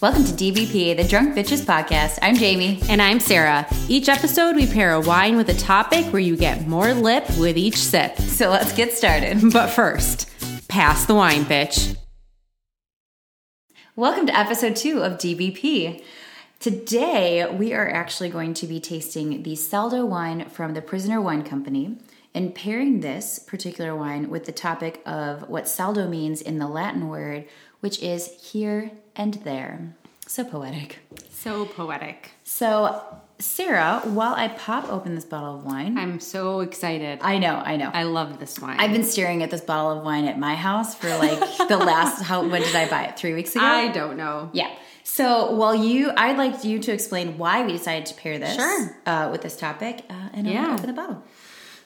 Welcome 0.00 0.22
to 0.26 0.32
DBP, 0.32 0.96
the 0.96 1.02
Drunk 1.02 1.34
Bitches 1.34 1.62
Podcast. 1.62 2.20
I'm 2.22 2.36
Jamie. 2.36 2.80
And 2.88 3.02
I'm 3.02 3.18
Sarah. 3.18 3.66
Each 3.88 4.08
episode, 4.08 4.54
we 4.54 4.64
pair 4.64 4.92
a 4.92 5.00
wine 5.00 5.36
with 5.36 5.48
a 5.48 5.54
topic 5.54 6.12
where 6.12 6.22
you 6.22 6.36
get 6.36 6.68
more 6.68 6.94
lip 6.94 7.24
with 7.36 7.58
each 7.58 7.78
sip. 7.78 8.16
So 8.16 8.48
let's 8.48 8.72
get 8.72 8.92
started. 8.92 9.52
But 9.52 9.70
first, 9.70 10.30
pass 10.68 11.04
the 11.06 11.16
wine, 11.16 11.44
bitch. 11.46 11.96
Welcome 13.96 14.26
to 14.26 14.38
episode 14.38 14.76
two 14.76 15.02
of 15.02 15.14
DBP. 15.14 16.04
Today, 16.60 17.52
we 17.52 17.74
are 17.74 17.88
actually 17.88 18.28
going 18.28 18.54
to 18.54 18.68
be 18.68 18.78
tasting 18.78 19.42
the 19.42 19.56
Saldo 19.56 20.06
wine 20.06 20.48
from 20.48 20.74
the 20.74 20.80
Prisoner 20.80 21.20
Wine 21.20 21.42
Company 21.42 21.98
and 22.32 22.54
pairing 22.54 23.00
this 23.00 23.40
particular 23.40 23.96
wine 23.96 24.30
with 24.30 24.44
the 24.44 24.52
topic 24.52 25.02
of 25.04 25.48
what 25.48 25.66
saldo 25.66 26.06
means 26.06 26.40
in 26.40 26.58
the 26.58 26.68
Latin 26.68 27.08
word, 27.08 27.46
which 27.80 28.00
is 28.00 28.28
here 28.40 28.92
and 29.18 29.34
there. 29.44 29.94
So 30.26 30.44
poetic. 30.44 30.98
So 31.30 31.64
poetic. 31.66 32.30
So, 32.44 33.02
Sarah, 33.38 34.00
while 34.04 34.34
I 34.34 34.48
pop 34.48 34.90
open 34.90 35.14
this 35.14 35.24
bottle 35.24 35.56
of 35.58 35.64
wine, 35.64 35.96
I'm 35.96 36.18
so 36.20 36.60
excited. 36.60 37.20
I 37.22 37.38
know, 37.38 37.54
I 37.56 37.76
know. 37.76 37.90
I 37.92 38.02
love 38.02 38.38
this 38.40 38.58
wine. 38.58 38.78
I've 38.80 38.92
been 38.92 39.04
staring 39.04 39.42
at 39.42 39.50
this 39.50 39.60
bottle 39.60 39.92
of 39.98 40.04
wine 40.04 40.24
at 40.26 40.38
my 40.38 40.54
house 40.54 40.94
for 40.94 41.08
like 41.16 41.38
the 41.68 41.76
last 41.78 42.22
how 42.30 42.46
when 42.46 42.62
did 42.62 42.74
I 42.74 42.88
buy 42.88 43.04
it? 43.04 43.18
3 43.18 43.34
weeks 43.34 43.54
ago? 43.54 43.64
I 43.64 43.88
don't 43.88 44.16
know. 44.16 44.50
Yeah. 44.52 44.70
So, 45.04 45.52
while 45.52 45.74
you, 45.74 46.10
I'd 46.16 46.36
like 46.36 46.64
you 46.64 46.78
to 46.80 46.92
explain 46.92 47.38
why 47.38 47.64
we 47.64 47.72
decided 47.72 48.06
to 48.06 48.14
pair 48.14 48.38
this 48.38 48.54
Sure. 48.56 48.96
uh, 49.06 49.28
with 49.32 49.40
this 49.42 49.56
topic, 49.56 50.04
uh, 50.10 50.14
and 50.34 50.46
I'm 50.46 50.52
Yeah. 50.54 50.74
open 50.74 50.86
the 50.86 50.92
bottle. 50.92 51.22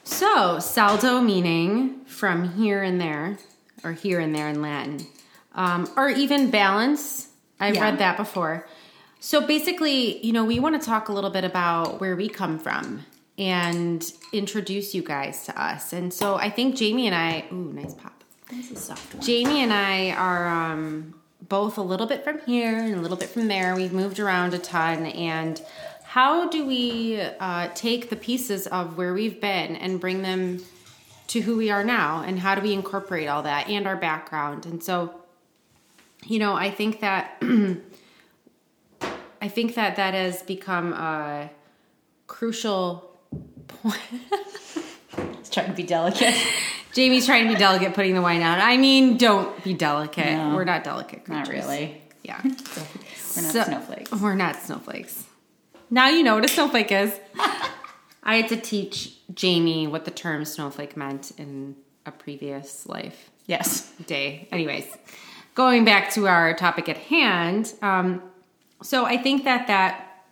So, 0.03 0.59
saldo 0.59 1.21
meaning 1.21 2.01
from 2.05 2.53
here 2.57 2.83
and 2.83 2.99
there, 2.99 3.37
or 3.83 3.93
here 3.93 4.19
and 4.19 4.35
there 4.35 4.49
in 4.49 4.61
Latin, 4.61 5.07
um, 5.55 5.89
or 5.95 6.09
even 6.09 6.49
balance. 6.49 7.29
I've 7.59 7.75
Yeah. 7.75 7.83
read 7.83 7.97
that 7.99 8.17
before. 8.17 8.67
So, 9.19 9.39
basically, 9.41 10.23
you 10.25 10.33
know, 10.33 10.43
we 10.43 10.59
want 10.59 10.79
to 10.79 10.85
talk 10.85 11.07
a 11.07 11.13
little 11.13 11.29
bit 11.29 11.43
about 11.45 12.01
where 12.01 12.15
we 12.15 12.27
come 12.27 12.59
from 12.59 13.05
and 13.37 14.11
introduce 14.33 14.93
you 14.93 15.01
guys 15.01 15.45
to 15.45 15.61
us. 15.61 15.93
And 15.93 16.13
so, 16.13 16.35
I 16.35 16.49
think 16.49 16.75
Jamie 16.75 17.07
and 17.07 17.15
I, 17.15 17.45
ooh, 17.51 17.71
nice 17.73 17.93
pop. 17.93 18.23
This 18.49 18.71
is 18.71 18.79
soft 18.83 19.15
one. 19.15 19.23
Jamie 19.23 19.61
and 19.61 19.71
I 19.73 20.11
are 20.11 20.47
um, 20.47 21.13
both 21.47 21.77
a 21.77 21.81
little 21.81 22.05
bit 22.05 22.23
from 22.23 22.39
here 22.45 22.77
and 22.77 22.95
a 22.95 22.99
little 22.99 23.17
bit 23.17 23.29
from 23.29 23.47
there. 23.47 23.75
We've 23.75 23.93
moved 23.93 24.19
around 24.19 24.53
a 24.53 24.59
ton. 24.59 25.05
And 25.07 25.61
how 26.03 26.49
do 26.49 26.65
we 26.65 27.21
uh, 27.39 27.69
take 27.73 28.09
the 28.09 28.15
pieces 28.17 28.67
of 28.67 28.97
where 28.97 29.13
we've 29.13 29.39
been 29.41 29.75
and 29.77 29.99
bring 29.99 30.21
them 30.21 30.59
to 31.27 31.41
who 31.41 31.55
we 31.57 31.71
are 31.71 31.83
now? 31.83 32.21
And 32.23 32.39
how 32.39 32.53
do 32.55 32.61
we 32.61 32.73
incorporate 32.73 33.27
all 33.29 33.41
that 33.43 33.69
and 33.69 33.87
our 33.87 33.95
background? 33.95 34.65
And 34.65 34.83
so, 34.83 35.13
you 36.25 36.39
know, 36.39 36.53
I 36.53 36.69
think 36.71 36.99
that. 37.01 37.41
I 39.41 39.49
think 39.49 39.75
that 39.75 39.97
that 39.97 40.13
has 40.13 40.41
become 40.43 40.93
a 40.93 41.49
crucial 42.27 43.11
point. 43.67 43.99
It's 45.39 45.49
trying 45.49 45.67
to 45.67 45.73
be 45.73 45.83
delicate. 45.83 46.33
Jamie's 46.93 47.25
trying 47.27 47.47
to 47.47 47.53
be 47.53 47.59
delicate 47.59 47.93
putting 47.93 48.15
the 48.15 48.21
wine 48.21 48.41
out. 48.41 48.59
I 48.59 48.77
mean, 48.77 49.17
don't 49.17 49.61
be 49.63 49.73
delicate. 49.75 50.31
No. 50.37 50.55
We're 50.55 50.63
not 50.63 50.83
delicate 50.83 51.27
Not 51.27 51.49
really. 51.49 52.01
Yeah. 52.23 52.39
We're 52.43 52.49
not 52.51 52.57
So- 53.51 53.63
snowflakes. 53.63 54.11
We're 54.11 54.33
not 54.35 54.55
snowflakes. 54.63 55.25
Now 55.91 56.07
you 56.07 56.23
know 56.23 56.33
what 56.35 56.45
a 56.45 56.47
snowflake 56.47 56.91
is. 56.91 57.13
I 58.23 58.37
had 58.37 58.47
to 58.49 58.57
teach 58.57 59.13
Jamie 59.35 59.85
what 59.85 60.05
the 60.05 60.11
term 60.11 60.45
snowflake 60.45 60.95
meant 60.97 61.31
in 61.37 61.75
a 62.05 62.11
previous 62.11 62.87
life 62.87 63.29
Yes. 63.45 63.91
day. 64.07 64.47
Anyways, 64.51 64.87
going 65.55 65.85
back 65.85 66.11
to 66.13 66.27
our 66.27 66.53
topic 66.53 66.89
at 66.89 66.97
hand, 66.97 67.73
um, 67.81 68.21
so 68.81 69.05
I 69.05 69.17
think 69.17 69.43
that 69.45 69.67
that 69.67 70.25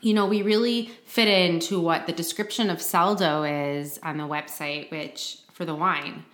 you 0.00 0.14
know 0.14 0.26
we 0.26 0.42
really 0.42 0.86
fit 1.04 1.28
into 1.28 1.80
what 1.80 2.06
the 2.06 2.12
description 2.12 2.70
of 2.70 2.80
saldo 2.80 3.42
is 3.42 3.98
on 4.02 4.16
the 4.16 4.24
website, 4.24 4.90
which 4.90 5.38
for 5.52 5.64
the 5.64 5.74
wine. 5.74 6.24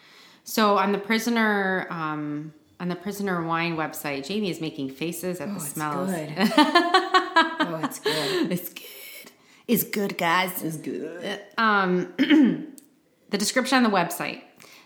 So 0.44 0.78
on 0.78 0.92
the 0.92 0.98
prisoner 0.98 1.86
um, 1.90 2.52
on 2.78 2.88
the 2.88 2.96
prisoner 2.96 3.42
wine 3.44 3.76
website, 3.76 4.26
Jamie 4.26 4.50
is 4.50 4.60
making 4.60 4.90
faces 4.90 5.40
at 5.40 5.52
the 5.52 5.60
smells. 5.60 6.10
Good. 6.10 6.32
oh, 6.38 7.80
it's 7.82 7.98
good. 7.98 8.52
It's 8.52 8.68
good. 8.68 9.32
It's 9.66 9.82
good, 9.82 10.16
guys. 10.16 10.62
It's 10.62 10.76
good. 10.76 11.40
um, 11.58 12.12
the 12.18 13.38
description 13.38 13.78
on 13.78 13.82
the 13.82 13.96
website. 13.96 14.42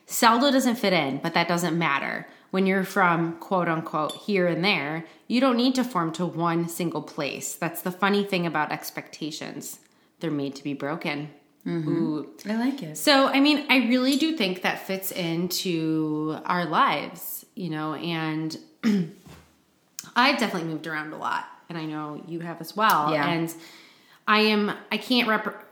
Saldo 0.07 0.51
doesn't 0.51 0.77
fit 0.77 0.93
in, 0.93 1.19
but 1.19 1.35
that 1.35 1.47
doesn't 1.47 1.79
matter. 1.79 2.27
When 2.51 2.67
you're 2.67 2.85
from 2.85 3.35
quote 3.39 3.69
unquote 3.69 4.13
here 4.13 4.47
and 4.47 4.65
there, 4.65 5.05
you 5.29 5.41
don't 5.41 5.57
need 5.57 5.75
to 5.77 5.85
form 5.85 6.13
to 6.13 6.27
one 6.27 6.69
single 6.69 7.03
place. 7.03 7.55
That's 7.55 7.83
the 7.83 7.93
funny 7.93 8.25
thing 8.25 8.47
about 8.47 8.73
expectations. 8.73 9.79
They're 10.19 10.31
made 10.31 10.57
to 10.57 10.65
be 10.65 10.75
broken. 10.75 11.31
Mm-hmm. 11.67 11.89
Ooh. 11.89 12.29
I 12.49 12.57
like 12.57 12.83
it. 12.83 12.97
So, 12.97 13.29
I 13.29 13.41
mean, 13.41 13.67
I 13.69 13.89
really 13.89 14.17
do 14.17 14.37
think 14.37 14.63
that 14.63 14.87
fits 14.87 15.13
into 15.13 16.39
our 16.45 16.65
lives, 16.65 17.45
you 17.55 17.71
know, 17.71 17.95
and 17.95 18.57
I've 20.17 20.39
definitely 20.39 20.69
moved 20.69 20.87
around 20.87 21.13
a 21.13 21.19
lot, 21.19 21.47
and 21.69 21.77
I 21.77 21.85
know 21.85 22.23
you 22.27 22.41
have 22.41 22.61
as 22.61 22.75
well. 22.75 23.13
Yeah. 23.13 23.29
And 23.29 23.55
I 24.27 24.41
am, 24.41 24.73
I 24.91 24.97
can't 24.97 25.29
rep, 25.29 25.65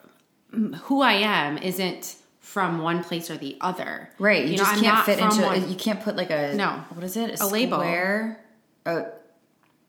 who 0.53 1.01
I 1.01 1.15
am 1.15 1.59
isn't 1.59 2.17
from 2.59 2.83
one 2.83 3.05
place 3.05 3.31
or 3.31 3.37
the 3.37 3.57
other. 3.61 4.11
Right. 4.19 4.45
You, 4.45 4.53
know, 4.53 4.57
just 4.65 4.73
I'm 4.73 4.81
can't 4.81 5.07
fit 5.07 5.19
into 5.21 5.43
one- 5.43 5.69
You 5.71 5.77
can't 5.77 6.01
put 6.03 6.17
like 6.17 6.31
a 6.31 6.55
No. 6.55 6.83
What 6.91 7.05
is 7.05 7.17
it? 7.17 7.41
A 7.41 7.47
label. 7.47 7.79
Square, 7.79 8.41
a 8.85 9.05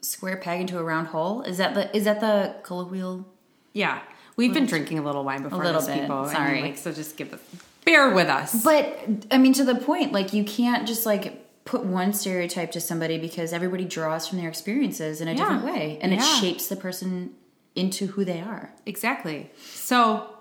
square 0.02 0.38
peg 0.38 0.62
into 0.62 0.78
a 0.78 0.84
round 0.84 1.07
hole. 1.07 1.41
Is 1.41 1.57
that 1.57 1.74
the? 1.74 1.96
Is 1.97 2.03
that 2.03 2.19
the 2.19 2.56
colloquial? 2.63 3.25
Yeah. 3.74 4.00
We've 4.35 4.53
been 4.53 4.68
drinking 4.68 5.00
a 5.00 5.02
little 5.02 5.24
wine 5.24 5.44
before 5.44 5.63
little 5.63 5.81
this, 5.81 5.90
bit. 5.90 6.02
people. 6.02 6.18
I 6.19 6.24
mean, 6.24 6.34
Sorry. 6.34 6.62
like, 6.62 6.78
so 6.78 6.94
just 6.94 7.18
give 7.18 7.34
us, 7.34 7.41
bear 7.84 8.12
with 8.12 8.30
us. 8.30 8.63
But 8.63 8.97
I 9.31 9.38
mean, 9.38 9.51
to 9.53 9.66
the 9.66 9.75
point, 9.75 10.13
like 10.13 10.31
you 10.31 10.46
can't 10.46 10.88
just 10.88 11.06
like 11.06 11.46
put 11.66 11.84
one 11.84 12.13
stereotype 12.13 12.72
to 12.74 12.80
somebody 12.80 13.18
because 13.18 13.51
everybody 13.51 13.84
draws 13.84 14.28
from 14.28 14.38
their 14.38 14.47
experiences 14.47 15.19
in 15.22 15.28
a 15.28 15.36
different 15.36 15.66
way, 15.66 15.97
and 16.01 16.13
it 16.13 16.22
shapes 16.22 16.68
the 16.68 16.75
person 16.78 17.31
into 17.75 18.07
who 18.07 18.24
they 18.24 18.40
are. 18.41 18.74
Exactly. 18.86 19.50
So, 19.74 20.36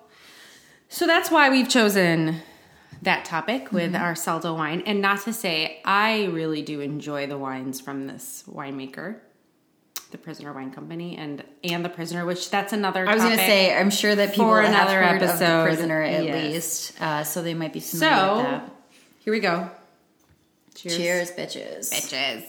so 0.89 1.07
that's 1.07 1.31
why 1.31 1.51
we've 1.51 1.69
chosen 1.69 2.41
that 3.03 3.25
topic 3.25 3.73
with 3.73 3.95
our 3.95 4.15
saldo 4.15 4.55
wine. 4.55 4.83
And 4.87 5.01
not 5.01 5.21
to 5.23 5.33
say, 5.33 5.81
I 5.85 6.25
really 6.27 6.63
do 6.63 6.81
enjoy 6.81 7.27
the 7.27 7.39
wines 7.39 7.81
from 7.81 8.07
this 8.07 8.43
winemaker, 8.49 9.17
the 10.11 10.19
Prisoner 10.19 10.53
Wine 10.53 10.73
Company, 10.73 11.17
and 11.17 11.45
and 11.63 11.85
the 11.85 11.89
Prisoner, 11.91 12.25
which 12.25 12.51
that's 12.51 12.73
another. 12.73 13.07
I 13.09 13.15
was 13.15 13.23
going 13.23 13.37
to 13.37 13.45
say, 13.45 13.77
I'm 13.77 13.91
sure 13.91 14.15
that 14.17 14.31
people 14.31 14.47
for 14.47 14.63
have 14.63 14.71
another 14.73 15.03
heard 15.03 15.23
of 15.23 15.29
episode. 15.29 15.59
the 15.61 15.65
prisoner 15.67 16.03
at 16.03 16.25
Yes. 16.25 16.53
least, 16.53 17.03
uh, 17.03 17.23
so 17.25 17.43
they 17.43 17.55
might 17.55 17.73
be 17.73 17.81
familiar 17.81 18.17
So 18.17 18.37
with 18.37 18.45
that. 18.47 18.71
here 19.21 19.33
we 19.33 19.41
go. 19.41 19.71
Cheers, 20.75 20.97
Cheers, 20.97 21.31
bitches. 21.33 21.91
bitches. 21.93 22.45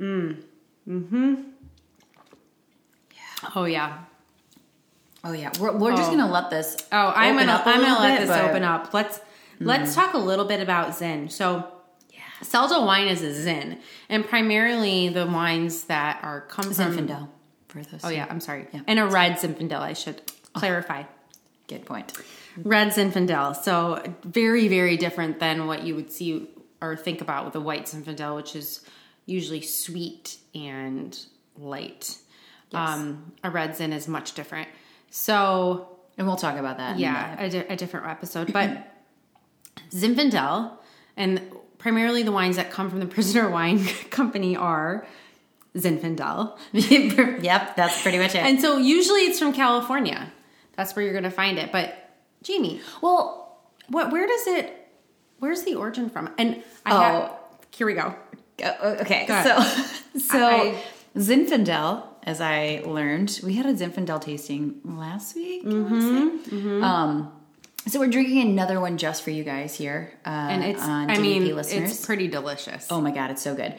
Mm. 0.00 0.42
Mm-hmm. 0.88 1.34
Oh 3.54 3.64
yeah. 3.64 3.98
Oh 5.24 5.32
yeah, 5.32 5.50
we're, 5.58 5.76
we're 5.76 5.90
just 5.90 6.10
Oh. 6.10 6.16
going 6.16 6.26
to 6.26 6.32
let 6.32 6.48
this. 6.50 6.76
Oh, 6.92 7.12
I'm 7.14 7.34
open 7.34 7.48
gonna 7.48 7.62
I'm 7.64 7.80
gonna 7.80 8.00
let 8.00 8.18
bit, 8.18 8.26
this 8.28 8.36
but- 8.36 8.44
open 8.48 8.62
up. 8.62 8.94
Let's 8.94 9.20
let's 9.60 9.92
mm. 9.92 9.94
talk 9.94 10.14
a 10.14 10.18
little 10.18 10.44
bit 10.44 10.60
about 10.60 10.94
Zin. 10.96 11.28
So, 11.28 11.66
Yeah. 12.10 12.20
Saldo 12.42 12.84
wine 12.86 13.08
is 13.08 13.22
a 13.22 13.34
Zin, 13.34 13.80
and 14.08 14.24
primarily 14.24 15.08
the 15.08 15.26
wines 15.26 15.84
that 15.84 16.20
are 16.22 16.42
come 16.42 16.72
from. 16.72 16.96
Zinfandel. 16.96 17.28
For 17.66 17.82
those. 17.82 18.00
Oh 18.04 18.08
yeah, 18.08 18.26
I'm 18.30 18.40
sorry, 18.40 18.66
Yeah. 18.72 18.80
and 18.86 18.98
a 18.98 19.06
red 19.06 19.36
Zinfandel. 19.36 19.80
I 19.80 19.92
should 19.92 20.22
oh. 20.54 20.60
clarify. 20.60 21.02
Good 21.66 21.84
point. 21.84 22.12
Red 22.56 22.88
Zinfandel. 22.92 23.56
So 23.56 24.02
very 24.22 24.68
very 24.68 24.96
different 24.96 25.40
than 25.40 25.66
what 25.66 25.82
you 25.82 25.94
would 25.96 26.12
see 26.12 26.48
or 26.80 26.96
think 26.96 27.20
about 27.20 27.44
with 27.44 27.56
a 27.56 27.60
white 27.60 27.86
Zinfandel, 27.86 28.36
which 28.36 28.54
is 28.54 28.82
usually 29.26 29.60
sweet 29.60 30.38
and 30.54 31.18
light. 31.56 32.18
Um, 32.74 33.32
a 33.42 33.50
red 33.50 33.76
Zin 33.76 33.92
is 33.92 34.08
much 34.08 34.34
different. 34.34 34.68
So 35.10 35.88
And 36.18 36.26
we'll 36.26 36.36
talk 36.36 36.56
about 36.58 36.76
that. 36.78 36.98
yeah, 36.98 37.40
a, 37.42 37.48
di- 37.48 37.66
a 37.68 37.76
different 37.76 38.06
episode. 38.06 38.52
But 38.52 38.94
Zinfandel 39.90 40.72
and 41.16 41.40
primarily 41.78 42.22
the 42.22 42.32
wines 42.32 42.56
that 42.56 42.70
come 42.70 42.90
from 42.90 43.00
the 43.00 43.06
Prisoner 43.16 43.48
Wine 43.48 43.84
Company 44.10 44.56
are 44.56 45.06
Zinfandel. 45.76 46.58
yep, 47.42 47.76
that's 47.76 48.02
pretty 48.02 48.18
much 48.18 48.34
it. 48.34 48.38
And 48.42 48.60
so 48.60 48.76
usually 48.78 49.22
it's 49.22 49.38
from 49.38 49.52
California. 49.52 50.32
That's 50.76 50.94
where 50.94 51.04
you're 51.04 51.12
going 51.14 51.24
to 51.24 51.30
find 51.30 51.58
it. 51.58 51.72
But 51.72 52.10
Jamie, 52.42 52.80
well, 53.02 53.58
what 53.88 54.12
where 54.12 54.26
does 54.26 54.46
it 54.46 54.74
where's 55.38 55.62
the 55.62 55.74
origin 55.76 56.10
from? 56.10 56.30
And 56.38 56.62
I 56.84 56.92
Oh. 56.94 57.00
have 57.00 57.32
here 57.74 57.86
we 57.86 57.94
go. 57.94 58.14
Okay, 58.60 59.24
Go 59.26 59.42
so 59.44 60.18
so 60.18 60.46
I- 60.46 60.82
Zinfandel, 61.16 62.04
as 62.24 62.40
I 62.40 62.82
learned, 62.84 63.40
we 63.42 63.54
had 63.54 63.66
a 63.66 63.74
Zinfandel 63.74 64.20
tasting 64.20 64.80
last 64.84 65.34
week. 65.34 65.62
Wanna 65.64 66.38
say. 66.42 66.80
Um, 66.82 67.32
So 67.86 68.00
we're 68.00 68.08
drinking 68.10 68.42
another 68.42 68.80
one 68.80 68.98
just 68.98 69.22
for 69.22 69.30
you 69.30 69.44
guys 69.44 69.74
here. 69.74 70.12
Uh, 70.26 70.28
And 70.50 70.64
it's, 70.64 70.82
on 70.82 71.10
I 71.10 71.18
mean, 71.18 71.54
listeners. 71.56 71.90
it's 71.92 72.04
pretty 72.04 72.28
delicious. 72.28 72.86
oh 72.90 73.00
my 73.00 73.10
god, 73.12 73.30
it's 73.30 73.40
so 73.42 73.54
good. 73.54 73.74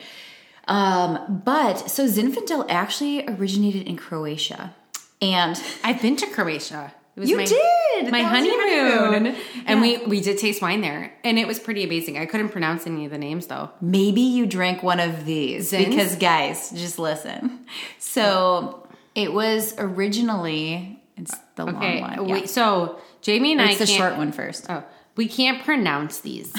Um, 0.67 1.41
but 1.45 1.89
so 1.89 2.05
Zinfandel 2.07 2.65
actually 2.69 3.27
originated 3.27 3.87
in 3.87 3.97
Croatia, 3.97 4.73
and 5.21 5.61
I've 5.83 6.01
been 6.01 6.15
to 6.17 6.27
Croatia. 6.27 6.93
It 7.19 7.23
was 7.23 7.29
You 7.31 7.35
my, 7.37 7.45
did! 7.45 8.11
my 8.11 8.21
That 8.21 8.31
was 8.31 8.45
your 8.45 8.61
honeymoon, 8.61 9.11
honeymoon. 9.25 9.35
and 9.65 9.85
Yeah. 9.85 9.99
we 9.99 10.05
we 10.05 10.21
did 10.21 10.37
taste 10.37 10.61
wine 10.61 10.79
there, 10.79 11.11
and 11.25 11.37
it 11.37 11.47
was 11.47 11.59
pretty 11.59 11.83
amazing. 11.83 12.17
I 12.17 12.25
couldn't 12.25 12.47
pronounce 12.49 12.87
any 12.87 13.03
of 13.03 13.11
the 13.11 13.17
names 13.17 13.47
though. 13.47 13.71
maybe 13.81 14.21
you 14.21 14.45
drank 14.45 14.83
one 14.83 15.01
of 15.01 15.25
these 15.25 15.71
Zins? 15.73 15.89
because 15.89 16.15
guys, 16.15 16.71
just 16.71 16.97
listen. 16.97 17.65
So 17.99 18.87
it 19.15 19.33
was 19.33 19.75
originally 19.77 21.01
it's 21.17 21.35
the 21.55 21.63
Okay, 21.67 21.99
long 22.01 22.17
one. 22.17 22.27
Yeah. 22.27 22.33
wait. 22.35 22.49
So 22.49 22.99
Jamie 23.21 23.51
and 23.51 23.61
I 23.61 23.71
it's 23.71 23.79
the 23.79 23.85
short 23.85 24.15
one 24.17 24.31
first. 24.31 24.65
Oh, 24.69 24.83
we 25.17 25.27
can't 25.27 25.61
pronounce 25.65 26.19
these. 26.21 26.53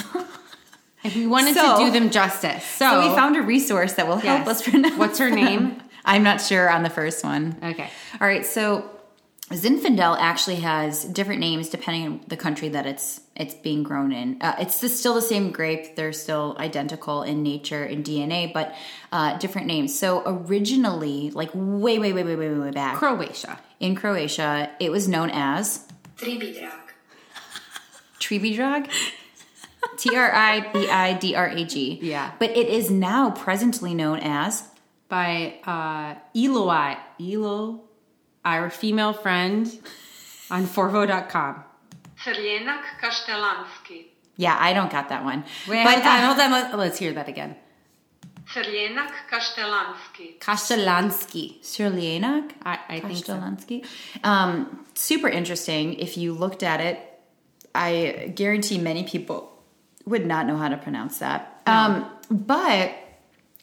if 1.03 1.15
we 1.15 1.25
wanted 1.25 1.55
So- 1.55 1.79
to 1.79 1.85
do 1.85 1.91
them 1.91 2.11
justice, 2.11 2.63
so, 2.63 2.85
So 3.01 3.09
we 3.09 3.15
found 3.15 3.35
a 3.35 3.41
resource 3.41 3.93
that 3.93 4.07
will 4.07 4.17
help 4.17 4.45
Yes. 4.45 4.47
us 4.47 4.61
pronounce. 4.69 4.97
What's 4.97 5.17
her 5.17 5.29
them. 5.31 5.43
name? 5.43 5.81
I'm 6.05 6.21
not 6.23 6.39
sure 6.41 6.69
on 6.69 6.83
the 6.83 6.89
first 6.91 7.23
one. 7.23 7.55
Okay. 7.63 7.89
All 8.19 8.27
right, 8.27 8.45
so 8.45 8.85
Zinfandel 9.51 10.17
actually 10.19 10.57
has 10.57 11.03
different 11.03 11.39
names 11.39 11.69
depending 11.69 12.05
on 12.07 12.21
the 12.27 12.37
country 12.37 12.69
that 12.69 12.85
it's 12.85 13.21
it's 13.35 13.53
being 13.53 13.83
grown 13.83 14.11
in. 14.11 14.41
Uh, 14.41 14.55
it's 14.59 14.81
the, 14.81 14.89
still 14.89 15.13
the 15.13 15.21
same 15.21 15.51
grape; 15.51 15.95
they're 15.95 16.13
still 16.13 16.55
identical 16.59 17.23
in 17.23 17.43
nature 17.43 17.83
and 17.83 18.05
DNA, 18.05 18.53
but 18.53 18.75
uh, 19.11 19.37
different 19.37 19.67
names. 19.67 19.97
So 19.97 20.23
originally, 20.25 21.31
like 21.31 21.49
way, 21.53 21.99
way, 21.99 22.13
way, 22.13 22.23
way, 22.23 22.35
way, 22.35 22.53
way 22.53 22.71
back 22.71 22.97
Croatia. 22.97 23.59
in 23.79 23.95
Croatia, 23.95 24.69
it 24.79 24.91
was 24.91 25.07
known 25.07 25.29
as 25.31 25.87
Tribidrag. 26.17 26.71
Tribidrag. 28.19 28.89
T 29.97 30.15
R 30.15 30.31
I 30.31 30.71
B 30.71 30.87
I 30.87 31.13
D 31.13 31.35
R 31.35 31.47
A 31.49 31.65
G. 31.65 31.99
Yeah. 32.01 32.31
But 32.39 32.51
it 32.51 32.67
is 32.67 32.89
now 32.91 33.31
presently 33.31 33.93
known 33.93 34.19
as 34.19 34.67
by 35.09 35.55
uh, 35.65 36.15
Eloi, 36.35 36.97
Elo, 37.19 37.81
our 38.45 38.69
female 38.69 39.13
friend 39.13 39.67
on 40.49 40.65
Forvo.com. 40.65 41.63
Crljenak 42.23 42.83
Kaštelanski. 43.01 44.05
Yeah, 44.37 44.57
I 44.59 44.73
don't 44.73 44.91
got 44.91 45.09
that 45.09 45.23
one. 45.23 45.43
Wait, 45.67 45.83
but 45.83 45.93
hold 45.93 46.05
uh, 46.05 46.09
on, 46.09 46.21
hold 46.21 46.39
on. 46.39 46.51
Let, 46.51 46.77
let's 46.77 46.99
hear 46.99 47.13
that 47.13 47.27
again. 47.27 47.55
Crljenak 48.53 49.11
Kaštelanski. 49.29 50.39
Kastelanski. 50.39 51.61
Sirlienak? 51.61 52.51
I, 52.65 52.79
I 52.89 52.99
think 52.99 53.25
so. 53.25 53.33
Kastelanski. 53.33 53.85
Um, 54.23 54.85
super 54.93 55.29
interesting. 55.29 55.93
If 55.95 56.17
you 56.17 56.33
looked 56.33 56.63
at 56.63 56.81
it, 56.81 56.99
I 57.73 58.33
guarantee 58.35 58.77
many 58.77 59.03
people 59.03 59.51
would 60.05 60.25
not 60.25 60.47
know 60.47 60.57
how 60.57 60.67
to 60.67 60.77
pronounce 60.77 61.19
that. 61.19 61.61
Um, 61.65 62.09
but 62.29 62.93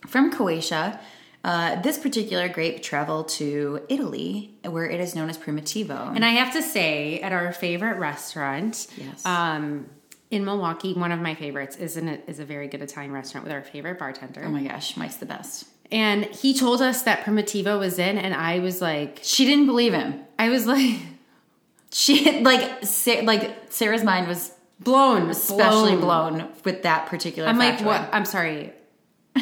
from 0.07 0.31
Croatia, 0.31 0.99
uh, 1.45 1.81
this 1.83 1.99
particular 1.99 2.49
grape 2.49 2.83
traveled 2.83 3.29
to 3.29 3.81
Italy, 3.89 4.55
where 4.65 4.87
it 4.89 5.01
is 5.01 5.15
known 5.15 5.31
as 5.31 5.39
Primitivo. 5.39 6.15
And 6.15 6.25
I 6.25 6.31
have 6.31 6.53
to 6.55 6.63
say, 6.63 7.21
at 7.21 7.33
our 7.33 7.53
favorite 7.53 7.99
restaurant, 7.99 8.87
Yes. 8.97 9.25
um, 9.25 9.87
in 10.31 10.45
Milwaukee, 10.45 10.93
one 10.95 11.13
of 11.13 11.21
my 11.21 11.35
favorites 11.35 11.77
is 11.77 11.97
an, 11.97 12.09
is 12.27 12.39
a 12.41 12.45
very 12.45 12.69
good 12.69 12.83
Italian 12.83 13.13
restaurant 13.13 13.45
with 13.47 13.53
our 13.53 13.63
favorite 13.63 13.99
bartender. 13.99 14.43
oh 14.45 14.51
my 14.51 14.63
gosh, 14.63 14.97
Mike's 14.97 15.17
the 15.17 15.27
best. 15.27 15.65
and 15.91 16.25
he 16.27 16.53
told 16.53 16.83
us 16.83 17.03
that 17.03 17.25
Primitivo 17.25 17.79
was 17.79 17.99
in, 17.99 18.19
and 18.19 18.35
I 18.35 18.59
was 18.59 18.83
like, 18.83 19.21
She 19.23 19.47
didn't 19.47 19.67
believe 19.67 19.95
him. 19.95 20.21
I 20.39 20.49
was 20.51 20.67
like 20.67 20.97
She 21.93 22.43
like 22.43 22.83
like 23.23 23.57
Sarah's 23.71 24.05
mind 24.05 24.29
was 24.29 24.53
blown, 24.81 25.31
especially 25.31 25.97
blown, 25.97 26.49
with 26.65 26.83
that 26.83 27.07
particular. 27.07 27.49
I'm 27.49 27.57
like, 27.59 27.81
what? 27.81 28.07
I'm 28.13 28.27
sorry, 28.27 28.73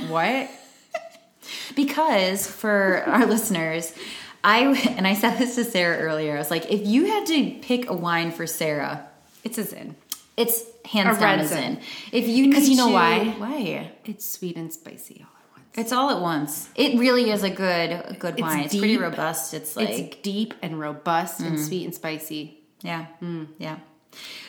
what? 0.09 0.49
Because 1.75 2.47
for 2.47 3.03
our 3.07 3.27
listeners, 3.27 3.93
I 4.45 4.61
and 4.97 5.07
I 5.07 5.15
said 5.15 5.39
this 5.39 5.55
to 5.57 5.65
Sarah 5.65 5.99
earlier. 5.99 6.35
I 6.35 6.39
was 6.39 6.51
like, 6.51 6.71
if 6.71 6.87
you 6.87 7.07
had 7.07 7.27
to 7.27 7.51
pick 7.63 7.89
a 7.91 7.95
wine 7.95 8.31
for 8.31 8.47
Sarah, 8.47 9.09
it's 9.45 9.59
a 9.59 9.65
Zin. 9.65 9.97
it's 10.37 10.63
hands 10.85 11.19
A 11.19 11.21
down 11.21 11.41
a 11.41 11.47
Zin. 11.47 11.81
If 12.13 12.29
you 12.29 12.49
Because 12.49 12.65
need 12.65 12.71
you 12.73 12.77
know 12.77 12.89
to- 12.89 12.93
why? 12.95 13.35
Why? 13.39 13.91
It's 14.05 14.29
sweet 14.29 14.57
and 14.57 14.73
spicy 14.73 15.25
all 15.25 15.27
at 15.43 15.53
once. 15.59 15.69
It's 15.75 15.93
all 15.93 16.11
at 16.11 16.21
once. 16.23 16.69
It 16.77 16.99
really 16.99 17.31
is 17.31 17.43
a 17.43 17.51
good 17.51 17.91
a 17.91 18.17
good 18.19 18.35
It's 18.35 18.43
wine. 18.43 18.61
It's 18.65 18.77
pretty 18.77 18.99
robust. 18.99 19.53
It's 19.55 19.75
like 19.77 19.89
it's 19.89 20.17
deep 20.23 20.55
and 20.63 20.79
robust 20.79 21.41
and 21.41 21.59
sweet 21.59 21.85
and 21.85 21.95
spicy. 21.95 22.61
Yeah. 22.83 23.07
Yeah. 23.59 23.79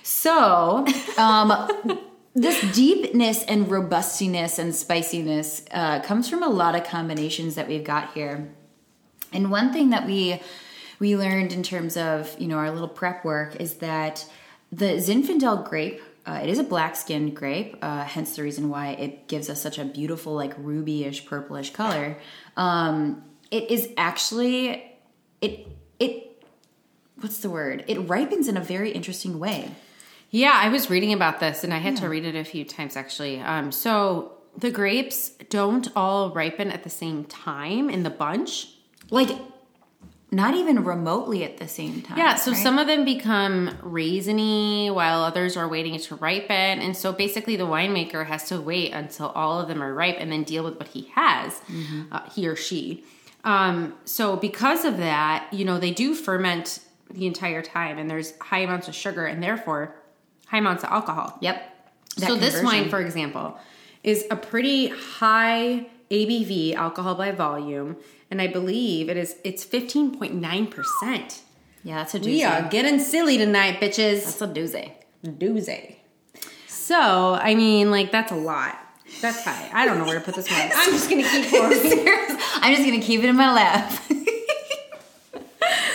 So, 0.03 0.85
um, 1.17 1.67
this 2.37 2.61
deepness 2.75 3.43
and 3.43 3.65
robustiness 3.65 4.59
and 4.59 4.75
spiciness 4.75 5.65
uh, 5.71 6.01
comes 6.01 6.29
from 6.29 6.43
a 6.43 6.47
lot 6.47 6.75
of 6.75 6.83
combinations 6.83 7.55
that 7.55 7.67
we've 7.67 7.83
got 7.83 8.13
here. 8.13 8.47
And 9.33 9.49
one 9.49 9.73
thing 9.73 9.89
that 9.89 10.05
we 10.05 10.39
we 10.99 11.17
learned 11.17 11.51
in 11.51 11.63
terms 11.63 11.97
of 11.97 12.39
you 12.39 12.47
know 12.47 12.57
our 12.57 12.69
little 12.69 12.87
prep 12.87 13.25
work 13.25 13.55
is 13.55 13.75
that 13.75 14.25
the 14.71 14.97
Zinfandel 14.97 15.67
grape. 15.67 16.01
Uh, 16.27 16.41
it 16.43 16.49
is 16.49 16.59
a 16.59 16.63
black 16.63 16.97
skinned 16.97 17.33
grape, 17.33 17.77
uh, 17.81 18.03
hence 18.03 18.35
the 18.35 18.43
reason 18.43 18.67
why 18.67 18.89
it 18.89 19.29
gives 19.29 19.49
us 19.49 19.61
such 19.61 19.79
a 19.79 19.85
beautiful, 19.85 20.33
like 20.33 20.53
ruby-ish, 20.57 21.25
purplish 21.25 21.69
color. 21.71 22.17
Um, 22.57 23.23
it 23.49 23.71
is 23.71 23.89
actually 23.95 24.83
it 25.39 25.67
it 25.99 26.43
what's 27.19 27.39
the 27.39 27.49
word? 27.49 27.85
It 27.87 27.97
ripens 28.09 28.49
in 28.49 28.57
a 28.57 28.61
very 28.61 28.91
interesting 28.91 29.39
way. 29.39 29.71
Yeah, 30.29 30.53
I 30.55 30.69
was 30.69 30.89
reading 30.89 31.13
about 31.13 31.39
this 31.39 31.63
and 31.63 31.73
I 31.73 31.77
had 31.77 31.97
to 31.97 32.09
read 32.09 32.25
it 32.25 32.35
a 32.35 32.43
few 32.43 32.65
times 32.65 32.95
actually. 32.95 33.39
Um, 33.39 33.71
so 33.71 34.33
the 34.57 34.71
grapes 34.71 35.29
don't 35.49 35.87
all 35.95 36.31
ripen 36.31 36.71
at 36.71 36.83
the 36.83 36.89
same 36.89 37.23
time 37.25 37.89
in 37.89 38.03
the 38.03 38.09
bunch. 38.09 38.69
Like 39.09 39.29
not 40.29 40.55
even 40.55 40.83
remotely 40.83 41.43
at 41.43 41.57
the 41.57 41.67
same 41.67 42.01
time. 42.01 42.17
Yeah, 42.17 42.35
so 42.35 42.51
right? 42.51 42.61
some 42.61 42.77
of 42.77 42.87
them 42.87 43.05
become 43.05 43.69
raisiny 43.81 44.93
while 44.93 45.23
others 45.23 45.55
are 45.55 45.67
waiting 45.67 45.97
to 45.97 46.15
ripen. 46.15 46.51
And 46.51 46.97
so 46.97 47.13
basically, 47.13 47.55
the 47.55 47.65
winemaker 47.65 48.25
has 48.25 48.49
to 48.49 48.59
wait 48.59 48.91
until 48.91 49.27
all 49.29 49.61
of 49.61 49.69
them 49.69 49.81
are 49.81 49.93
ripe 49.93 50.17
and 50.19 50.29
then 50.31 50.43
deal 50.43 50.65
with 50.65 50.77
what 50.77 50.89
he 50.89 51.09
has, 51.15 51.61
uh, 52.11 52.29
he 52.29 52.47
or 52.47 52.57
she. 52.57 53.05
Um, 53.45 53.95
so 54.03 54.35
because 54.35 54.83
of 54.83 54.97
that, 54.97 55.47
you 55.53 55.63
know, 55.63 55.79
they 55.79 55.91
do 55.91 56.13
ferment 56.13 56.79
the 57.09 57.25
entire 57.25 57.61
time 57.61 57.97
and 57.97 58.09
there's 58.09 58.37
high 58.39 58.59
amounts 58.59 58.89
of 58.89 58.95
sugar 58.95 59.25
and 59.25 59.41
therefore 59.41 59.95
high 60.47 60.57
amounts 60.57 60.83
of 60.83 60.89
alcohol. 60.89 61.37
Yep. 61.41 61.73
That 62.17 62.27
so 62.27 62.35
this 62.35 62.63
wine, 62.63 62.89
for 62.89 62.99
example, 62.99 63.57
is 64.03 64.25
a 64.31 64.35
pretty 64.35 64.87
high 64.87 65.87
ABV 66.09 66.73
alcohol 66.73 67.15
by 67.15 67.31
volume, 67.31 67.97
and 68.31 68.41
I 68.41 68.47
believe 68.47 69.09
it 69.09 69.17
is 69.17 69.35
it's 69.43 69.63
fifteen 69.63 70.17
point 70.17 70.33
nine 70.33 70.67
percent. 70.67 71.41
Yeah, 71.83 71.97
that's 71.97 72.15
a 72.15 72.19
doozy. 72.19 72.25
We 72.25 72.43
are 72.43 72.67
getting 72.69 72.99
silly 72.99 73.37
tonight, 73.37 73.79
bitches. 73.79 74.23
That's 74.23 74.41
a 74.41 74.47
doozy. 74.47 74.91
Doozy. 75.23 75.97
So 76.67 77.33
I 77.33 77.55
mean, 77.55 77.91
like 77.91 78.11
that's 78.11 78.31
a 78.31 78.35
lot. 78.35 78.77
That's 79.21 79.43
high. 79.43 79.69
I 79.73 79.85
don't 79.85 79.97
know 79.99 80.05
where 80.05 80.19
to 80.19 80.25
put 80.25 80.35
this 80.35 80.49
one. 80.49 80.59
I'm 80.75 80.91
just 80.91 81.09
gonna 81.09 81.23
keep 81.23 81.49
pouring. 81.49 81.71
I'm 82.61 82.75
just 82.75 82.85
gonna 82.85 83.01
keep 83.01 83.23
it 83.23 83.29
in 83.29 83.35
my 83.35 83.53
lap. 83.53 84.01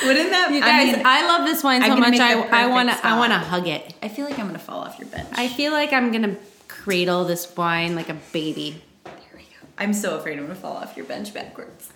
Wouldn't 0.05 0.31
that? 0.31 0.51
You 0.53 0.61
guys, 0.61 1.03
I, 1.05 1.27
love 1.27 1.47
this 1.47 1.63
wine 1.63 1.83
so 1.83 1.97
much. 1.97 2.19
I 2.19 2.33
I 2.33 2.67
want 2.67 2.91
to 2.91 3.07
I 3.07 3.19
want 3.19 3.33
to 3.33 3.39
hug 3.39 3.67
it. 3.69 3.95
I 4.03 4.09
feel 4.09 4.25
like 4.25 4.39
I'm 4.39 4.47
gonna 4.47 4.59
fall 4.59 4.81
off 4.81 4.99
your 4.99 5.09
bench. 5.09 5.29
I 5.33 5.49
feel 5.49 5.73
like 5.73 5.93
I'm 5.93 6.13
gonna 6.13 6.37
cradle 6.69 7.25
this 7.25 7.57
wine 7.57 7.95
like 7.95 8.09
a 8.09 8.17
baby. 8.33 8.83
Here 9.05 9.15
we 9.35 9.43
go. 9.43 9.67
I'm 9.79 9.93
so 9.93 10.19
afraid 10.19 10.39
I'm 10.39 10.47
gonna 10.47 10.55
fall 10.55 10.77
off 10.77 10.97
your 10.97 11.07
bench 11.07 11.33
backwards. 11.33 11.91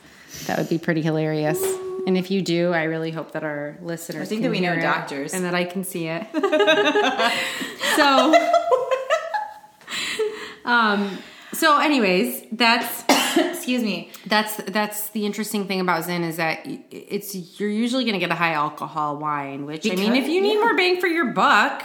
That 0.47 0.59
would 0.59 0.69
be 0.69 0.79
pretty 0.79 1.03
hilarious. 1.03 1.63
And 2.07 2.17
if 2.17 2.31
you 2.31 2.41
do, 2.41 2.73
I 2.73 2.85
really 2.85 3.11
hope 3.11 3.33
that 3.33 3.43
our 3.43 3.77
listeners. 3.83 4.23
I 4.23 4.27
think 4.27 4.43
can 4.43 4.53
that 4.53 4.57
we 4.57 4.65
know 4.65 4.81
doctors. 4.81 5.35
and 5.35 5.45
that 5.45 5.55
I 5.57 5.65
can 5.65 5.83
see 5.83 6.07
it. 6.07 6.25
so, 7.97 8.35
um, 10.65 11.19
so 11.53 11.81
anyways, 11.81 12.45
that's 12.53 13.03
Excuse 13.67 13.83
me. 13.83 14.11
that's 14.27 14.57
that's 14.57 15.11
the 15.11 15.27
interesting 15.27 15.67
thing 15.67 15.81
about 15.81 16.05
Zin 16.05 16.25
is 16.25 16.37
that 16.37 16.61
it's 16.91 17.35
you're 17.61 17.71
usually 17.71 18.05
going 18.05 18.15
to 18.15 18.21
get 18.21 18.31
a 18.31 18.35
high 18.35 18.53
alcohol 18.53 19.17
wine, 19.17 19.67
which 19.67 19.91
I 19.91 19.95
mean, 19.95 20.15
if 20.15 20.29
you 20.29 20.41
need 20.41 20.55
yeah. 20.55 20.61
more 20.61 20.77
bang 20.77 21.01
for 21.01 21.07
your 21.09 21.33
buck, 21.33 21.85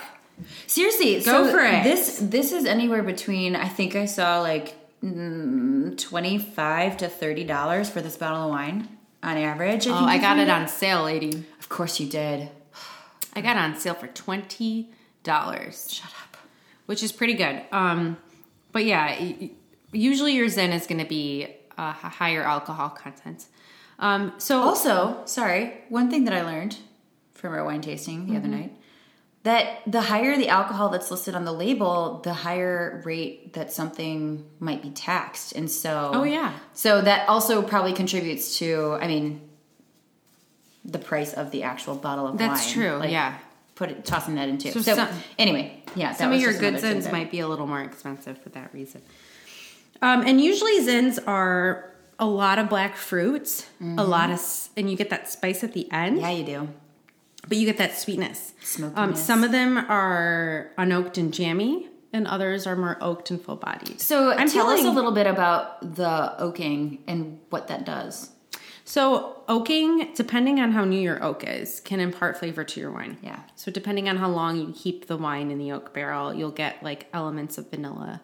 Seriously, 0.67 1.15
Go 1.21 1.45
so 1.45 1.51
for 1.51 1.59
it. 1.59 1.83
This 1.83 2.19
this 2.21 2.51
is 2.51 2.65
anywhere 2.65 3.03
between 3.03 3.55
I 3.55 3.67
think 3.67 3.95
I 3.95 4.05
saw 4.05 4.41
like 4.41 4.75
mm, 5.03 5.97
twenty 5.97 6.37
five 6.37 6.97
to 6.97 7.09
thirty 7.09 7.43
dollars 7.43 7.89
for 7.89 8.01
this 8.01 8.17
bottle 8.17 8.45
of 8.45 8.49
wine 8.49 8.87
on 9.23 9.37
average. 9.37 9.87
oh, 9.87 9.93
I 9.93 10.17
got 10.17 10.39
it 10.39 10.49
on 10.49 10.67
sale, 10.67 11.03
lady. 11.03 11.45
Of 11.59 11.69
course 11.69 11.99
you 11.99 12.07
did. 12.07 12.49
I 13.35 13.41
got 13.41 13.55
it 13.55 13.59
on 13.59 13.75
sale 13.75 13.93
for 13.93 14.07
twenty 14.07 14.89
dollars. 15.23 15.91
Shut 15.91 16.11
up. 16.23 16.37
which 16.85 17.03
is 17.03 17.11
pretty 17.11 17.33
good. 17.33 17.61
Um, 17.71 18.17
but 18.71 18.85
yeah, 18.85 19.19
usually 19.91 20.33
your 20.33 20.49
Zin 20.49 20.71
is 20.71 20.87
going 20.87 21.01
to 21.01 21.07
be 21.07 21.55
a 21.81 21.89
h- 22.05 22.13
higher 22.13 22.43
alcohol 22.43 22.89
content. 22.89 23.45
Um, 23.99 24.33
so 24.37 24.61
Also, 24.61 25.21
sorry, 25.25 25.63
one 25.89 26.09
thing 26.09 26.23
that 26.25 26.33
I 26.33 26.41
learned 26.43 26.77
from 27.33 27.53
our 27.53 27.63
wine 27.65 27.81
tasting 27.81 28.27
the 28.27 28.37
other 28.37 28.47
Mm-hmm. 28.47 28.59
night: 28.59 28.71
that 29.43 29.63
the 29.87 30.01
higher 30.01 30.37
the 30.37 30.49
alcohol 30.49 30.89
that's 30.89 31.09
listed 31.11 31.33
on 31.35 31.43
the 31.45 31.51
label, 31.53 32.21
the 32.23 32.33
higher 32.33 33.01
rate 33.05 33.53
that 33.53 33.71
something 33.73 34.45
might 34.59 34.81
be 34.81 34.89
taxed. 34.91 35.53
And 35.53 35.69
so 35.69 36.11
Oh, 36.13 36.23
yeah. 36.23 36.53
So 36.73 37.01
that 37.01 37.27
also 37.27 37.61
probably 37.61 37.93
contributes 37.93 38.57
to 38.59 38.97
I 39.01 39.07
mean 39.07 39.41
the 40.85 40.99
price 40.99 41.33
of 41.33 41.51
the 41.51 41.63
actual 41.63 41.95
bottle 41.95 42.25
of 42.27 42.37
That's 42.37 42.47
wine. 42.49 42.57
That's 42.57 42.71
true, 42.73 42.95
Like, 42.97 43.11
yeah. 43.11 43.37
Put 43.75 43.89
it 43.91 44.05
tossing 44.05 44.35
that 44.35 44.47
into. 44.49 44.71
So 44.71 44.81
So, 44.81 44.95
some- 44.95 45.09
anyway, 45.39 45.81
yeah, 45.95 46.13
Some 46.13 46.31
of 46.33 46.39
your 46.39 46.51
just 46.51 46.61
good 46.61 46.75
another 46.75 47.11
might 47.11 47.31
be 47.31 47.39
a 47.39 47.47
little 47.47 47.65
more 47.67 47.81
expensive 47.81 48.37
for 48.41 48.49
that 48.49 48.71
reason. 48.73 49.01
Um, 50.01 50.25
and 50.25 50.41
usually 50.41 50.79
zins 50.79 51.19
are 51.27 51.93
a 52.19 52.25
lot 52.25 52.59
of 52.59 52.69
black 52.69 52.95
fruits, 52.95 53.67
a 53.81 54.03
lot 54.03 54.29
of, 54.31 54.39
and 54.77 54.89
you 54.89 54.95
get 54.97 55.09
that 55.09 55.29
spice 55.29 55.63
at 55.63 55.73
the 55.73 55.91
end, 55.91 56.17
Mm-hmm. 56.17 56.25
Yeah, 56.25 56.31
you 56.31 56.43
do. 56.45 56.69
but 57.47 57.57
you 57.57 57.65
get 57.65 57.77
that 57.77 57.97
sweetness. 57.97 58.53
Smokiness. 58.61 58.97
Um, 58.99 59.15
some 59.15 59.43
of 59.43 59.51
them 59.51 59.77
are 59.77 60.71
unoaked 60.77 61.17
and 61.17 61.33
jammy, 61.33 61.87
and 62.13 62.27
others 62.27 62.67
are 62.67 62.75
more 62.75 62.97
oaked 63.01 63.31
and 63.31 63.41
full 63.41 63.55
bodied. 63.55 63.99
So 64.01 64.31
I'm 64.33 64.49
tell 64.49 64.67
us 64.69 64.83
a 64.83 64.89
little 64.91 65.11
bit 65.11 65.27
about 65.27 65.95
the 65.95 66.35
oaking 66.39 66.99
and 67.07 67.39
what 67.49 67.67
that 67.69 67.85
does. 67.85 68.29
So 68.83 69.41
oaking, 69.47 70.11
depending 70.15 70.59
on 70.59 70.71
how 70.73 70.83
new 70.83 70.99
your 70.99 71.23
oak 71.23 71.43
is, 71.47 71.79
can 71.79 71.99
impart 71.99 72.37
flavor 72.37 72.63
to 72.63 72.79
your 72.79 72.91
wine. 72.91 73.17
Yeah. 73.21 73.39
So 73.55 73.71
depending 73.71 74.09
on 74.09 74.17
how 74.17 74.27
long 74.29 74.57
you 74.57 74.73
keep 74.75 75.07
the 75.07 75.15
wine 75.17 75.49
in 75.51 75.57
the 75.59 75.71
oak 75.71 75.93
barrel, 75.93 76.33
you'll 76.33 76.51
get 76.51 76.83
like 76.83 77.07
elements 77.13 77.57
of 77.57 77.69
vanilla 77.69 78.21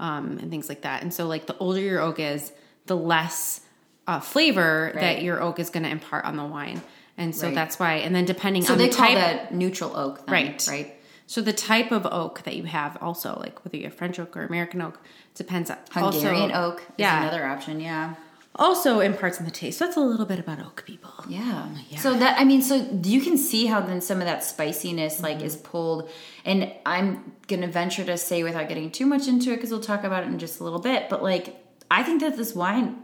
um, 0.00 0.38
and 0.40 0.50
things 0.50 0.68
like 0.68 0.82
that. 0.82 1.02
And 1.02 1.14
so 1.14 1.26
like 1.28 1.46
the 1.46 1.56
older 1.58 1.78
your 1.80 2.00
oak 2.00 2.18
is, 2.18 2.52
the 2.86 2.96
less 2.96 3.60
uh, 4.08 4.18
flavor 4.18 4.90
that 4.94 5.22
your 5.22 5.40
oak 5.40 5.60
is 5.60 5.70
going 5.70 5.84
to 5.84 5.90
impart 5.90 6.24
on 6.24 6.36
the 6.36 6.44
wine. 6.44 6.82
And 7.16 7.36
so 7.36 7.46
Right. 7.46 7.54
that's 7.54 7.78
why. 7.78 7.94
And 7.96 8.12
then 8.14 8.24
depending 8.24 8.62
So 8.62 8.72
on 8.72 8.78
the 8.78 8.88
type, 8.88 9.14
that 9.14 9.54
neutral 9.54 9.94
oak, 9.96 10.26
then, 10.26 10.32
Right. 10.32 10.66
Right. 10.68 10.96
So 11.26 11.40
the 11.42 11.52
type 11.52 11.92
of 11.92 12.06
oak 12.06 12.42
that 12.42 12.56
you 12.56 12.64
have, 12.64 12.98
also 13.00 13.38
like 13.38 13.64
whether 13.64 13.76
you 13.76 13.84
have 13.84 13.94
French 13.94 14.18
oak 14.18 14.36
or 14.36 14.44
American 14.44 14.82
oak, 14.82 14.98
depends. 15.36 15.70
on 15.70 15.76
Hungarian 15.92 16.50
also, 16.50 16.72
oak 16.72 16.80
is 16.80 16.84
yeah, 16.96 17.20
another 17.22 17.44
option. 17.46 17.78
Yeah. 17.78 18.14
Also 18.56 19.00
imparts 19.00 19.38
in 19.38 19.44
the 19.44 19.50
taste. 19.50 19.78
So 19.78 19.84
that's 19.86 19.96
a 19.96 20.00
little 20.00 20.26
bit 20.26 20.38
about 20.38 20.60
oak, 20.60 20.82
people. 20.86 21.12
Yeah. 21.28 21.68
Yeah. 21.88 21.98
So 21.98 22.14
that 22.14 22.38
I 22.38 22.44
mean, 22.44 22.62
so 22.62 22.76
you 23.04 23.20
can 23.20 23.36
see 23.38 23.66
how 23.66 23.80
then 23.80 24.00
some 24.00 24.18
of 24.20 24.26
that 24.26 24.42
spiciness 24.44 25.20
like 25.22 25.40
is 25.40 25.56
pulled, 25.56 26.10
and 26.44 26.72
I'm 26.84 27.32
gonna 27.48 27.68
venture 27.68 28.04
to 28.04 28.16
say 28.18 28.42
without 28.42 28.68
getting 28.68 28.90
too 28.90 29.06
much 29.06 29.28
into 29.28 29.52
it 29.52 29.56
because 29.56 29.70
we'll 29.70 29.80
talk 29.80 30.04
about 30.04 30.24
it 30.24 30.26
in 30.26 30.38
just 30.38 30.60
a 30.60 30.64
little 30.64 30.80
bit. 30.80 31.08
But 31.08 31.22
like, 31.22 31.56
I 31.90 32.02
think 32.02 32.20
that 32.22 32.36
this 32.36 32.54
wine 32.54 33.02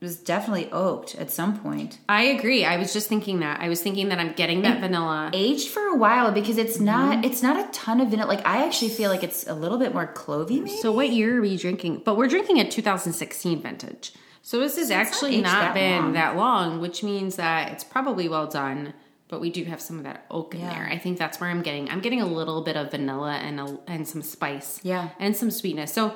was 0.00 0.16
definitely 0.18 0.70
oaked 0.70 1.14
at 1.14 1.30
some 1.30 1.58
point, 1.58 1.98
I 2.10 2.24
agree. 2.24 2.62
I 2.62 2.76
was 2.76 2.92
just 2.92 3.08
thinking 3.08 3.40
that. 3.40 3.60
I 3.60 3.70
was 3.70 3.80
thinking 3.80 4.10
that 4.10 4.18
I'm 4.18 4.34
getting 4.34 4.60
that 4.62 4.80
vanilla. 4.80 5.30
aged 5.32 5.68
for 5.68 5.80
a 5.86 5.96
while 5.96 6.30
because 6.30 6.58
it's 6.58 6.78
not 6.78 7.14
Mm-hmm. 7.16 7.24
it's 7.24 7.42
not 7.42 7.56
a 7.66 7.72
ton 7.72 8.02
of 8.02 8.10
vanilla. 8.10 8.28
Like 8.28 8.46
I 8.46 8.66
actually 8.66 8.90
feel 8.90 9.08
like 9.10 9.22
it's 9.24 9.46
a 9.48 9.54
little 9.54 9.78
bit 9.78 9.94
more 9.94 10.06
clovey. 10.06 10.58
Maybe. 10.62 10.68
So 10.76 10.92
what 10.92 11.08
year 11.08 11.38
are 11.38 11.40
we 11.40 11.56
drinking? 11.56 12.02
But 12.04 12.18
we're 12.18 12.28
drinking 12.28 12.60
a 12.60 12.68
2016 12.70 13.62
vintage. 13.62 14.12
So 14.46 14.60
this 14.60 14.76
has 14.76 14.90
actually 14.90 15.36
aged 15.36 15.44
not 15.44 15.60
that 15.62 15.74
been 15.74 16.02
long. 16.02 16.12
that 16.12 16.36
long, 16.36 16.80
which 16.82 17.02
means 17.02 17.36
that 17.36 17.72
it's 17.72 17.82
probably 17.82 18.28
well 18.28 18.46
done. 18.46 18.92
But 19.28 19.40
we 19.40 19.48
do 19.48 19.64
have 19.64 19.80
some 19.80 19.96
of 19.96 20.04
that 20.04 20.26
oak 20.30 20.54
in 20.54 20.60
Yeah. 20.60 20.74
there. 20.74 20.86
I 20.86 20.98
think 20.98 21.18
that's 21.18 21.40
where 21.40 21.48
I'm 21.48 21.62
getting. 21.62 21.88
I'm 21.88 22.00
getting 22.00 22.20
a 22.20 22.26
little 22.26 22.60
bit 22.60 22.76
of 22.76 22.90
vanilla 22.90 23.32
and 23.36 23.58
a, 23.58 23.78
and 23.86 24.06
some 24.06 24.20
spice. 24.20 24.80
Yeah. 24.84 25.08
and 25.18 25.34
some 25.34 25.50
sweetness. 25.50 25.92
So. 25.94 26.14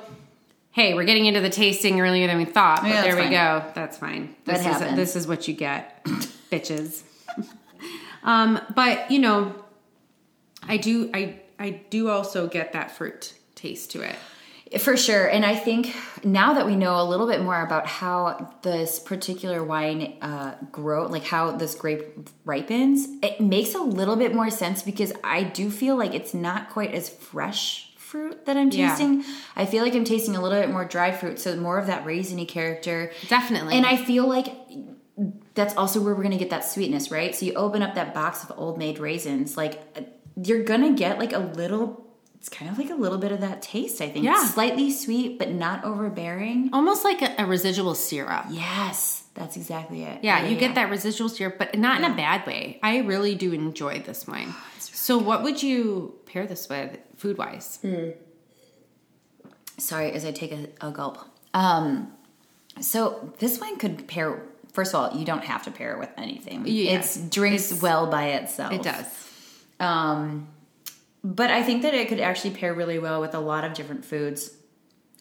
Hey, 0.71 0.93
we're 0.93 1.03
getting 1.05 1.25
into 1.25 1.41
the 1.41 1.49
tasting 1.49 1.99
earlier 1.99 2.27
than 2.27 2.37
we 2.37 2.45
thought, 2.45 2.83
but 2.83 2.89
Yeah, 2.91 3.01
there 3.01 3.15
we 3.15 3.23
fine. 3.23 3.31
go. 3.31 3.63
That's 3.73 3.97
fine. 3.97 4.35
That 4.45 4.57
This 4.57 4.61
is 4.61 4.65
happens. 4.67 4.95
this 4.95 5.15
is 5.15 5.27
what 5.27 5.47
you 5.47 5.55
get, 5.55 6.03
bitches. 6.51 7.01
Um, 8.23 8.59
but 8.75 9.09
you 9.09 9.17
know, 9.19 9.55
I 10.67 10.77
do 10.77 11.09
I 11.13 11.39
I 11.57 11.81
do 11.89 12.09
also 12.09 12.47
get 12.47 12.73
that 12.73 12.91
fruit 12.91 13.33
taste 13.55 13.91
to 13.91 14.01
it. 14.01 14.15
For 14.77 14.95
sure. 14.95 15.25
And 15.25 15.43
I 15.45 15.55
think 15.55 15.95
now 16.23 16.53
that 16.53 16.65
we 16.67 16.75
know 16.75 17.01
a 17.01 17.03
little 17.03 17.25
bit 17.27 17.41
more 17.41 17.59
about 17.61 17.87
how 17.87 18.53
this 18.61 18.99
particular 18.99 19.63
wine 19.63 20.17
uh, 20.21 20.55
grow, 20.71 21.07
like 21.07 21.23
how 21.25 21.51
this 21.51 21.73
grape 21.73 22.29
ripens, 22.45 23.07
it 23.23 23.41
makes 23.41 23.73
a 23.73 23.79
little 23.81 24.15
bit 24.15 24.35
more 24.35 24.49
sense 24.51 24.83
because 24.83 25.11
I 25.23 25.41
do 25.43 25.71
feel 25.71 25.97
like 25.97 26.13
it's 26.13 26.33
not 26.35 26.69
quite 26.69 26.93
as 26.93 27.09
fresh 27.09 27.91
fruit 27.97 28.45
that 28.45 28.57
I'm 28.57 28.69
Yeah. 28.71 28.89
tasting. 28.89 29.23
I 29.55 29.65
feel 29.65 29.83
like 29.83 29.95
I'm 29.95 30.03
tasting 30.03 30.35
a 30.35 30.41
little 30.41 30.59
bit 30.59 30.69
more 30.69 30.85
dry 30.85 31.11
fruit, 31.11 31.39
so 31.39 31.55
more 31.55 31.79
of 31.79 31.87
that 31.87 32.05
raisiny 32.05 32.47
character. 32.47 33.11
Definitely. 33.27 33.75
And 33.75 33.85
I 33.85 33.97
feel 33.97 34.27
like 34.27 34.53
that's 35.55 35.75
also 35.77 35.99
where 36.01 36.13
we're 36.15 36.23
gonna 36.23 36.37
get 36.37 36.49
that 36.51 36.63
sweetness, 36.63 37.11
right? 37.11 37.35
So 37.35 37.45
you 37.45 37.53
open 37.53 37.81
up 37.81 37.95
that 37.95 38.13
box 38.13 38.43
of 38.43 38.51
old 38.57 38.77
made 38.77 38.99
raisins, 38.99 39.57
like 39.57 39.81
you're 40.41 40.63
gonna 40.63 40.93
get 40.93 41.17
like 41.17 41.33
a 41.33 41.39
little. 41.39 42.05
It's 42.39 42.47
kind 42.49 42.71
of 42.71 42.77
like 42.77 42.89
a 42.89 42.95
little 42.95 43.17
bit 43.17 43.31
of 43.33 43.41
that 43.41 43.61
taste. 43.61 44.01
I 44.01 44.09
think. 44.09 44.23
Yeah. 44.25 44.45
slightly 44.45 44.91
sweet, 44.91 45.37
but 45.37 45.51
not 45.51 45.83
overbearing. 45.83 46.69
Almost 46.71 47.03
like 47.03 47.21
a, 47.21 47.35
a 47.41 47.45
residual 47.45 47.95
syrup. 47.95 48.45
Yes, 48.49 49.23
that's 49.33 49.57
exactly 49.57 50.03
it. 50.03 50.23
Yeah, 50.23 50.47
you 50.47 50.55
get 50.57 50.75
that 50.75 50.89
residual 50.89 51.27
syrup, 51.29 51.57
but 51.59 51.77
not 51.77 51.99
in 52.01 52.09
a 52.09 52.15
bad 52.15 52.47
way. 52.47 52.79
I 52.81 52.99
really 52.99 53.35
do 53.35 53.51
enjoy 53.53 53.99
this 53.99 54.27
wine. 54.27 54.53
So, 54.91 55.17
what 55.17 55.43
would 55.43 55.63
you 55.63 56.13
pair 56.25 56.45
this 56.45 56.67
with, 56.69 56.97
food 57.15 57.37
wise? 57.37 57.79
Sorry, 59.77 60.11
as 60.11 60.25
I 60.25 60.31
take 60.31 60.51
a, 60.51 60.67
a 60.81 60.91
gulp. 60.91 61.17
Um, 61.53 62.11
so 62.81 63.33
this 63.39 63.59
wine 63.59 63.77
could 63.77 64.07
pair. 64.07 64.43
First 64.73 64.93
of 64.93 64.99
all, 65.13 65.17
you 65.17 65.25
don't 65.25 65.43
have 65.43 65.63
to 65.63 65.71
pair 65.71 65.93
it 65.93 65.99
with 65.99 66.09
anything. 66.17 66.63
Yeah. 66.67 66.99
It's 66.99 67.17
drinks 67.17 67.67
It's- 67.67 67.81
well 67.81 68.07
by 68.07 68.29
itself. 68.31 68.73
It 68.73 68.83
does. 68.83 69.05
Um, 69.79 70.47
but 71.23 71.49
I 71.49 71.63
think 71.63 71.81
that 71.81 71.93
it 71.93 72.07
could 72.07 72.19
actually 72.19 72.51
pair 72.51 72.73
really 72.73 72.99
well 72.99 73.19
with 73.21 73.33
a 73.33 73.39
lot 73.39 73.63
of 73.63 73.73
different 73.73 74.05
foods 74.05 74.55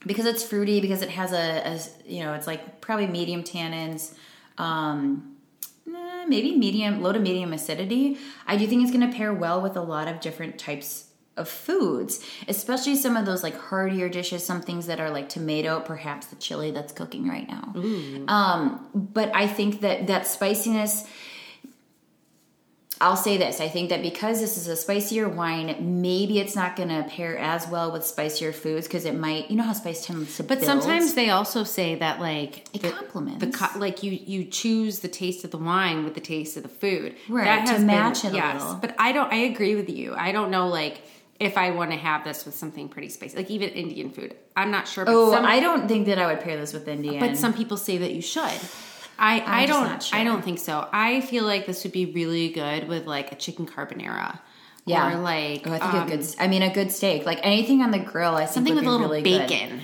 because 0.07 0.26
it's 0.26 0.43
fruity. 0.45 0.81
Because 0.81 1.02
it 1.02 1.11
has 1.11 1.33
a, 1.33 1.67
a 1.67 2.11
you 2.11 2.23
know, 2.23 2.35
it's 2.35 2.47
like 2.47 2.81
probably 2.81 3.07
medium 3.07 3.43
tannins, 3.43 4.14
um, 4.59 5.37
eh, 5.88 6.25
maybe 6.26 6.57
medium, 6.57 7.02
low 7.02 7.12
to 7.12 7.19
medium 7.19 7.52
acidity. 7.52 8.19
I 8.47 8.57
do 8.57 8.67
think 8.67 8.83
it's 8.83 8.93
going 8.93 9.09
to 9.11 9.17
pair 9.17 9.33
well 9.35 9.61
with 9.61 9.76
a 9.76 9.83
lot 9.83 10.09
of 10.09 10.21
different 10.21 10.59
types 10.59 11.07
of 11.37 11.49
foods, 11.49 12.25
especially 12.49 12.97
some 12.97 13.17
of 13.17 13.25
those 13.25 13.43
like 13.43 13.57
heartier 13.57 14.09
dishes, 14.09 14.45
some 14.45 14.61
things 14.61 14.87
that 14.87 15.00
are 15.00 15.11
like 15.11 15.28
tomato, 15.28 15.81
perhaps 15.81 16.26
the 16.26 16.37
chili 16.37 16.73
that's 16.73 16.93
cooking 16.93 17.28
right 17.28 17.49
now. 17.49 17.73
Um, 18.28 18.88
but 18.93 19.35
I 19.35 19.47
think 19.47 19.81
that 19.81 20.07
that 20.09 20.26
spiciness. 20.26 21.07
I'll 23.00 23.17
say 23.17 23.37
this. 23.37 23.61
I 23.61 23.69
think 23.69 23.90
that 23.90 24.02
because 24.02 24.40
this 24.40 24.57
is 24.57 24.67
a 24.67 24.75
spicier 24.76 25.28
wine, 25.28 26.00
maybe 26.02 26.40
it's 26.40 26.57
not 26.57 26.75
going 26.75 26.88
to 26.88 27.05
pair 27.09 27.38
as 27.38 27.67
well 27.69 27.93
with 27.93 28.05
spicier 28.05 28.52
foods 28.52 28.87
because 28.88 29.05
it 29.05 29.14
might, 29.14 29.50
you 29.50 29.57
know 29.57 29.62
how 29.62 29.73
spice 29.73 30.05
tends 30.05 30.37
to 30.37 30.43
But 30.43 30.59
build? 30.61 30.64
sometimes 30.67 31.14
they 31.14 31.31
also 31.31 31.62
say 31.64 31.95
that, 31.97 32.19
like, 32.21 32.67
It 32.75 32.83
the, 32.83 32.90
complements. 32.90 33.45
the 33.45 33.52
co- 33.52 33.78
like 33.78 34.02
you 34.02 34.11
you 34.12 34.45
choose 34.45 34.99
the 35.00 35.09
taste 35.09 35.45
of 35.45 35.50
the 35.52 35.59
wine 35.59 36.02
with 36.05 36.14
the 36.14 36.21
taste 36.21 36.57
of 36.57 36.64
the 36.64 36.69
food, 36.69 37.14
Right, 37.28 37.45
That 37.45 37.67
to 37.67 37.73
has 37.73 37.78
been- 37.81 37.87
match 37.87 38.25
it 38.25 38.33
a 38.33 38.52
little. 38.55 38.75
But 38.75 38.95
I 38.99 39.12
don't. 39.12 39.33
I 39.33 39.37
agree 39.37 39.76
with 39.76 39.88
you. 39.90 40.14
I 40.17 40.33
don't 40.33 40.50
know, 40.50 40.67
like. 40.69 41.02
If 41.40 41.57
I 41.57 41.71
want 41.71 41.93
to 41.93 41.97
have 41.97 42.25
this 42.25 42.45
with 42.45 42.57
something 42.57 42.88
pretty 42.88 43.09
spicy, 43.11 43.37
like 43.37 43.49
even 43.49 43.69
Indian 43.69 44.11
food, 44.11 44.35
I'm 44.57 44.73
not 44.73 44.88
sure. 44.88 45.05
But 45.05 45.14
Oh, 45.14 45.31
some, 45.31 45.45
I 45.47 45.61
don't 45.61 45.87
think 45.87 46.07
that 46.07 46.19
I 46.19 46.26
would 46.26 46.40
pair 46.40 46.57
this 46.57 46.73
with 46.73 46.88
Indian. 46.88 47.21
But 47.21 47.37
some 47.37 47.55
people 47.55 47.76
say 47.76 47.97
that 47.99 48.12
you 48.12 48.21
should. 48.23 48.59
I, 49.19 49.63
I 49.63 49.67
just 49.67 49.81
don't 49.81 50.03
sure. 50.03 50.19
I 50.19 50.25
don't 50.25 50.43
think 50.45 50.59
so. 50.59 50.89
I 50.93 51.21
feel 51.21 51.45
like 51.45 51.67
this 51.67 51.83
would 51.85 51.93
be 51.93 52.07
really 52.07 52.51
good 52.51 52.89
with 52.89 53.07
like 53.07 53.33
a 53.33 53.35
chicken 53.35 53.67
carbonara. 53.67 54.39
yeah, 54.85 55.15
Or 55.15 55.19
like 55.21 55.67
oh, 55.67 55.73
I 55.73 55.79
think 55.79 55.95
um, 55.95 56.09
a 56.09 56.17
good. 56.17 56.27
I 56.39 56.47
mean, 56.47 56.63
a 56.63 56.73
good 56.73 56.93
steak, 56.93 57.27
like 57.27 57.41
anything 57.43 57.83
on 57.83 57.91
the 57.91 57.99
grill. 57.99 58.35
I 58.37 58.41
think 58.45 58.51
something 58.51 58.75
would 58.75 58.85
with 58.85 58.89
a 58.89 58.91
little 58.91 59.09
really 59.09 59.23
good. 59.23 59.49
bacon. 59.49 59.81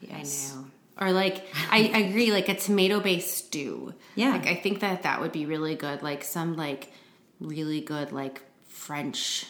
Yes. 0.00 0.52
I 0.52 0.56
know. 0.56 0.66
Or 1.00 1.12
like 1.12 1.44
I, 1.70 1.90
I 1.94 1.98
agree, 2.00 2.30
like 2.32 2.48
a 2.48 2.54
tomato 2.54 3.00
based 3.00 3.36
stew. 3.36 3.94
Yeah. 4.14 4.32
Like 4.32 4.46
I 4.46 4.54
think 4.54 4.80
that 4.80 5.02
that 5.04 5.20
would 5.20 5.32
be 5.32 5.46
really 5.46 5.74
good. 5.74 6.02
Like 6.02 6.24
some 6.24 6.56
like 6.56 6.92
really 7.40 7.80
good 7.80 8.12
like 8.12 8.42
French. 8.68 9.46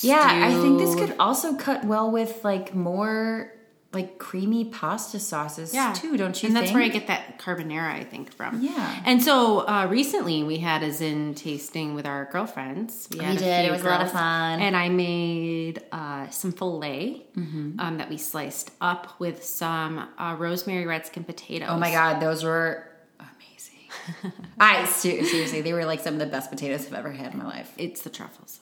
Yeah, 0.00 0.22
I 0.24 0.54
think 0.54 0.78
this 0.78 0.94
could 0.94 1.14
also 1.18 1.56
cut 1.56 1.84
well 1.84 2.10
with 2.10 2.42
like 2.42 2.74
more 2.74 3.52
like 3.92 4.18
creamy 4.18 4.64
pasta 4.66 5.18
sauces 5.18 5.74
yeah. 5.74 5.92
too. 5.92 6.16
Don't 6.16 6.40
you? 6.40 6.46
And 6.46 6.54
that's 6.54 6.66
think? 6.66 6.74
where 6.76 6.84
I 6.84 6.88
get 6.88 7.08
that 7.08 7.40
carbonara, 7.40 7.92
I 7.92 8.04
think, 8.04 8.32
from. 8.32 8.62
Yeah. 8.62 9.02
And 9.04 9.20
so 9.20 9.66
uh, 9.66 9.88
recently 9.90 10.44
we 10.44 10.58
had 10.58 10.84
a 10.84 10.92
Zin 10.92 11.34
tasting 11.34 11.94
with 11.94 12.06
our 12.06 12.28
girlfriends. 12.30 13.08
We, 13.10 13.18
had 13.18 13.38
did. 13.38 13.64
It 13.66 13.72
was 13.72 13.82
a 13.82 13.88
lot 13.88 14.02
of 14.02 14.12
fun. 14.12 14.60
And 14.60 14.76
I 14.76 14.88
made 14.90 15.82
uh, 15.90 16.28
some 16.30 16.52
filet 16.52 17.26
Mm-hmm. 17.36 17.80
um, 17.80 17.98
that 17.98 18.10
we 18.10 18.18
sliced 18.18 18.70
up 18.80 19.18
with 19.18 19.42
some 19.44 20.06
uh, 20.18 20.36
rosemary 20.38 20.84
red 20.84 21.06
skin 21.06 21.24
potatoes. 21.24 21.68
Oh 21.70 21.78
my 21.78 21.90
god, 21.90 22.20
those 22.20 22.44
were 22.44 22.86
amazing. 23.18 24.32
I 24.60 24.84
seriously, 24.84 25.62
they 25.62 25.72
were 25.72 25.84
like 25.84 26.00
some 26.00 26.14
of 26.14 26.20
the 26.20 26.26
best 26.26 26.50
potatoes 26.50 26.86
I've 26.86 26.94
ever 26.94 27.12
had 27.12 27.32
in 27.32 27.38
my 27.38 27.46
life. 27.46 27.72
It's 27.78 28.02
the 28.02 28.10
truffles. 28.10 28.60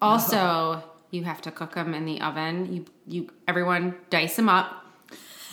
Also, 0.00 0.82
you 1.10 1.24
have 1.24 1.40
to 1.42 1.50
cook 1.50 1.74
them 1.74 1.94
in 1.94 2.04
the 2.04 2.20
oven. 2.20 2.72
You 2.72 2.84
you 3.06 3.30
everyone 3.48 3.96
dice 4.10 4.36
them 4.36 4.48
up. 4.48 4.76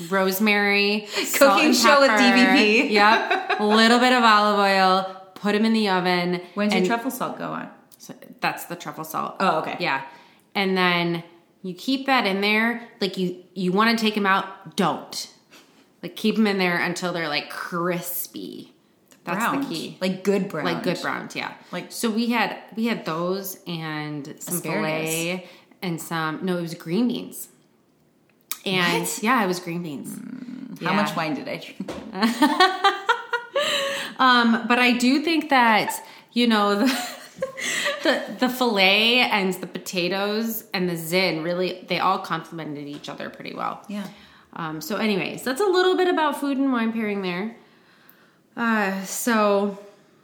Rosemary, 0.09 1.07
Cooking 1.33 1.73
show 1.73 2.01
with 2.01 2.11
DBP. 2.11 2.91
Yep, 2.91 3.59
a 3.59 3.65
little 3.65 3.97
bit 3.97 4.13
of 4.13 4.23
olive 4.23 4.59
oil. 4.59 5.31
Put 5.33 5.53
them 5.53 5.65
in 5.65 5.73
the 5.73 5.89
oven. 5.89 6.41
When's 6.53 6.73
and 6.73 6.85
your 6.85 6.95
truffle 6.95 7.11
salt 7.11 7.39
go 7.39 7.45
on? 7.45 7.69
So 7.97 8.13
that's 8.39 8.65
the 8.65 8.75
truffle 8.75 9.03
salt. 9.03 9.37
Oh, 9.39 9.59
okay. 9.59 9.75
Yeah. 9.79 10.03
And 10.53 10.77
then 10.77 11.23
you 11.63 11.73
keep 11.73 12.05
that 12.05 12.27
in 12.27 12.41
there. 12.41 12.87
Like 13.01 13.17
you 13.17 13.43
you 13.53 13.71
want 13.71 13.97
to 13.97 14.03
take 14.03 14.13
them 14.13 14.25
out, 14.25 14.75
don't. 14.75 15.33
Like 16.03 16.15
keep 16.15 16.35
them 16.35 16.45
in 16.45 16.59
there 16.59 16.77
until 16.77 17.11
they're 17.11 17.27
like 17.27 17.49
crispy. 17.49 18.73
That's 19.27 19.38
Browned. 19.46 19.63
the 19.65 19.67
key. 19.75 19.98
Like 20.01 20.24
good 20.24 20.50
brown. 20.50 20.65
Like 20.65 20.81
good 20.84 21.00
browns, 21.01 21.36
yeah. 21.36 21.53
Like- 21.72 21.91
so 21.91 22.10
we 22.10 22.27
had 22.31 22.57
we 22.75 22.86
had 22.88 23.05
those 23.05 23.57
and 23.67 24.25
some 24.39 24.55
Asparagus. 24.55 24.63
filet 24.63 25.48
and 25.84 26.01
some 26.01 26.39
no, 26.43 26.57
it 26.57 26.62
was 26.62 26.74
green 26.74 27.07
beans. 27.07 27.50
And 28.65 29.03
What? 29.03 29.22
yeah, 29.24 29.43
it 29.43 29.48
was 29.48 29.60
green 29.60 29.84
beans. 29.84 30.17
How 30.81 30.91
Yeah. 30.91 30.96
much 30.96 31.15
wine 31.15 31.34
did 31.36 31.48
I 31.48 31.57
drink? 31.57 31.91
Um, 34.19 34.65
but 34.67 34.79
I 34.79 34.93
do 34.93 35.22
think 35.22 35.50
that 35.51 35.91
you 36.34 36.48
know 36.48 36.74
the, 36.75 36.86
the 38.03 38.24
the 38.39 38.50
fillet 38.50 39.19
and 39.19 39.53
the 39.53 39.67
potatoes 39.67 40.63
and 40.74 40.89
the 40.89 40.96
zin 40.98 41.43
really 41.43 41.86
they 41.88 42.00
all 42.00 42.17
complemented 42.19 42.88
each 42.88 43.10
other 43.10 43.29
pretty 43.29 43.53
well. 43.53 43.84
Yeah. 43.88 44.07
Um, 44.53 44.81
so, 44.81 44.96
anyways, 44.96 45.43
that's 45.43 45.62
a 45.62 45.65
little 45.65 45.96
bit 45.96 46.07
about 46.07 46.39
food 46.39 46.57
and 46.57 46.72
wine 46.72 46.91
pairing 46.93 47.22
there. 47.22 47.55
Uh, 48.57 49.03
so, 49.05 49.77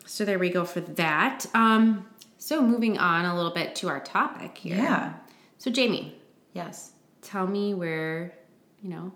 so 0.06 0.26
there 0.26 0.40
we 0.40 0.50
go 0.50 0.66
for 0.66 0.82
that. 0.82 1.46
Um, 1.54 2.06
so 2.40 2.62
moving 2.62 2.98
on 2.98 3.26
a 3.26 3.36
little 3.36 3.52
bit 3.54 3.76
to 3.78 3.88
our 3.90 4.00
topic 4.02 4.58
here. 4.58 4.76
Yeah. 4.76 5.14
So, 5.60 5.72
Jamie, 5.72 6.16
Yes. 6.54 6.92
tell 7.22 7.48
me 7.48 7.74
where 7.74 8.34
you 8.82 8.90
know 8.90 9.12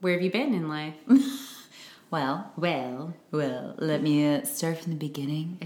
where 0.00 0.12
have 0.14 0.22
you 0.22 0.30
been 0.30 0.54
in 0.54 0.68
life? 0.68 0.94
Well, 2.12 2.50
Well, 2.56 3.14
well, 3.30 3.74
let 3.78 4.02
me 4.02 4.26
uh, 4.34 4.42
start 4.42 4.78
from 4.78 4.90
the 4.90 4.98
beginning. 4.98 5.60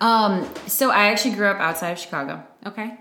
Um, 0.00 0.48
so 0.68 0.92
I 0.92 1.06
actually 1.06 1.34
grew 1.34 1.48
up 1.48 1.58
outside 1.58 1.90
of 1.90 1.98
Chicago. 1.98 2.44
okay. 2.64 2.96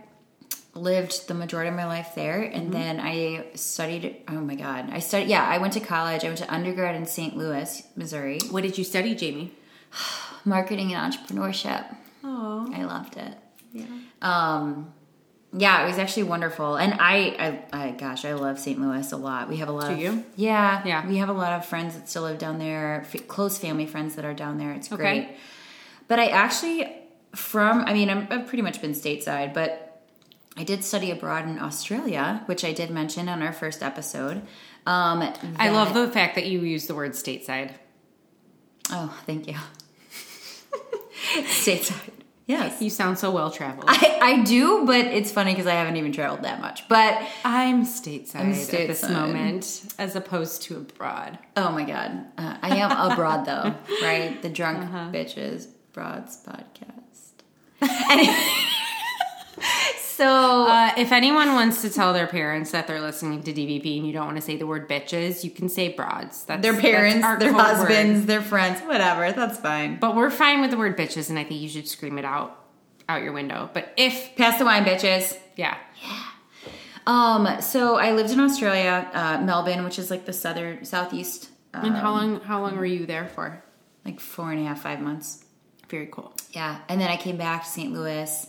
Lived 0.76 1.28
the 1.28 1.34
majority 1.34 1.70
of 1.70 1.76
my 1.76 1.86
life 1.86 2.14
there 2.16 2.42
and 2.42 2.72
then 2.72 3.00
i 3.00 3.46
studied 3.56 4.18
oh 4.28 4.40
my 4.40 4.56
god 4.56 4.88
i 4.92 5.00
studied 5.00 5.28
yeah 5.28 5.44
i 5.46 5.58
went 5.58 5.74
to 5.74 5.80
college 5.80 6.24
i 6.24 6.28
went 6.28 6.38
to 6.38 6.54
undergrad 6.54 6.96
in 6.96 7.06
st 7.06 7.36
louis 7.36 7.84
missouri 7.96 8.40
What 8.52 8.62
did 8.62 8.78
you 8.78 8.84
study, 8.84 9.16
Jamie? 9.16 9.52
marketing 10.46 10.94
and 10.94 11.14
entrepreneurship 11.14 11.96
Oh, 12.24 12.70
i 12.74 12.84
loved 12.84 13.18
it 13.18 13.34
yeah. 13.74 13.86
um 14.22 14.94
yeah 15.52 15.84
it 15.84 15.88
was 15.88 15.98
actually 15.98 16.24
wonderful 16.24 16.76
and 16.76 16.94
i 17.00 17.62
i, 17.74 17.88
I 17.88 17.92
gosh 17.92 18.24
i 18.24 18.34
love 18.34 18.60
st 18.60 18.80
louis 18.80 19.12
a 19.12 19.18
lot 19.18 19.50
we 19.50 19.58
have 19.58 19.70
a 19.70 19.72
lot 19.72 19.88
Do 19.88 19.94
of 19.94 20.00
you? 20.00 20.24
yeah 20.36 20.84
Yeah. 20.86 21.08
we 21.08 21.18
have 21.18 21.30
a 21.30 21.34
lot 21.34 21.54
of 21.54 21.66
friends 21.66 21.96
that 21.96 22.08
still 22.10 22.24
live 22.24 22.38
down 22.38 22.60
there 22.60 23.02
f- 23.12 23.28
close 23.28 23.58
family 23.58 23.86
friends 23.88 24.16
that 24.16 24.26
are 24.26 24.34
down 24.36 24.58
there 24.60 24.72
it's 24.74 24.92
Okay. 24.92 25.02
great 25.02 25.38
but 26.08 26.20
i 26.20 26.28
actually 26.28 26.88
from 27.36 27.82
i 27.86 27.94
mean 27.94 28.10
I'm, 28.10 28.28
i've 28.30 28.48
pretty 28.48 28.62
much 28.62 28.82
been 28.82 28.92
stateside 28.92 29.54
but 29.56 29.89
I 30.60 30.64
did 30.64 30.84
study 30.84 31.10
abroad 31.10 31.46
in 31.46 31.58
Australia, 31.58 32.44
which 32.48 32.66
I 32.66 32.74
did 32.74 32.90
mention 32.90 33.30
on 33.30 33.42
our 33.42 33.54
first 33.54 33.82
episode. 33.82 34.42
Um, 34.86 35.24
I 35.58 35.70
love 35.70 35.94
the 35.94 36.10
fact 36.10 36.36
that 36.36 36.48
you 36.48 36.60
use 36.62 36.86
the 36.86 36.96
word 36.96 37.14
stateside. 37.14 37.72
Oh, 38.92 39.18
thank 39.26 39.48
you. 39.48 39.56
Stateside. 41.44 42.12
Yes. 42.46 42.82
You 42.82 42.90
sound 42.90 43.20
so 43.20 43.30
well 43.30 43.52
traveled. 43.52 43.86
I, 43.88 44.20
I 44.22 44.44
do, 44.44 44.86
but 44.86 45.06
it's 45.06 45.32
funny 45.32 45.52
because 45.54 45.68
I 45.68 45.76
haven't 45.76 45.98
even 45.98 46.12
traveled 46.12 46.44
that 46.44 46.60
much. 46.60 46.88
But 46.90 47.22
I'm 47.46 47.86
stateside, 47.86 48.36
I'm 48.36 48.52
at 48.52 48.56
this 48.56 49.02
stateside. 49.02 49.12
moment, 49.12 49.94
as 50.00 50.16
opposed 50.16 50.64
to 50.64 50.78
abroad. 50.78 51.38
oh 51.56 51.72
my 51.72 51.84
god, 51.84 52.26
uh, 52.38 52.58
I 52.62 52.78
am 52.78 53.12
abroad 53.12 53.46
though, 53.46 53.76
right? 54.02 54.42
The 54.42 54.50
drunk 54.50 54.90
bitches 55.14 55.68
broads 55.94 56.44
podcast. 56.44 57.44
Anyway, 58.10 58.36
so 60.20 60.66
Uh, 60.68 60.92
if 60.98 61.12
anyone 61.12 61.54
wants 61.54 61.82
to 61.82 61.90
tell 61.90 62.12
their 62.14 62.28
parents 62.28 62.72
that 62.72 62.86
they're 62.88 63.02
listening 63.02 63.42
to 63.44 63.52
DBP 63.54 63.98
and 63.98 64.06
you 64.08 64.14
don't 64.14 64.26
want 64.26 64.38
to 64.38 64.42
say 64.42 64.56
the 64.58 64.68
word 64.68 64.88
bitches, 64.90 65.44
you 65.44 65.50
can 65.50 65.70
say 65.70 65.90
broads. 65.90 66.44
That's 66.46 66.62
their 66.62 66.76
parents, 66.80 67.26
our 67.26 67.40
their 67.40 67.54
husbands, 67.54 68.20
word. 68.22 68.28
their 68.28 68.42
friends, 68.42 68.82
whatever. 68.82 69.32
That's 69.32 69.58
fine. 69.60 69.98
But 70.00 70.16
we're 70.16 70.30
fine 70.30 70.62
with 70.62 70.72
the 70.72 70.78
word 70.78 70.98
bitches, 70.98 71.30
and 71.30 71.40
I 71.40 71.44
think 71.44 71.62
you 71.62 71.70
should 71.70 71.88
scream 71.88 72.18
it 72.18 72.26
out 72.26 72.56
out 73.08 73.24
your 73.24 73.34
window. 73.34 73.70
But 73.74 73.92
if 73.98 74.36
Pass 74.36 74.60
the 74.60 74.66
wine, 74.66 74.86
bitches. 74.86 75.36
yeah, 75.56 75.78
Yeah. 76.04 76.24
Um, 77.08 77.62
so 77.62 77.96
I 77.98 78.12
lived 78.12 78.30
in 78.30 78.40
Australia, 78.40 79.10
uh, 79.14 79.42
Melbourne, 79.42 79.84
which 79.84 79.98
is 79.98 80.12
like 80.12 80.26
the 80.26 80.34
southern 80.34 80.86
southeast. 80.86 81.50
Uh, 81.74 81.82
and 81.86 81.96
how 81.96 82.12
long 82.12 82.40
how 82.42 82.62
long 82.62 82.78
were 82.78 82.86
you 82.86 83.06
there 83.08 83.28
for? 83.28 83.64
like 84.06 84.20
four 84.20 84.52
and 84.52 84.60
a 84.62 84.68
half, 84.68 84.82
five 84.82 85.02
months. 85.02 85.44
Very 85.90 86.08
cool. 86.12 86.34
Yeah, 86.52 86.80
and 86.88 87.00
then 87.02 87.10
I 87.10 87.18
came 87.18 87.38
back 87.38 87.64
to 87.64 87.70
St. 87.70 87.92
Louis, 87.94 88.48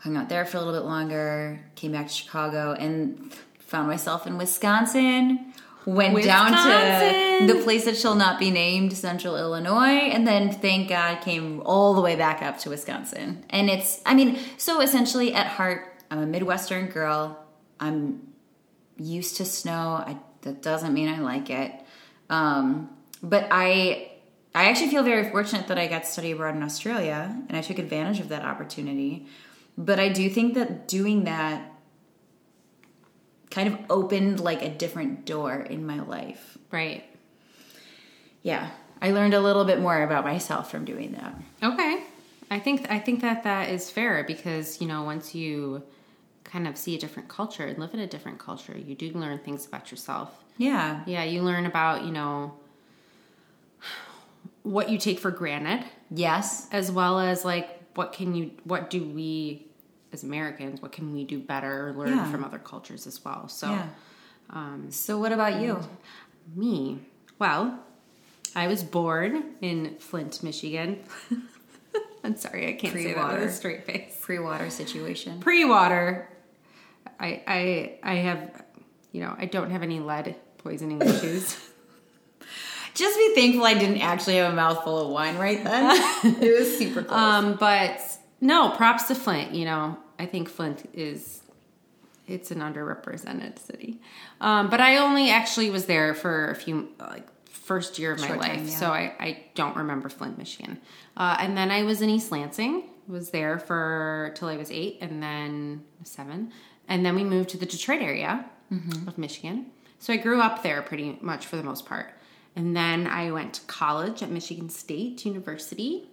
hung 0.00 0.16
out 0.16 0.28
there 0.28 0.44
for 0.44 0.56
a 0.56 0.60
little 0.60 0.74
bit 0.74 0.86
longer, 0.86 1.60
came 1.74 1.92
back 1.92 2.08
to 2.08 2.12
Chicago, 2.12 2.72
and 2.72 3.32
found 3.58 3.86
myself 3.86 4.26
in 4.26 4.36
Wisconsin. 4.36 5.52
Went 5.86 6.22
down 6.24 6.50
to 6.52 7.46
the 7.52 7.62
place 7.62 7.86
that 7.86 7.96
shall 7.96 8.14
not 8.14 8.38
be 8.38 8.50
named, 8.50 8.92
Central 8.92 9.36
Illinois, 9.36 10.10
and 10.12 10.26
then 10.26 10.52
thank 10.52 10.90
God 10.90 11.22
came 11.22 11.62
all 11.64 11.94
the 11.94 12.02
way 12.02 12.16
back 12.16 12.42
up 12.42 12.58
to 12.60 12.70
Wisconsin. 12.70 13.44
And 13.48 13.70
it's, 13.70 14.00
I 14.04 14.14
mean, 14.14 14.38
so 14.58 14.82
essentially 14.82 15.32
at 15.32 15.46
heart, 15.46 16.04
I'm 16.10 16.18
a 16.18 16.26
Midwestern 16.26 16.88
girl. 16.88 17.42
I'm 17.78 18.28
used 18.98 19.38
to 19.38 19.46
snow. 19.46 20.04
I, 20.06 20.18
that 20.42 20.60
doesn't 20.60 20.92
mean 20.92 21.08
I 21.08 21.20
like 21.20 21.48
it. 21.48 21.72
Um, 22.28 22.90
but 23.22 23.48
I 23.50 24.10
I 24.54 24.64
actually 24.68 24.90
feel 24.90 25.04
very 25.04 25.30
fortunate 25.30 25.68
that 25.68 25.78
I 25.78 25.86
got 25.86 26.04
to 26.04 26.10
study 26.10 26.32
abroad 26.32 26.56
in 26.56 26.62
Australia 26.62 27.36
and 27.48 27.56
I 27.56 27.60
took 27.60 27.78
advantage 27.78 28.18
of 28.18 28.30
that 28.30 28.44
opportunity. 28.44 29.26
But 29.80 29.98
I 29.98 30.10
do 30.10 30.28
think 30.28 30.52
that 30.54 30.86
doing 30.88 31.24
that 31.24 31.72
kind 33.50 33.66
of 33.66 33.78
opened 33.88 34.38
like 34.38 34.60
a 34.60 34.68
different 34.68 35.24
door 35.24 35.54
in 35.54 35.86
my 35.86 36.00
life. 36.00 36.58
Right. 36.70 37.04
Yeah. 38.42 38.68
I 39.00 39.12
learned 39.12 39.32
a 39.32 39.40
little 39.40 39.64
bit 39.64 39.80
more 39.80 40.02
about 40.02 40.24
myself 40.24 40.70
from 40.70 40.84
doing 40.84 41.12
that. 41.12 41.34
Okay. 41.62 42.04
I 42.50 42.58
think 42.58 42.90
I 42.90 42.98
think 42.98 43.22
that 43.22 43.44
that 43.44 43.70
is 43.70 43.90
fair 43.90 44.22
because 44.24 44.82
you 44.82 44.86
know 44.86 45.02
once 45.04 45.34
you 45.34 45.82
kind 46.44 46.68
of 46.68 46.76
see 46.76 46.94
a 46.94 46.98
different 46.98 47.30
culture 47.30 47.64
and 47.64 47.78
live 47.78 47.94
in 47.94 48.00
a 48.00 48.06
different 48.06 48.38
culture, 48.38 48.76
you 48.76 48.94
do 48.94 49.10
learn 49.12 49.38
things 49.38 49.66
about 49.66 49.90
yourself. 49.90 50.44
Yeah. 50.58 51.02
Yeah, 51.06 51.24
you 51.24 51.40
learn 51.42 51.64
about 51.64 52.04
you 52.04 52.12
know 52.12 52.52
what 54.62 54.90
you 54.90 54.98
take 54.98 55.18
for 55.18 55.30
granted, 55.30 55.86
Yes. 56.10 56.68
as 56.70 56.92
well 56.92 57.18
as 57.18 57.46
like 57.46 57.78
what 57.94 58.12
can 58.12 58.34
you 58.34 58.50
what 58.64 58.90
do 58.90 59.02
we 59.02 59.66
as 60.12 60.22
Americans 60.24 60.80
what 60.82 60.92
can 60.92 61.12
we 61.12 61.24
do 61.24 61.38
better 61.38 61.94
learn 61.96 62.08
Yeah. 62.16 62.30
from 62.30 62.44
other 62.44 62.58
cultures 62.58 63.06
as 63.06 63.24
well. 63.24 63.48
So 63.48 63.70
Yeah. 63.70 64.76
so 64.90 65.18
what 65.18 65.32
about 65.32 65.60
you? 65.60 65.78
me, 66.56 66.98
well, 67.38 67.78
I 68.56 68.66
was 68.66 68.82
born 68.82 69.54
in 69.60 69.96
Flint, 69.98 70.42
Michigan. 70.42 70.98
I'm 72.24 72.36
sorry, 72.36 72.66
I 72.68 72.72
can't 72.72 72.92
say 72.92 73.14
that 73.14 73.32
with 73.40 73.48
a 73.48 73.52
straight 73.52 73.84
face. 73.84 74.16
Free 74.20 74.38
water 74.40 74.68
situation. 74.70 75.40
Pre-water, 75.40 76.28
I 77.18 77.42
I 77.46 77.98
I 78.02 78.14
have, 78.16 78.62
you 79.12 79.20
know, 79.22 79.34
I 79.38 79.46
don't 79.46 79.70
have 79.70 79.82
any 79.82 80.00
lead 80.00 80.34
poisoning 80.58 81.00
issues. 81.00 81.56
Just 82.94 83.16
be 83.16 83.34
thankful 83.34 83.64
I 83.64 83.74
didn't 83.74 84.00
actually 84.02 84.36
have 84.36 84.52
a 84.52 84.56
mouthful 84.56 84.98
of 84.98 85.08
wine 85.08 85.38
right 85.38 85.62
then. 85.62 85.90
it 86.42 86.58
was 86.58 86.76
super 86.76 87.02
close. 87.04 87.18
um, 87.18 87.56
but 87.58 88.00
no, 88.40 88.70
props 88.70 89.04
to 89.04 89.14
Flint. 89.14 89.54
You 89.54 89.64
know, 89.64 89.98
I 90.18 90.26
think 90.26 90.48
Flint 90.48 90.88
is 90.94 91.42
it's 92.26 92.50
an 92.50 92.60
underrepresented 92.60 93.58
city. 93.58 94.00
Um, 94.40 94.70
but 94.70 94.80
I 94.80 94.98
only 94.98 95.30
actually 95.30 95.68
was 95.70 95.86
there 95.86 96.14
for 96.14 96.50
a 96.50 96.54
few 96.54 96.88
like 97.00 97.26
first 97.46 97.98
year 97.98 98.12
of 98.12 98.20
my 98.20 98.26
Short 98.28 98.38
life, 98.40 98.52
time, 98.56 98.66
yeah. 98.68 98.74
so 98.76 98.90
I, 98.92 99.14
I 99.18 99.44
don't 99.54 99.76
remember 99.76 100.08
Flint, 100.08 100.38
Michigan. 100.38 100.78
Uh, 101.16 101.36
and 101.40 101.56
then 101.56 101.70
I 101.70 101.82
was 101.82 102.02
in 102.02 102.08
East 102.10 102.30
Lansing, 102.32 102.84
was 103.08 103.30
there 103.30 103.58
for 103.58 104.32
till 104.36 104.48
I 104.48 104.56
was 104.56 104.70
eight, 104.70 104.98
and 105.00 105.22
then 105.22 105.82
seven, 106.04 106.52
and 106.88 107.04
then 107.04 107.14
we 107.14 107.24
moved 107.24 107.50
to 107.50 107.56
the 107.58 107.66
Detroit 107.66 108.02
area 108.02 108.44
Mm-hmm. 108.72 109.08
of 109.08 109.18
Michigan. 109.18 109.66
So 109.98 110.12
I 110.12 110.16
grew 110.16 110.40
up 110.40 110.62
there 110.62 110.80
pretty 110.82 111.18
much 111.20 111.44
for 111.44 111.56
the 111.56 111.64
most 111.64 111.86
part. 111.86 112.12
And 112.54 112.76
then 112.76 113.08
I 113.08 113.32
went 113.32 113.54
to 113.54 113.60
college 113.62 114.22
at 114.22 114.30
Michigan 114.30 114.68
State 114.70 115.26
University. 115.26 116.08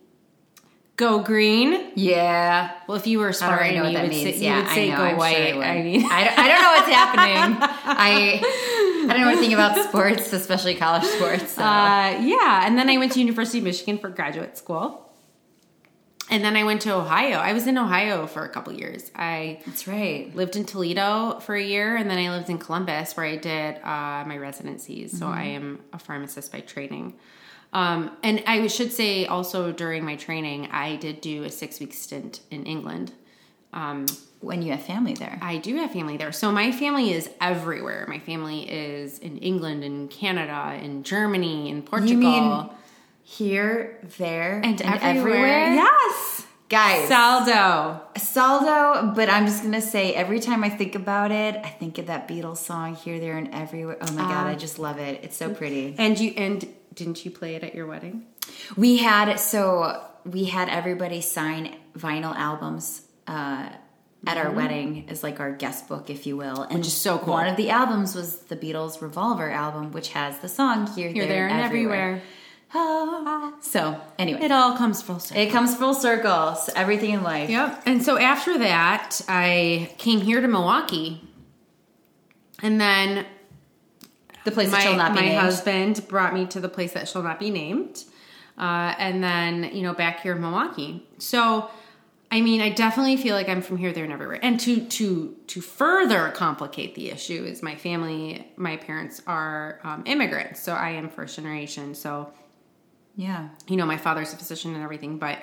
Go 0.97 1.19
green. 1.19 1.91
yeah. 1.95 2.71
Well, 2.87 2.97
if 2.97 3.05
you 3.05 3.19
were 3.19 3.27
I 3.29 3.31
smart, 3.31 3.61
don't 3.61 3.75
know 3.75 3.83
what 3.83 3.91
you 3.91 3.97
that 3.97 4.03
would 4.03 4.09
means. 4.09 4.35
say, 4.37 4.43
yeah, 4.43 4.57
you 4.57 4.63
would 4.63 4.71
say 4.71 4.87
I 4.87 4.89
know. 4.89 4.97
go 4.97 5.03
I'm 5.03 5.17
white. 5.17 5.47
Sure 5.53 5.63
I, 5.63 5.81
mean, 5.83 6.05
I 6.05 6.23
don't, 6.25 6.39
I 6.39 6.47
don't 6.47 6.61
know 6.63 6.71
what's 6.71 6.89
happening. 7.01 7.57
I 7.85 8.41
I 9.09 9.13
don't 9.13 9.21
know 9.21 9.29
anything 9.29 9.53
about 9.53 9.77
sports, 9.89 10.33
especially 10.33 10.73
college 10.75 11.03
sports. 11.03 11.51
So. 11.51 11.61
uh, 11.61 12.17
yeah. 12.19 12.65
And 12.65 12.77
then 12.79 12.89
I 12.89 12.97
went 12.97 13.11
to 13.13 13.19
University 13.19 13.59
of 13.59 13.63
Michigan 13.65 13.99
for 13.99 14.09
graduate 14.09 14.57
school. 14.57 15.03
And 16.29 16.43
then 16.43 16.57
I 16.57 16.63
went 16.65 16.81
to 16.81 16.93
Ohio. 16.93 17.37
I 17.37 17.53
was 17.53 17.67
in 17.67 17.77
Ohio 17.77 18.27
for 18.27 18.43
a 18.43 18.49
couple 18.49 18.73
years. 18.73 19.11
I 19.15 19.61
That's 19.65 19.87
right. 19.87 20.35
lived 20.35 20.57
in 20.57 20.65
Toledo 20.65 21.39
for 21.39 21.55
a 21.55 21.63
year, 21.63 21.95
and 21.95 22.09
then 22.09 22.17
I 22.17 22.31
lived 22.31 22.49
in 22.49 22.57
Columbus 22.57 23.15
where 23.15 23.25
I 23.25 23.37
did 23.37 23.75
uh, 23.77 24.25
my 24.27 24.37
residencies. 24.37 25.17
So 25.17 25.27
I 25.27 25.43
am 25.43 25.79
a 25.93 25.99
pharmacist 25.99 26.51
by 26.51 26.59
training. 26.59 27.13
Um, 27.73 28.11
and 28.23 28.43
I 28.47 28.67
should 28.67 28.91
say 28.91 29.25
also 29.25 29.71
during 29.71 30.03
my 30.05 30.15
training, 30.15 30.69
I 30.71 30.95
did 30.95 31.21
do 31.21 31.43
a 31.43 31.49
six 31.49 31.79
week 31.79 31.93
stint 31.93 32.39
in 32.49 32.65
England. 32.65 33.11
Um, 33.73 34.05
When 34.39 34.61
you 34.61 34.71
have 34.71 34.83
family 34.83 35.13
there. 35.13 35.37
I 35.41 35.57
do 35.57 35.75
have 35.77 35.91
family 35.91 36.15
there. 36.17 36.31
So 36.31 36.51
my 36.51 36.71
family 36.71 37.11
is 37.11 37.29
everywhere. 37.41 38.05
My 38.07 38.19
family 38.19 38.69
is 38.69 39.19
in 39.19 39.37
England, 39.39 39.83
in 39.83 40.07
Canada, 40.07 40.79
in 40.81 41.03
Germany, 41.03 41.69
in 41.69 41.81
Portugal. 41.81 42.17
mean 42.17 42.69
Here, 43.23 43.99
there, 44.17 44.61
and, 44.63 44.81
everywhere. 44.81 45.73
Yes. 45.73 46.46
Guys, 46.69 47.07
Saldo. 47.07 48.01
Saldo, 48.17 49.13
but 49.15 49.29
I'm 49.29 49.45
just 49.45 49.63
gonna 49.63 49.81
say 49.81 50.13
every 50.13 50.41
time 50.41 50.63
I 50.65 50.69
think 50.69 50.95
about 50.95 51.31
it, 51.31 51.55
I 51.63 51.69
think 51.69 51.97
of 51.97 52.07
that 52.07 52.27
Beatles 52.27 52.57
song 52.57 52.95
"Here, 52.95 53.19
There, 53.19 53.37
and 53.37 53.53
Everywhere." 53.53 53.97
Oh 54.01 54.11
my 54.11 54.23
god, 54.23 54.47
I 54.47 54.55
just 54.55 54.77
love 54.77 54.97
it. 54.99 55.23
It's 55.23 55.37
so 55.37 55.53
pretty. 55.53 55.95
And 55.97 56.19
you 56.19 56.33
and 56.35 56.67
didn't 56.93 57.23
you 57.23 57.31
play 57.31 57.55
it 57.55 57.63
at 57.63 57.73
your 57.73 57.85
wedding? 57.85 58.25
We 58.75 58.97
had 58.97 59.37
so 59.39 60.03
we 60.25 60.45
had 60.45 60.67
everybody 60.67 61.21
sign 61.21 61.75
vinyl 61.97 62.35
albums 62.35 63.03
uh, 63.27 63.69
at 64.25 64.37
our 64.37 64.51
wedding 64.51 65.05
as 65.09 65.23
like 65.23 65.39
our 65.39 65.51
guest 65.51 65.87
book, 65.87 66.09
if 66.09 66.27
you 66.27 66.35
will, 66.35 66.63
and 66.63 66.67
Mm-hmm. 66.67 66.77
Which 66.79 66.87
is 66.87 66.93
so 66.93 67.17
cool. 67.17 67.33
One 67.33 67.47
of 67.47 67.55
the 67.55 67.69
albums 67.69 68.13
was 68.13 68.39
the 68.39 68.57
Beatles' 68.57 69.01
Revolver 69.01 69.49
album, 69.49 69.93
which 69.93 70.09
has 70.09 70.39
the 70.39 70.49
song 70.49 70.87
"Here, 70.87 71.09
Here, 71.09 71.25
There, 71.25 71.33
there, 71.33 71.47
and 71.47 71.61
everywhere. 71.61 72.21
Ah. 72.73 73.53
So 73.61 73.99
anyway, 74.19 74.41
It 74.43 74.51
all 74.51 74.75
comes 74.77 75.01
full 75.01 75.19
circle. 75.19 75.41
it 75.41 75.51
comes 75.51 75.75
full 75.75 75.93
circle. 75.93 76.55
So 76.55 76.73
everything 76.75 77.11
in 77.11 77.23
life. 77.23 77.49
Yep. 77.49 77.83
And 77.85 78.03
so 78.03 78.17
after 78.17 78.57
that, 78.59 79.21
I 79.27 79.89
came 79.97 80.21
here 80.21 80.41
to 80.41 80.47
Milwaukee. 80.47 81.21
And 82.61 82.79
then 82.81 83.25
The 84.43 84.51
place 84.51 84.71
my, 84.71 84.77
that 84.77 84.83
shall 84.83 84.97
not 84.97 85.13
be 85.13 85.21
my 85.21 85.27
named. 85.27 85.39
husband 85.41 86.05
brought 86.07 86.33
me 86.33 86.45
to 86.47 86.59
the 86.59 86.69
place 86.69 86.93
that 86.93 87.07
shall 87.07 87.23
not 87.23 87.39
be 87.39 87.49
named. 87.51 88.03
Uh, 88.57 88.93
and 88.97 89.23
then, 89.23 89.69
you 89.73 89.83
know, 89.83 89.93
back 89.93 90.21
here 90.21 90.33
in 90.35 90.41
Milwaukee. 90.41 91.05
So, 91.19 91.69
I 92.31 92.41
mean, 92.41 92.59
I 92.59 92.69
definitely 92.69 93.15
feel 93.17 93.35
like 93.35 93.47
I'm 93.47 93.61
from 93.61 93.77
here, 93.77 93.93
there, 93.93 94.03
and 94.03 94.11
everywhere. 94.11 94.39
And 94.41 94.59
to 94.61 94.81
to 94.85 95.35
to 95.47 95.61
further 95.61 96.31
complicate 96.31 96.95
the 96.95 97.11
issue 97.11 97.45
is 97.45 97.61
my 97.63 97.75
family, 97.75 98.51
my 98.57 98.75
parents 98.77 99.21
are 99.27 99.79
um, 99.83 100.03
immigrants, 100.07 100.59
so 100.61 100.73
I 100.73 100.89
am 100.89 101.07
first 101.09 101.35
generation. 101.35 101.93
So, 101.95 102.33
Yeah. 103.17 103.49
you 103.67 103.75
know, 103.75 103.85
my 103.85 103.97
father's 103.97 104.31
a 104.31 104.37
physician 104.37 104.73
and 104.75 104.83
everything, 104.83 105.17
but 105.17 105.39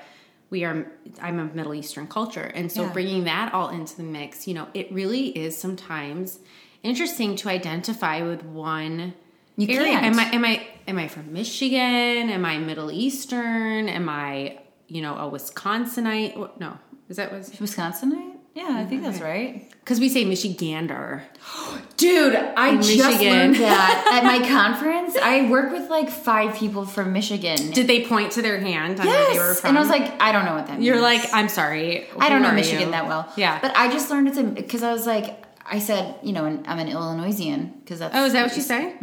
we 0.49 0.65
are, 0.65 0.87
I'm 1.21 1.41
a 1.41 1.45
Middle 1.47 1.75
Eastern 1.75 2.07
culture. 2.07 2.51
And 2.55 2.71
so 2.71 2.83
Yeah. 2.85 2.93
bringing 2.93 3.25
that 3.25 3.53
all 3.53 3.69
into 3.71 3.97
the 3.97 4.05
mix, 4.05 4.47
you 4.47 4.55
know, 4.55 4.69
it 4.75 4.91
really 4.93 5.29
is 5.37 5.59
sometimes 5.59 6.39
interesting 6.85 7.35
to 7.37 7.49
identify 7.49 8.23
with 8.23 8.45
one 8.45 9.15
You 9.57 9.67
area. 9.77 9.93
can't. 9.93 10.07
Am 10.07 10.19
I, 10.21 10.25
am 10.37 10.45
I, 10.45 10.67
am 10.87 10.99
I 10.99 11.09
from 11.09 11.33
Michigan? 11.33 12.31
Am 12.31 12.45
I 12.45 12.59
Middle 12.59 12.93
Eastern? 12.93 13.89
Am 13.89 14.09
I, 14.09 14.59
you 14.87 15.03
know, 15.03 15.17
a 15.17 15.29
Wisconsinite? 15.29 16.61
No, 16.61 16.79
is 17.09 17.17
that 17.17 17.33
was, 17.33 17.51
Wisconsinite? 17.59 18.34
Yeah, 18.55 18.69
I 18.71 18.85
think 18.85 19.03
that's 19.03 19.21
right. 19.21 19.69
cause 19.85 19.99
we 19.99 20.09
say 20.09 20.25
Michigander. 20.25 21.23
Dude, 21.97 22.35
I 22.37 22.69
In 22.71 22.83
just 22.83 22.97
Michigan. 22.97 23.33
learned 23.33 23.57
that 23.57 24.11
at 24.13 24.23
my 24.25 24.47
conference. 24.49 25.17
I 25.17 25.49
work 25.51 25.73
with 25.73 25.91
like 25.91 26.09
five 26.09 26.55
people 26.57 26.87
from 26.87 27.13
Michigan. 27.13 27.73
Did 27.73 27.89
they 27.89 28.07
point 28.07 28.33
to 28.33 28.43
their 28.43 28.61
hand 28.61 29.01
on 29.01 29.07
where 29.07 29.33
they 29.33 29.39
were 29.39 29.49
yes, 29.49 29.61
from? 29.61 29.71
and 29.71 29.79
I 29.79 29.81
was 29.81 29.91
like, 29.91 30.21
I 30.23 30.31
don't 30.31 30.45
know 30.45 30.55
what 30.55 30.69
that 30.69 30.75
means. 30.75 30.87
you're 30.87 31.01
like, 31.01 31.23
I'm 31.33 31.49
sorry. 31.49 32.07
I 32.19 32.29
don't 32.29 32.43
know 32.43 32.53
Michigan 32.53 32.87
you?" 32.87 32.91
that 32.93 33.09
well. 33.09 33.31
Yeah. 33.37 33.59
but 33.61 33.77
I 33.77 33.91
just 33.91 34.09
learned 34.11 34.29
it 34.29 34.55
because 34.55 34.83
I 34.85 34.93
was 34.93 35.05
like, 35.07 35.45
I 35.67 35.79
said, 35.81 36.15
you 36.23 36.33
know, 36.33 36.45
I'm 36.45 36.79
an 36.79 36.89
Illinoisian 36.89 37.73
because 37.81 37.99
that's 37.99 38.15
oh, 38.15 38.25
is 38.25 38.35
that 38.35 38.47
what 38.47 38.57
you 38.57 38.63
say? 38.63 38.95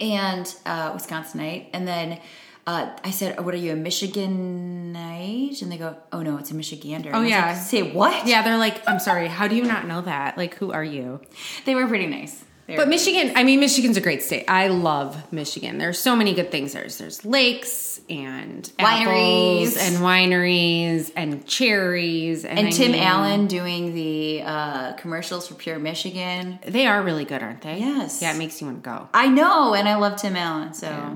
and 0.00 0.54
uh, 0.66 0.92
Wisconsinite, 0.92 1.68
and 1.72 1.88
then. 1.88 2.20
Uh, 2.68 2.94
I 3.02 3.12
said, 3.12 3.42
"What 3.42 3.54
are 3.54 3.56
you, 3.56 3.72
a 3.72 3.76
Michiganite?" 3.76 5.62
And 5.62 5.72
they 5.72 5.78
go, 5.78 5.96
"Oh 6.12 6.20
no, 6.20 6.36
it's 6.36 6.50
a 6.50 6.54
Michigander." 6.54 7.06
And 7.06 7.16
I 7.16 7.20
was 7.20 7.30
yeah. 7.30 7.46
like, 7.46 7.56
say 7.56 7.80
what? 7.80 8.26
Yeah, 8.26 8.42
they're 8.42 8.58
like, 8.58 8.86
I'm 8.86 8.98
sorry, 8.98 9.26
how 9.26 9.48
do 9.48 9.56
you 9.56 9.64
not 9.64 9.86
know 9.86 10.02
that? 10.02 10.36
Like, 10.36 10.54
who 10.56 10.70
are 10.70 10.84
you? 10.84 11.22
they 11.64 11.74
were 11.74 11.86
pretty 11.86 12.06
nice. 12.06 12.44
They 12.66 12.76
But 12.76 12.88
Michigan, 12.88 13.32
I 13.34 13.44
mean, 13.44 13.60
Michigan's 13.60 13.96
a 13.96 14.02
great 14.02 14.22
state. 14.22 14.44
I 14.48 14.68
love 14.68 15.32
Michigan. 15.32 15.78
There's 15.78 15.98
so 15.98 16.14
many 16.14 16.34
good 16.34 16.50
things. 16.50 16.74
There's 16.74 16.98
there's 16.98 17.24
lakes 17.24 18.02
and 18.10 18.70
Wineries. 18.78 19.78
and 19.78 19.96
wineries 20.04 21.10
and 21.16 21.46
cherries 21.46 22.44
and, 22.44 22.58
and 22.58 22.70
Tim 22.70 22.92
mean, 22.92 23.02
Allen 23.02 23.46
doing 23.46 23.94
the 23.94 24.42
uh, 24.44 24.92
commercials 24.92 25.48
for 25.48 25.54
Pure 25.54 25.78
Michigan. 25.78 26.58
They 26.66 26.86
are 26.86 27.02
really 27.02 27.24
good, 27.24 27.42
aren't 27.42 27.62
they? 27.62 27.78
Yes. 27.78 28.20
Yeah, 28.20 28.34
it 28.34 28.38
makes 28.38 28.60
you 28.60 28.66
want 28.66 28.84
to 28.84 28.90
go. 28.90 29.08
I 29.14 29.28
know, 29.28 29.72
and 29.72 29.88
I 29.88 29.96
love 29.96 30.20
Tim 30.20 30.36
Allen. 30.36 30.74
So 30.74 30.88
yeah, 30.88 31.14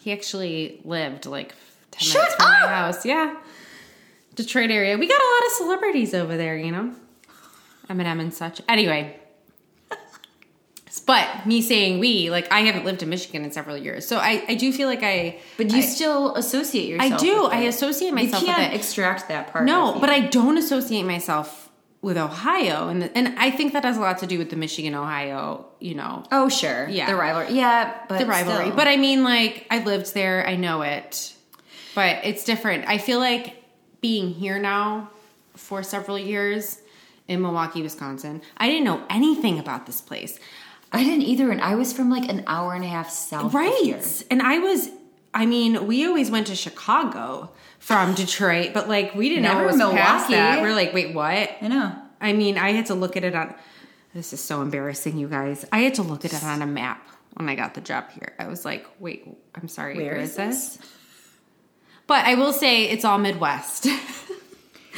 He 0.00 0.12
actually 0.12 0.80
lived 0.84 1.26
like 1.26 1.54
ten 1.90 2.02
Shut 2.08 2.16
minutes 2.22 2.34
from 2.36 2.46
my 2.50 2.66
house. 2.68 3.04
Yeah, 3.04 3.36
Detroit 4.34 4.70
area. 4.70 4.96
We 4.96 5.06
got 5.06 5.20
a 5.20 5.30
lot 5.34 5.46
of 5.46 5.52
celebrities 5.52 6.14
over 6.14 6.36
there. 6.36 6.56
You 6.56 6.72
know, 6.72 6.92
Eminem 7.90 8.20
and 8.20 8.32
such. 8.32 8.60
Anyway. 8.68 9.16
But 11.06 11.46
me 11.46 11.62
saying 11.62 12.00
we, 12.00 12.28
like 12.30 12.50
I 12.52 12.60
haven't 12.60 12.84
lived 12.84 13.02
in 13.02 13.08
Michigan 13.08 13.42
in 13.44 13.50
several 13.52 13.76
years, 13.78 14.06
so 14.06 14.18
I, 14.18 14.44
I 14.48 14.54
do 14.56 14.72
feel 14.72 14.88
like 14.88 15.02
I. 15.02 15.38
but 15.56 15.70
you 15.70 15.78
I- 15.78 15.82
still 15.82 16.34
associate 16.34 16.88
yourself. 16.88 17.12
I 17.12 17.16
do. 17.16 17.44
I 17.44 17.60
associate 17.60 18.12
myself 18.12 18.42
You 18.42 18.48
can't 18.48 18.72
it. 18.72 18.76
extract 18.76 19.28
that 19.28 19.48
part. 19.52 19.64
No, 19.64 19.98
but 20.00 20.10
I 20.10 20.20
don't 20.20 20.58
associate 20.58 21.04
myself 21.04 21.67
with 22.00 22.16
Ohio, 22.16 22.88
and 22.88 23.10
and 23.14 23.38
I 23.38 23.50
think 23.50 23.72
that 23.72 23.84
has 23.84 23.96
a 23.96 24.00
lot 24.00 24.18
to 24.18 24.26
do 24.26 24.38
with 24.38 24.50
the 24.50 24.56
Michigan 24.56 24.94
Ohio, 24.94 25.66
you 25.80 25.94
know, 25.94 26.22
Oh 26.30 26.48
sure, 26.48 26.88
Yeah. 26.88 27.06
the 27.10 27.16
rivalry. 27.16 27.54
Yeah, 27.54 27.94
but 28.08 28.18
the 28.20 28.26
rivalry. 28.26 28.66
still. 28.66 28.76
But 28.76 28.86
I 28.88 28.96
mean, 28.96 29.24
like 29.24 29.66
I 29.70 29.82
lived 29.82 30.14
there, 30.14 30.46
I 30.46 30.54
know 30.56 30.82
it, 30.82 31.34
but 31.94 32.20
it's 32.24 32.44
different. 32.44 32.86
I 32.86 32.98
feel 32.98 33.18
like 33.18 33.62
being 34.00 34.30
here 34.30 34.58
now 34.60 35.10
for 35.56 35.82
several 35.82 36.18
years 36.18 36.78
in 37.26 37.42
Milwaukee, 37.42 37.82
Wisconsin. 37.82 38.42
I 38.56 38.68
didn't 38.68 38.84
know 38.84 39.02
anything 39.10 39.58
about 39.58 39.86
this 39.86 40.00
place, 40.00 40.38
I 40.92 41.02
didn't 41.02 41.22
either, 41.22 41.50
and 41.50 41.60
I 41.60 41.74
was 41.74 41.92
from 41.92 42.10
like 42.10 42.28
an 42.30 42.44
hour 42.46 42.74
and 42.74 42.84
a 42.84 42.88
half 42.88 43.10
south. 43.10 43.46
of 43.46 43.52
here. 43.82 43.96
right? 43.96 44.24
And 44.30 44.40
I 44.42 44.58
was. 44.58 44.90
I 45.34 45.44
mean, 45.46 45.86
we 45.86 46.06
always 46.06 46.30
went 46.30 46.46
to 46.46 46.54
Chicago 46.56 47.50
from 47.88 48.12
Detroit, 48.12 48.74
but 48.74 48.86
like 48.86 49.14
we 49.14 49.30
didn't 49.30 49.44
Never 49.44 49.60
know 49.60 49.62
it 49.62 49.72
was 49.72 49.76
past 49.96 50.28
Milwaukee. 50.28 50.34
that. 50.34 50.60
We're 50.60 50.74
like, 50.74 50.92
wait, 50.92 51.14
what? 51.14 51.50
I 51.62 51.68
know. 51.68 51.96
I 52.20 52.34
mean, 52.34 52.58
I 52.58 52.72
had 52.72 52.84
to 52.86 52.94
look 52.94 53.16
at 53.16 53.24
it 53.24 53.34
on. 53.34 53.54
This 54.12 54.34
is 54.34 54.40
so 54.42 54.60
embarrassing, 54.60 55.16
you 55.16 55.26
guys. 55.26 55.64
I 55.72 55.78
had 55.78 55.94
to 55.94 56.02
look 56.02 56.26
at 56.26 56.34
it 56.34 56.44
on 56.44 56.60
a 56.60 56.66
map 56.66 57.02
when 57.32 57.48
I 57.48 57.54
got 57.54 57.72
the 57.72 57.80
job 57.80 58.10
here. 58.10 58.34
I 58.38 58.46
was 58.46 58.66
like, 58.66 58.84
wait, 58.98 59.26
I'm 59.54 59.68
sorry, 59.68 59.96
Where 59.96 60.16
is 60.16 60.30
is 60.32 60.36
this? 60.36 60.78
But 62.06 62.26
I 62.26 62.34
will 62.34 62.52
say 62.52 62.84
it's 62.90 63.06
all 63.06 63.18
Midwest. 63.18 63.86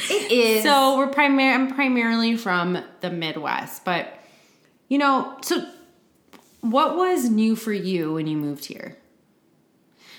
It 0.09 0.31
is. 0.31 0.63
so 0.63 0.97
we're 0.97 1.11
primar- 1.11 1.53
I'm 1.53 1.75
primarily 1.75 2.35
from 2.35 2.83
the 3.01 3.11
Midwest. 3.11 3.85
But, 3.85 4.11
you 4.89 4.97
know, 4.97 5.37
so 5.43 5.63
what 6.61 6.97
was 6.97 7.29
new 7.29 7.55
for 7.55 7.71
you 7.71 8.13
when 8.13 8.25
you 8.25 8.35
moved 8.35 8.65
here? 8.65 8.97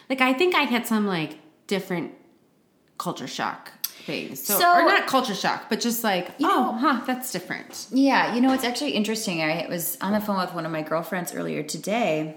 Like, 0.08 0.20
I 0.20 0.34
think 0.34 0.54
I 0.54 0.62
had 0.62 0.86
some 0.86 1.04
like 1.08 1.36
different 1.66 2.12
culture 3.02 3.26
shock 3.26 3.70
things. 4.06 4.44
So, 4.46 4.58
So- 4.58 4.72
or 4.72 4.82
not 4.84 5.06
culture 5.06 5.34
shock, 5.34 5.68
but 5.68 5.80
just 5.80 6.04
like, 6.04 6.28
You 6.38 6.48
oh, 6.50 6.60
know- 6.72 6.72
huh, 6.78 7.00
that's 7.06 7.32
different. 7.32 7.86
Yeah, 7.90 8.34
you 8.34 8.40
know, 8.40 8.52
it's 8.52 8.64
actually 8.64 8.92
interesting. 8.92 9.42
I 9.42 9.66
was 9.68 9.98
on 10.00 10.12
the 10.12 10.20
phone 10.20 10.38
with 10.38 10.54
one 10.54 10.64
of 10.66 10.72
my 10.72 10.82
girlfriends 10.82 11.34
earlier 11.34 11.62
today, 11.62 12.36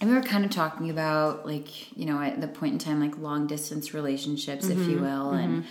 and 0.00 0.08
we 0.10 0.16
were 0.16 0.22
kind 0.22 0.44
of 0.44 0.50
talking 0.50 0.88
about, 0.90 1.46
like, 1.46 1.96
you 1.96 2.06
know, 2.06 2.20
at 2.20 2.40
the 2.40 2.48
point 2.48 2.72
in 2.72 2.78
time, 2.78 3.00
like 3.00 3.18
long 3.18 3.46
distance 3.46 3.92
relationships, 3.94 4.66
if 4.66 4.78
you 4.88 4.98
will. 4.98 5.30
And, 5.32 5.64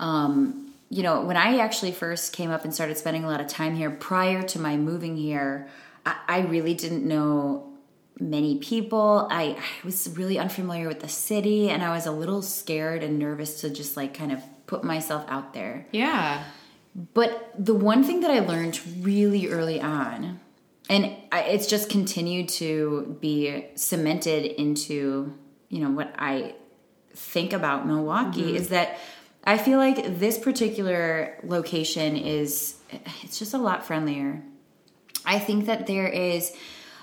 um, 0.00 0.72
you 0.90 1.02
know, 1.02 1.20
when 1.22 1.36
I 1.36 1.58
actually 1.58 1.92
first 1.92 2.32
came 2.32 2.50
up 2.50 2.64
and 2.64 2.74
started 2.74 2.96
spending 2.98 3.24
a 3.24 3.28
lot 3.28 3.40
of 3.40 3.46
time 3.46 3.74
here 3.76 3.90
prior 3.90 4.42
to 4.42 4.58
my 4.58 4.76
moving 4.76 5.16
here, 5.16 5.68
I, 6.04 6.16
I 6.28 6.38
really 6.40 6.74
didn't 6.74 7.04
know 7.06 7.67
many 8.20 8.58
people. 8.58 9.28
I, 9.30 9.42
I 9.42 9.84
was 9.84 10.08
really 10.16 10.38
unfamiliar 10.38 10.88
with 10.88 11.00
the 11.00 11.08
city, 11.08 11.70
and 11.70 11.82
I 11.82 11.90
was 11.90 12.06
a 12.06 12.12
little 12.12 12.42
scared 12.42 13.02
and 13.02 13.18
nervous 13.18 13.60
to 13.60 13.70
just, 13.70 13.96
like, 13.96 14.14
kind 14.14 14.32
of 14.32 14.42
put 14.66 14.84
myself 14.84 15.24
out 15.28 15.54
there. 15.54 15.86
Yeah. 15.92 16.44
But 17.14 17.52
the 17.58 17.74
one 17.74 18.02
thing 18.02 18.20
that 18.20 18.30
I 18.30 18.40
learned 18.40 18.80
really 19.00 19.48
early 19.48 19.80
on, 19.80 20.40
and 20.90 21.14
I, 21.30 21.42
it's 21.42 21.66
just 21.66 21.90
continued 21.90 22.48
to 22.50 23.16
be 23.20 23.66
cemented 23.74 24.46
into, 24.46 25.32
you 25.68 25.80
know, 25.80 25.90
what 25.90 26.12
I 26.18 26.54
think 27.14 27.52
about 27.52 27.86
Milwaukee 27.86 28.42
mm-hmm. 28.42 28.56
is 28.56 28.68
that 28.70 28.98
I 29.44 29.58
feel 29.58 29.78
like 29.78 30.18
this 30.18 30.38
particular 30.38 31.38
location 31.44 32.16
is, 32.16 32.76
it's 33.22 33.38
just 33.38 33.54
a 33.54 33.58
lot 33.58 33.86
friendlier. 33.86 34.42
I 35.24 35.38
think 35.38 35.66
that 35.66 35.86
there 35.86 36.08
is 36.08 36.52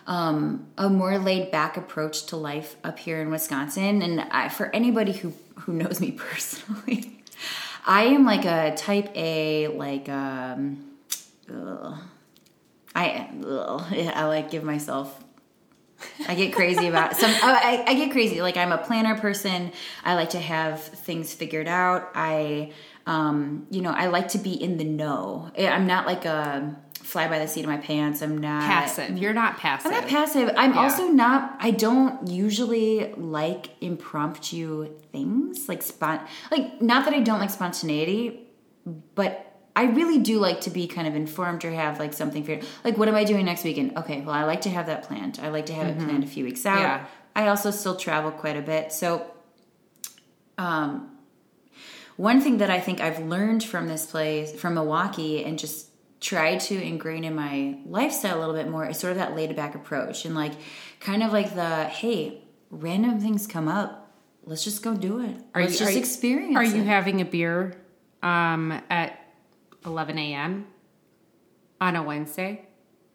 um, 0.07 0.67
a 0.77 0.89
more 0.89 1.17
laid 1.17 1.51
back 1.51 1.77
approach 1.77 2.27
to 2.27 2.37
life 2.37 2.75
up 2.83 2.99
here 2.99 3.21
in 3.21 3.31
Wisconsin. 3.31 4.01
And 4.01 4.21
I, 4.21 4.49
for 4.49 4.67
anybody 4.67 5.13
who, 5.13 5.33
who 5.61 5.73
knows 5.73 5.99
me 5.99 6.11
personally, 6.17 7.23
I 7.85 8.05
am 8.05 8.25
like 8.25 8.45
a 8.45 8.75
type 8.75 9.11
A, 9.15 9.67
like, 9.67 10.09
um. 10.09 10.91
I, 12.97 13.29
ugh, 13.45 13.83
I 13.91 14.25
like 14.25 14.49
give 14.49 14.63
myself 14.63 15.21
I 16.27 16.35
get 16.35 16.53
crazy 16.53 16.87
about 16.87 17.15
some. 17.15 17.31
I, 17.43 17.83
I 17.87 17.93
get 17.93 18.11
crazy. 18.11 18.41
Like 18.41 18.57
I'm 18.57 18.71
a 18.71 18.77
planner 18.77 19.17
person. 19.17 19.71
I 20.03 20.15
like 20.15 20.31
to 20.31 20.39
have 20.39 20.81
things 20.81 21.33
figured 21.33 21.67
out. 21.67 22.11
I, 22.15 22.71
um, 23.05 23.67
you 23.69 23.81
know, 23.81 23.91
I 23.91 24.07
like 24.07 24.29
to 24.29 24.37
be 24.37 24.51
in 24.51 24.77
the 24.77 24.83
know. 24.83 25.51
I'm 25.57 25.87
not 25.87 26.05
like 26.05 26.25
a 26.25 26.75
fly 27.05 27.27
by 27.27 27.39
the 27.39 27.47
seat 27.47 27.61
of 27.61 27.69
my 27.69 27.77
pants. 27.77 28.21
I'm 28.21 28.37
not 28.37 28.63
Passive. 28.63 29.17
You're 29.17 29.33
not 29.33 29.57
passive. 29.57 29.91
I'm 29.91 30.01
not 30.01 30.09
passive. 30.09 30.51
I'm 30.57 30.73
Yeah. 30.73 30.79
also 30.79 31.07
not. 31.07 31.55
I 31.59 31.71
don't 31.71 32.27
usually 32.27 33.13
like 33.15 33.69
impromptu 33.81 34.89
things, 35.11 35.69
like 35.69 35.81
spont. 35.81 36.21
Like 36.51 36.81
not 36.81 37.05
that 37.05 37.13
I 37.13 37.19
don't 37.21 37.39
like 37.39 37.51
spontaneity, 37.51 38.47
but 39.13 39.41
I 39.75 39.83
really 39.85 40.19
do 40.19 40.39
like 40.39 40.61
to 40.61 40.69
be 40.69 40.87
kind 40.87 41.07
of 41.07 41.15
informed 41.15 41.63
or 41.65 41.71
have 41.71 41.99
like 41.99 42.13
something 42.13 42.43
for 42.43 42.59
like 42.83 42.97
what 42.97 43.07
am 43.07 43.15
I 43.15 43.23
doing 43.23 43.45
next 43.45 43.63
weekend? 43.63 43.97
Okay, 43.97 44.21
well 44.21 44.33
I 44.33 44.43
like 44.43 44.61
to 44.61 44.69
have 44.69 44.87
that 44.87 45.03
planned. 45.03 45.39
I 45.41 45.49
like 45.49 45.65
to 45.67 45.73
have 45.73 45.87
it 45.87 45.97
planned 45.99 46.23
a 46.23 46.27
few 46.27 46.43
weeks 46.43 46.65
out. 46.65 46.77
Mm-hmm. 46.77 46.83
Yeah. 46.83 47.05
I 47.35 47.47
also 47.49 47.69
still 47.71 47.97
travel 47.97 48.31
quite 48.31 48.55
a 48.55 48.61
bit, 48.61 48.93
so 48.93 49.29
um, 50.57 51.11
one 52.15 52.39
thing 52.39 52.59
that 52.59 52.69
I 52.69 52.79
think 52.79 53.01
I've 53.01 53.19
learned 53.19 53.61
from 53.63 53.87
this 53.89 54.05
place, 54.05 54.53
from 54.57 54.75
Milwaukee, 54.75 55.43
and 55.43 55.59
just 55.59 55.89
tried 56.21 56.59
to 56.61 56.81
ingrain 56.81 57.23
in 57.23 57.35
my 57.35 57.77
lifestyle 57.85 58.37
a 58.37 58.39
little 58.39 58.55
bit 58.55 58.69
more 58.69 58.87
is 58.87 58.97
sort 58.97 59.11
of 59.11 59.17
that 59.17 59.35
laid 59.35 59.55
back 59.55 59.75
approach 59.75 60.25
and 60.25 60.33
like 60.33 60.53
kind 60.99 61.21
of 61.23 61.31
like 61.31 61.53
the 61.55 61.83
hey, 61.85 62.41
random 62.71 63.19
things 63.19 63.45
come 63.47 63.67
up. 63.67 64.11
Let's 64.43 64.63
just 64.63 64.83
go 64.83 64.95
do 64.95 65.21
it. 65.21 65.37
Let's 65.55 65.73
you- 65.73 65.79
just 65.79 65.93
you- 65.93 65.99
experience 65.99 66.55
Are 66.57 66.63
you 66.63 66.83
having 66.83 67.21
a 67.21 67.25
beer 67.25 67.75
um, 68.23 68.71
at 68.89 69.19
11 69.85 70.17
a.m. 70.17 70.67
on 71.81 71.95
a 71.95 72.03
Wednesday? 72.03 72.61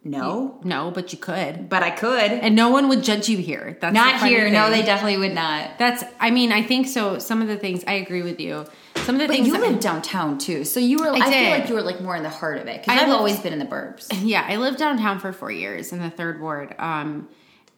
no, 0.03 0.59
No, 0.65 0.91
but 0.91 1.13
you 1.13 1.19
could. 1.19 1.69
but 1.69 1.83
I 1.83 1.91
could. 1.91 2.31
And 2.33 2.57
no 2.57 2.71
one 2.71 2.89
would 2.89 3.05
judge 3.05 3.29
you 3.29 3.37
here. 3.37 3.77
That's 3.83 3.93
Not 3.95 4.23
here. 4.27 4.49
No, 4.51 4.71
they 4.71 4.83
definitely 4.83 5.19
would 5.19 5.35
not. 5.35 5.79
That's. 5.79 6.03
I 6.19 6.31
mean, 6.31 6.53
I 6.53 6.63
think 6.63 6.87
so. 6.89 7.19
Some 7.19 7.43
of 7.43 7.49
the 7.49 7.59
things 7.59 7.85
I 7.87 7.93
agree 7.95 8.23
with 8.23 8.41
you. 8.41 8.65
Some 9.11 9.17
of 9.17 9.23
the 9.23 9.27
But 9.27 9.35
things 9.35 9.49
you 9.49 9.59
live 9.59 9.81
downtown 9.81 10.39
too, 10.39 10.65
so 10.65 10.79
you 10.79 10.99
were. 10.99 11.11
I, 11.11 11.19
feel 11.19 11.31
did. 11.31 11.51
like 11.59 11.69
you 11.69 11.75
were 11.75 11.83
like 11.83 12.01
more 12.01 12.15
in 12.15 12.23
the 12.23 12.29
heart 12.29 12.59
of 12.59 12.69
it 12.69 12.81
because 12.81 12.97
I 12.97 13.03
I've 13.03 13.09
lived- 13.09 13.19
always 13.19 13.41
been 13.41 13.53
in 13.53 13.59
the 13.59 13.65
burbs. 13.67 14.07
Yeah, 14.23 14.47
I 14.49 14.55
lived 14.55 14.79
downtown 14.79 15.19
for 15.19 15.33
four 15.33 15.51
years 15.51 15.93
in 15.93 15.99
the 15.99 16.11
third 16.11 16.41
ward, 16.41 16.77
um, 16.79 17.29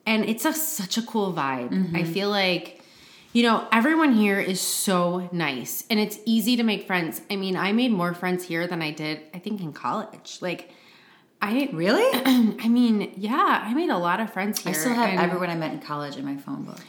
and 0.05 0.27
it's 0.27 0.45
a, 0.45 0.53
such 0.53 0.99
a 0.99 1.03
cool 1.03 1.33
vibe. 1.33 1.71
Mm-hmm. 1.71 1.97
I 1.97 2.05
feel 2.05 2.29
like, 2.29 2.83
you 3.33 3.45
know, 3.45 3.66
everyone 3.73 4.12
here 4.12 4.40
is 4.40 4.61
so 4.61 5.31
nice, 5.33 5.85
and 5.88 5.99
it's 5.99 6.18
easy 6.27 6.59
to 6.59 6.64
make 6.64 6.87
friends. 6.87 7.23
I 7.31 7.37
mean, 7.37 7.57
I 7.57 7.73
made 7.73 7.92
more 7.92 8.12
friends 8.12 8.45
here 8.45 8.66
than 8.66 8.83
I 8.83 8.90
did, 8.90 9.21
I 9.33 9.38
think, 9.38 9.62
in 9.62 9.73
college. 9.73 10.37
Like, 10.42 10.71
I 11.40 11.71
Really? 11.73 12.05
I 12.61 12.68
mean, 12.68 13.14
yeah, 13.16 13.62
I 13.64 13.73
made 13.73 13.88
a 13.88 13.97
lot 13.97 14.21
of 14.21 14.31
friends 14.31 14.61
here. 14.61 14.75
I 14.75 14.77
still 14.77 14.92
have 14.92 15.18
everyone 15.18 15.49
I 15.49 15.55
met 15.55 15.73
in 15.73 15.81
college 15.81 16.18
in 16.18 16.27
my 16.27 16.37
phone 16.37 16.64
book. 16.64 16.81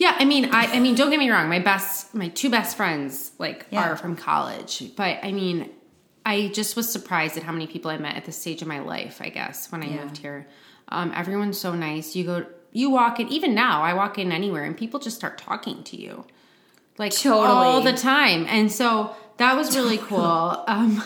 Yeah, 0.00 0.16
I 0.18 0.24
mean, 0.24 0.46
I, 0.46 0.76
I 0.76 0.80
mean, 0.80 0.94
don't 0.94 1.10
get 1.10 1.18
me 1.18 1.28
wrong. 1.30 1.48
My 1.50 1.58
best, 1.58 2.14
my 2.14 2.28
two 2.28 2.48
best 2.48 2.74
friends, 2.76 3.32
like, 3.38 3.66
Yeah. 3.70 3.90
are 3.90 3.96
from 3.96 4.16
college. 4.16 4.96
But 4.96 5.18
I 5.22 5.30
mean, 5.30 5.68
I 6.24 6.48
just 6.48 6.74
was 6.74 6.90
surprised 6.90 7.36
at 7.36 7.42
how 7.42 7.52
many 7.52 7.66
people 7.66 7.90
I 7.90 7.98
met 7.98 8.16
at 8.16 8.24
this 8.24 8.38
stage 8.38 8.62
of 8.62 8.68
my 8.68 8.78
life. 8.80 9.20
I 9.20 9.28
guess 9.28 9.70
when 9.70 9.82
I 9.82 9.88
Yeah. 9.88 10.02
moved 10.04 10.16
here, 10.16 10.48
um, 10.88 11.12
everyone's 11.14 11.58
so 11.60 11.74
nice. 11.74 12.16
You 12.16 12.24
go, 12.24 12.46
you 12.72 12.88
walk 12.88 13.20
in. 13.20 13.28
Even 13.28 13.54
now, 13.54 13.82
I 13.82 13.92
walk 13.92 14.18
in 14.18 14.32
anywhere, 14.32 14.64
and 14.64 14.74
people 14.74 15.00
just 15.00 15.16
start 15.16 15.36
talking 15.36 15.82
to 15.84 15.96
you, 16.00 16.24
like 16.96 17.12
Totally. 17.14 17.46
all 17.46 17.82
the 17.82 17.92
time. 17.92 18.46
And 18.48 18.72
so 18.72 19.14
that 19.36 19.54
was 19.54 19.76
really 19.76 19.98
cool. 20.10 20.64
Um, 20.66 21.02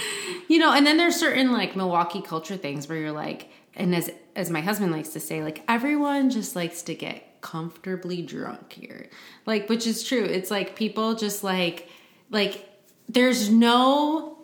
you 0.48 0.58
know, 0.58 0.72
and 0.72 0.86
then 0.86 0.96
there's 0.96 1.16
certain 1.16 1.52
like 1.52 1.76
Milwaukee 1.76 2.22
culture 2.22 2.56
things 2.56 2.88
where 2.88 2.96
you're 2.96 3.12
like, 3.12 3.50
and 3.74 3.94
as 3.94 4.10
as 4.34 4.48
my 4.48 4.62
husband 4.62 4.90
likes 4.92 5.10
to 5.10 5.20
say, 5.20 5.42
like 5.42 5.62
everyone 5.68 6.30
just 6.30 6.56
likes 6.56 6.80
to 6.84 6.94
get 6.94 7.24
comfortably 7.40 8.22
drunk 8.22 8.72
here, 8.72 9.08
like 9.46 9.68
which 9.68 9.86
is 9.86 10.02
true. 10.02 10.24
It's 10.24 10.50
like 10.50 10.76
people 10.76 11.14
just 11.14 11.42
like 11.44 11.88
like 12.30 12.64
there's 13.08 13.48
no 13.50 14.38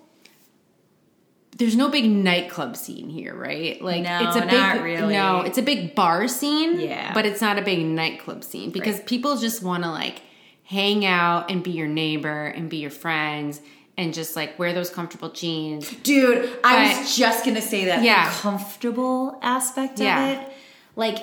there's 1.57 1.77
no 1.77 1.89
big 1.89 2.05
nightclub 2.11 2.77
scene 2.77 3.09
here, 3.09 3.33
right? 3.35 3.81
Like 3.81 4.03
No, 4.03 4.27
it's 4.27 4.37
a 4.37 4.41
big 4.47 4.83
really. 4.83 5.15
no, 5.15 5.43
it's 5.43 5.59
a 5.59 5.63
big 5.63 5.95
bar 5.95 6.27
scene, 6.27 6.81
Yeah. 6.81 7.15
but 7.15 7.27
it's 7.27 7.41
not 7.41 7.59
a 7.59 7.63
big 7.63 7.85
nightclub 7.87 8.43
scene 8.43 8.71
because 8.71 8.97
Right. 8.97 9.07
people 9.07 9.37
just 9.37 9.63
want 9.63 9.85
to 9.85 9.91
like 9.91 10.23
hang 10.65 11.05
out 11.05 11.51
and 11.53 11.63
be 11.63 11.71
your 11.71 11.87
neighbor 11.87 12.47
and 12.47 12.69
be 12.69 12.79
your 12.79 12.91
friends 12.91 13.61
and 13.97 14.13
just 14.13 14.35
like 14.35 14.59
wear 14.59 14.73
those 14.73 14.91
comfortable 14.91 15.29
jeans. 15.29 15.89
Dude, 16.03 16.51
I 16.65 16.99
was 16.99 17.17
just 17.17 17.45
gonna 17.45 17.63
say 17.63 17.85
that. 17.85 18.03
Yeah. 18.03 18.29
The 18.31 18.37
comfortable 18.41 19.39
aspect 19.41 20.01
Yeah. 20.01 20.27
of 20.27 20.39
it. 20.41 20.53
Like, 20.97 21.19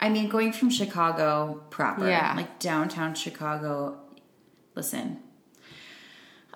I 0.00 0.08
mean, 0.08 0.28
going 0.28 0.52
from 0.52 0.70
Chicago 0.70 1.62
proper, 1.70 2.08
Yeah. 2.08 2.34
like 2.36 2.58
downtown 2.58 3.14
Chicago, 3.14 3.98
listen, 4.74 5.18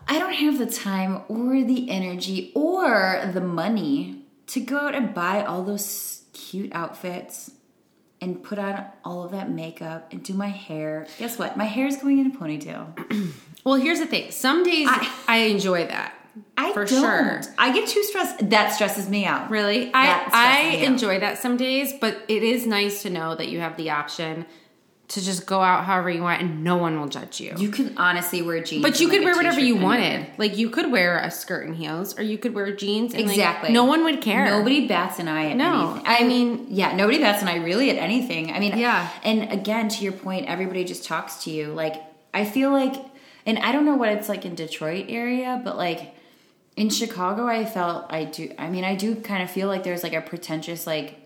I 0.06 0.18
don't 0.18 0.32
have 0.34 0.58
the 0.58 0.66
time 0.66 1.22
or 1.28 1.62
the 1.62 1.88
energy 1.90 2.52
or 2.54 3.30
the 3.32 3.40
money 3.40 4.24
to 4.48 4.60
go 4.60 4.78
out 4.78 4.94
and 4.94 5.14
buy 5.14 5.44
all 5.44 5.62
those 5.62 6.22
cute 6.32 6.70
outfits 6.74 7.52
and 8.20 8.42
put 8.42 8.58
on 8.58 8.84
all 9.04 9.22
of 9.24 9.30
that 9.32 9.50
makeup 9.50 10.12
and 10.12 10.22
do 10.22 10.34
my 10.34 10.48
hair. 10.48 11.06
Guess 11.18 11.38
what? 11.38 11.56
My 11.56 11.64
hair 11.64 11.86
is 11.86 11.96
going 11.96 12.18
in 12.18 12.26
a 12.26 12.30
ponytail. 12.30 13.32
Well, 13.62 13.74
here's 13.74 13.98
the 13.98 14.06
thing. 14.06 14.30
Some 14.30 14.64
days 14.64 14.88
I, 14.90 15.06
I- 15.28 15.36
enjoy 15.40 15.86
that. 15.86 16.14
I 16.56 16.72
For 16.72 16.84
don't. 16.84 17.00
sure. 17.00 17.40
I 17.58 17.72
get 17.72 17.88
too 17.88 18.02
stressed. 18.04 18.50
That 18.50 18.68
stresses 18.72 19.08
me 19.08 19.24
out. 19.24 19.50
Really? 19.50 19.88
I 19.92 20.06
That 20.06 20.30
I 20.32 20.70
me 20.70 20.78
out. 20.86 20.92
enjoy 20.92 21.20
that 21.20 21.38
some 21.38 21.56
days, 21.56 21.92
but 22.00 22.22
it 22.28 22.42
is 22.42 22.66
nice 22.66 23.02
to 23.02 23.10
know 23.10 23.34
that 23.34 23.48
you 23.48 23.60
have 23.60 23.76
the 23.76 23.90
option 23.90 24.46
to 25.08 25.20
just 25.20 25.44
go 25.44 25.60
out 25.60 25.86
however 25.86 26.08
you 26.08 26.22
want 26.22 26.40
and 26.40 26.62
no 26.62 26.76
one 26.76 27.00
will 27.00 27.08
judge 27.08 27.40
you. 27.40 27.52
You 27.58 27.70
can 27.70 27.98
honestly 27.98 28.42
wear 28.42 28.62
jeans. 28.62 28.80
but 28.82 29.00
you 29.00 29.08
could 29.08 29.18
like, 29.22 29.24
wear 29.24 29.34
whatever 29.34 29.58
you 29.58 29.74
wanted. 29.74 30.24
Like 30.38 30.56
you 30.56 30.70
could 30.70 30.92
wear 30.92 31.18
a 31.18 31.32
skirt 31.32 31.66
and 31.66 31.74
heels 31.74 32.16
or 32.16 32.22
you 32.22 32.38
could 32.38 32.54
wear 32.54 32.70
jeans 32.76 33.12
and 33.12 33.24
like, 33.26 33.32
Exactly. 33.36 33.72
no 33.72 33.84
one 33.84 34.04
would 34.04 34.20
care. 34.22 34.44
Nobody 34.44 34.86
bats 34.86 35.18
an 35.18 35.26
eye 35.26 35.50
at 35.50 35.56
No, 35.56 35.94
anything. 35.94 36.02
I 36.06 36.22
mean- 36.22 36.66
yeah, 36.70 36.94
nobody 36.94 37.18
bats 37.18 37.42
an 37.42 37.48
eye 37.48 37.56
really 37.56 37.90
at 37.90 37.96
anything. 37.96 38.52
I 38.52 38.60
mean, 38.60 38.78
Yeah. 38.78 39.08
And 39.24 39.50
again, 39.50 39.88
to 39.88 40.04
your 40.04 40.12
point, 40.12 40.46
everybody 40.46 40.84
just 40.84 41.04
talks 41.04 41.42
to 41.42 41.50
you. 41.50 41.72
Like, 41.72 41.96
I 42.32 42.44
feel 42.44 42.70
like, 42.70 42.94
and 43.44 43.58
I 43.58 43.72
don't 43.72 43.84
know 43.86 43.96
what 43.96 44.10
it's 44.10 44.28
like 44.28 44.44
in 44.44 44.54
Detroit 44.54 45.06
area, 45.08 45.60
but 45.64 45.76
like 45.76 46.14
in 46.80 46.88
Chicago, 46.88 47.46
I 47.46 47.66
felt 47.66 48.06
I 48.10 48.24
do. 48.24 48.54
I 48.58 48.70
mean, 48.70 48.84
I 48.84 48.94
do 48.94 49.14
kind 49.14 49.42
of 49.42 49.50
feel 49.50 49.68
like 49.68 49.82
there's 49.82 50.02
like 50.02 50.14
a 50.14 50.22
pretentious 50.22 50.86
like, 50.86 51.18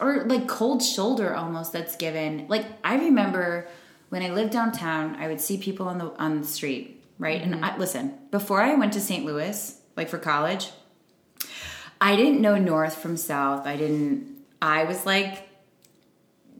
or 0.00 0.24
like 0.24 0.48
cold 0.48 0.82
shoulder 0.82 1.34
almost 1.34 1.74
that's 1.74 1.94
given. 1.96 2.46
Like 2.48 2.64
I 2.82 2.96
remember 2.96 3.68
when 4.08 4.22
I 4.22 4.30
lived 4.30 4.52
downtown, 4.52 5.16
I 5.16 5.28
would 5.28 5.42
see 5.42 5.58
people 5.58 5.88
on 5.88 5.98
the 5.98 6.06
on 6.18 6.40
the 6.40 6.46
street, 6.46 7.04
right? 7.18 7.42
And 7.42 7.56
mm-hmm. 7.56 7.64
I, 7.64 7.76
listen, 7.76 8.14
before 8.30 8.62
I 8.62 8.76
went 8.76 8.94
to 8.94 9.00
St. 9.00 9.26
Louis, 9.26 9.78
like 9.94 10.08
for 10.08 10.16
college, 10.16 10.70
I 12.00 12.16
didn't 12.16 12.40
know 12.40 12.56
north 12.56 12.96
from 12.96 13.18
south. 13.18 13.66
I 13.66 13.76
didn't. 13.76 14.38
I 14.62 14.84
was 14.84 15.04
like, 15.04 15.46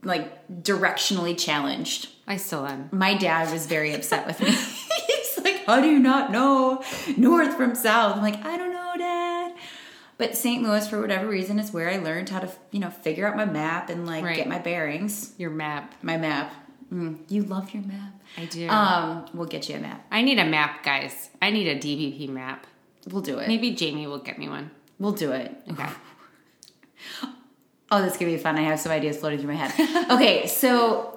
like 0.03 0.47
directionally 0.61 1.35
challenged. 1.35 2.09
I 2.27 2.37
still 2.37 2.67
am. 2.67 2.89
My 2.91 3.17
dad 3.17 3.51
was 3.51 3.65
very 3.65 3.95
upset 3.95 4.27
with 4.27 4.39
me. 4.39 4.55
"How 5.65 5.81
do 5.81 5.87
you 5.87 5.99
not 5.99 6.31
know 6.31 6.83
north 7.17 7.55
from 7.55 7.75
south?" 7.75 8.15
I'm 8.17 8.21
like, 8.21 8.43
"I 8.45 8.57
don't 8.57 8.71
know, 8.73 8.93
Dad." 8.97 9.53
But 10.17 10.35
St. 10.37 10.63
Louis, 10.63 10.87
for 10.87 11.01
whatever 11.01 11.27
reason, 11.27 11.59
is 11.59 11.73
where 11.73 11.89
I 11.89 11.97
learned 11.97 12.29
how 12.29 12.39
to, 12.39 12.49
you 12.71 12.79
know, 12.79 12.89
figure 12.89 13.27
out 13.27 13.35
my 13.35 13.43
map 13.45 13.89
and 13.89 14.05
like 14.07 14.23
Right. 14.23 14.37
get 14.37 14.47
my 14.47 14.59
bearings. 14.59 15.33
Your 15.37 15.49
map. 15.49 15.93
My 16.01 16.15
map. 16.17 16.53
Mm, 16.93 17.17
you 17.27 17.43
love 17.43 17.73
your 17.73 17.83
map. 17.83 18.13
I 18.37 18.45
do. 18.45 18.67
Um, 18.69 19.25
we'll 19.33 19.47
get 19.47 19.67
you 19.67 19.75
a 19.75 19.79
map. 19.79 20.05
I 20.11 20.21
need 20.21 20.39
a 20.39 20.45
map, 20.45 20.83
guys. 20.83 21.29
I 21.41 21.49
need 21.49 21.67
a 21.67 21.75
DBP 21.75 22.29
map. 22.29 22.65
We'll 23.09 23.21
do 23.21 23.39
it. 23.39 23.47
Maybe 23.47 23.71
Jamie 23.71 24.07
will 24.07 24.19
get 24.19 24.37
me 24.39 24.47
one. 24.47 24.71
We'll 24.99 25.11
do 25.11 25.31
it. 25.31 25.53
Okay. 25.71 25.89
Oh, 27.91 28.01
this 28.01 28.17
could 28.17 28.25
be 28.25 28.37
fun. 28.37 28.57
I 28.57 28.61
have 28.61 28.79
some 28.79 28.91
ideas 28.91 29.17
floating 29.17 29.37
through 29.39 29.53
my 29.53 29.63
head. 29.63 30.09
okay, 30.11 30.47
so, 30.47 31.14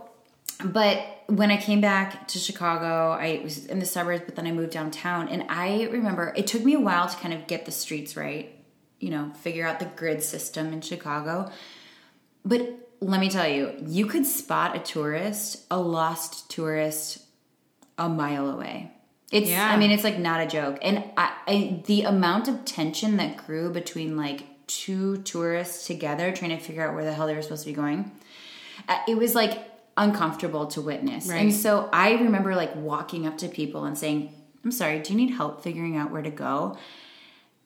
but 0.64 1.22
when 1.26 1.50
I 1.50 1.56
came 1.56 1.80
back 1.80 2.26
to 2.28 2.38
Chicago, 2.38 3.12
I 3.12 3.40
was 3.44 3.66
in 3.66 3.78
the 3.78 3.86
suburbs, 3.86 4.22
but 4.24 4.34
then 4.34 4.46
I 4.46 4.52
moved 4.52 4.72
downtown. 4.72 5.28
And 5.28 5.44
I 5.48 5.84
remember 5.84 6.32
it 6.36 6.46
took 6.46 6.64
me 6.64 6.74
a 6.74 6.80
while 6.80 7.08
to 7.08 7.16
kind 7.16 7.34
of 7.34 7.46
get 7.46 7.64
the 7.64 7.70
streets 7.70 8.16
right, 8.16 8.52
you 8.98 9.10
know, 9.10 9.30
figure 9.40 9.66
out 9.66 9.78
the 9.78 9.84
grid 9.84 10.22
system 10.22 10.72
in 10.72 10.80
Chicago. 10.80 11.50
But 12.44 12.88
let 13.00 13.20
me 13.20 13.28
tell 13.28 13.46
you, 13.46 13.74
you 13.86 14.06
could 14.06 14.26
spot 14.26 14.74
a 14.74 14.80
tourist, 14.80 15.64
a 15.70 15.78
lost 15.78 16.50
tourist, 16.50 17.18
a 17.96 18.08
mile 18.08 18.48
away. 18.48 18.92
It's, 19.30 19.50
Yeah. 19.50 19.70
I 19.70 19.76
mean, 19.76 19.90
it's 19.90 20.04
like 20.04 20.18
not 20.18 20.40
a 20.40 20.46
joke. 20.46 20.78
And 20.82 21.04
I, 21.16 21.32
I, 21.46 21.82
the 21.86 22.02
amount 22.02 22.48
of 22.48 22.64
tension 22.64 23.18
that 23.18 23.36
grew 23.46 23.70
between 23.70 24.16
like 24.16 24.44
two 24.66 25.18
tourists 25.18 25.86
together 25.86 26.32
trying 26.32 26.50
to 26.50 26.58
figure 26.58 26.86
out 26.86 26.94
where 26.94 27.04
the 27.04 27.12
hell 27.12 27.26
they 27.26 27.34
were 27.34 27.42
supposed 27.42 27.64
to 27.64 27.70
be 27.70 27.74
going, 27.74 28.10
uh, 28.88 28.98
it 29.06 29.16
was 29.16 29.34
like 29.34 29.58
uncomfortable 29.98 30.66
to 30.68 30.80
witness. 30.80 31.26
Right. 31.26 31.40
And 31.42 31.52
so 31.54 31.90
I 31.92 32.12
remember 32.12 32.54
like 32.54 32.74
walking 32.76 33.26
up 33.26 33.36
to 33.38 33.48
people 33.48 33.84
and 33.84 33.98
saying, 33.98 34.32
I'm 34.64 34.72
sorry, 34.72 35.00
do 35.00 35.12
you 35.12 35.18
need 35.18 35.34
help 35.34 35.62
figuring 35.62 35.96
out 35.96 36.10
where 36.10 36.22
to 36.22 36.30
go? 36.30 36.78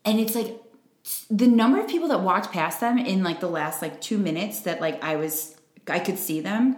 And 0.04 0.18
it's 0.18 0.34
like 0.34 0.60
the 1.30 1.46
number 1.46 1.80
of 1.80 1.88
people 1.88 2.08
that 2.08 2.20
walked 2.20 2.52
past 2.52 2.80
them 2.80 2.98
in 2.98 3.22
like 3.22 3.40
the 3.40 3.48
last 3.48 3.82
like 3.82 4.00
two 4.00 4.18
minutes 4.18 4.60
that 4.60 4.80
like 4.80 5.02
I 5.04 5.16
was 5.16 5.56
I 5.88 5.98
could 5.98 6.18
see 6.18 6.40
them. 6.40 6.76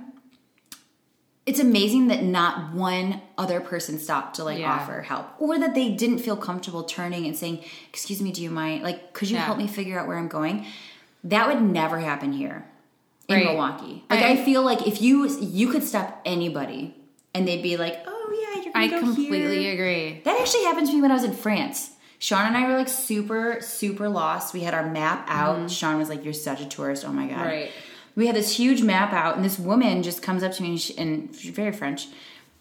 It's 1.47 1.61
amazing 1.61 2.09
that 2.09 2.23
not 2.23 2.73
one 2.73 3.21
other 3.37 3.61
person 3.61 3.99
stopped 3.99 4.37
to 4.37 4.45
like 4.45 4.59
Yeah. 4.59 4.73
offer 4.73 5.03
help 5.03 5.27
or 5.39 5.59
that 5.59 5.75
they 5.75 5.91
didn't 5.91 6.19
feel 6.19 6.37
comfortable 6.37 6.85
turning 6.85 7.27
and 7.27 7.37
saying, 7.37 7.63
"Excuse 7.91 8.23
me, 8.23 8.33
do 8.33 8.43
you 8.43 8.51
mind 8.51 8.83
like 8.83 9.13
could 9.13 9.29
you 9.29 9.37
Yeah. 9.37 9.45
help 9.45 9.59
me 9.59 9.67
figure 9.67 9.99
out 9.99 10.07
where 10.09 10.17
I'm 10.19 10.29
going?" 10.29 10.65
That 11.23 11.49
would 11.49 11.63
never 11.63 11.99
happen 12.01 12.33
here 12.33 12.67
in 13.29 13.37
Right. 13.37 13.45
Milwaukee. 13.47 14.05
Like 14.11 14.21
I- 14.23 14.33
I, 14.33 14.45
feel 14.45 14.63
like 14.63 14.87
if 14.87 15.01
you 15.01 15.27
you 15.41 15.69
could 15.71 15.83
stop 15.85 16.21
anybody 16.25 16.95
and 17.35 17.47
they'd 17.49 17.63
be 17.63 17.77
like, 17.77 18.03
"Oh 18.07 18.39
yeah, 18.55 18.63
you're 18.63 18.73
gonna 18.73 18.85
I 18.85 18.89
go 18.89 19.01
completely 19.01 19.63
here." 19.65 19.73
agree. 19.75 20.21
That 20.25 20.41
actually 20.41 20.65
happened 20.65 20.87
to 20.89 20.93
me 20.95 21.01
when 21.03 21.11
I 21.11 21.15
was 21.15 21.25
in 21.25 21.33
France. 21.33 21.91
Sean 22.19 22.47
and 22.47 22.57
I 22.57 22.67
were 22.69 22.77
like 22.77 22.89
super, 22.89 23.59
super 23.61 24.09
lost. 24.09 24.55
We 24.55 24.61
had 24.61 24.73
our 24.75 24.87
map 24.89 25.27
out. 25.29 25.71
Sean 25.71 25.99
was 25.99 26.09
like, 26.09 26.25
"You're 26.25 26.33
such 26.33 26.61
a 26.61 26.67
tourist. 26.67 27.05
Oh 27.07 27.13
my 27.13 27.27
god!" 27.27 27.37
Mm-hmm. 27.39 27.47
Right. 27.49 27.71
We 28.17 28.27
had 28.29 28.37
this 28.37 28.57
huge 28.57 28.83
map 28.83 29.13
out, 29.13 29.35
and 29.37 29.45
this 29.45 29.59
woman 29.59 30.03
just 30.05 30.23
comes 30.23 30.43
up 30.45 30.53
to 30.53 30.63
me, 30.63 30.69
and, 30.71 30.81
she, 30.81 30.97
and 30.97 31.35
she's 31.35 31.51
very 31.51 31.73
French, 31.73 32.07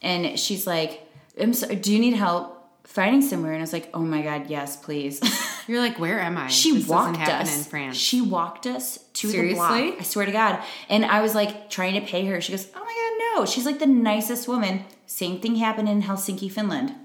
and 0.01 0.39
she's 0.39 0.65
like, 0.65 1.07
I'm 1.39 1.53
so, 1.53 1.67
"Do 1.75 1.93
you 1.93 1.99
need 1.99 2.15
help 2.15 2.52
finding 2.83 3.21
somewhere?" 3.21 3.53
And 3.53 3.61
I 3.61 3.63
was 3.63 3.73
like, 3.73 3.89
"Oh 3.93 4.01
my 4.01 4.21
god, 4.21 4.49
yes, 4.49 4.75
please." 4.77 5.21
You're 5.67 5.79
like, 5.79 5.97
where 5.97 6.19
am 6.19 6.37
I? 6.37 6.47
she 6.47 6.75
this 6.75 6.87
walked 6.89 7.19
us. 7.19 7.57
in 7.57 7.63
France. 7.63 7.95
She 7.95 8.19
walked 8.19 8.67
us 8.67 8.97
to 9.13 9.27
the 9.27 9.53
block. 9.53 9.71
I 9.71 10.03
swear 10.03 10.25
to 10.25 10.31
God. 10.31 10.61
And 10.89 11.05
I 11.05 11.21
was 11.21 11.33
like 11.35 11.69
trying 11.69 11.93
to 11.93 12.05
pay 12.05 12.25
her. 12.25 12.41
She 12.41 12.51
goes, 12.51 12.67
"Oh 12.75 12.83
my 12.83 13.33
god, 13.33 13.39
no!" 13.39 13.45
She's 13.45 13.65
like 13.65 13.79
the 13.79 13.87
nicest 13.87 14.47
woman. 14.47 14.85
Same 15.05 15.39
thing 15.39 15.55
happened 15.55 15.89
in 15.89 16.01
Helsinki, 16.03 16.51
Finland 16.51 16.95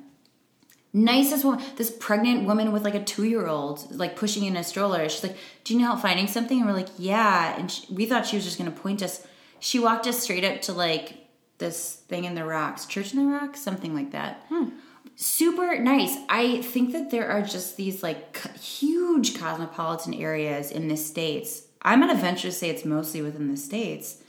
nicest 0.93 1.45
woman 1.45 1.63
this 1.77 1.91
pregnant 1.91 2.47
woman 2.47 2.73
with 2.73 2.83
like 2.83 2.95
a 2.95 3.05
two-year-old 3.05 3.95
like 3.95 4.17
pushing 4.17 4.45
in 4.45 4.57
a 4.57 4.65
stroller 4.65 5.09
she's 5.09 5.23
like 5.23 5.37
do 5.65 5.75
you 5.75 5.79
need 5.79 5.85
help 5.85 6.01
finding 6.01 6.27
something 6.27 6.59
and 6.59 6.67
we're 6.67 6.75
like 6.75 6.89
yeah 6.97 7.59
and 7.59 7.71
she, 7.71 7.93
we 7.93 8.07
thought 8.07 8.27
she 8.27 8.37
was 8.37 8.45
just 8.45 8.59
going 8.59 8.71
to 8.71 8.81
point 8.81 9.03
us 9.03 9.27
she 9.61 9.79
walked 9.79 10.07
us 10.07 10.19
straight 10.19 10.45
up 10.45 10.63
to 10.63 10.73
like 10.73 11.27
this 11.59 11.97
thing 12.09 12.25
in 12.25 12.35
the 12.35 12.45
rocks 12.45 12.87
church 12.87 13.13
in 13.13 13.19
the 13.19 13.31
rocks 13.31 13.61
something 13.61 13.95
like 13.95 14.13
that 14.13 14.45
hmm. 14.49 14.69
Super 15.59 15.79
nice 15.79 16.17
i 16.29 16.61
think 16.63 16.93
that 16.93 17.11
there 17.11 17.29
are 17.29 17.43
just 17.43 17.77
these 17.77 18.03
like 18.03 18.37
huge 18.59 19.39
cosmopolitan 19.39 20.15
areas 20.15 20.71
in 20.71 20.89
the 20.89 20.97
states 20.97 21.63
i'm 21.83 22.01
gonna 22.01 22.15
venture 22.15 22.49
to 22.49 22.53
say 22.53 22.71
it's 22.71 22.85
mostly 22.85 23.23
within 23.23 23.49
the 23.51 23.57
states 23.57 24.23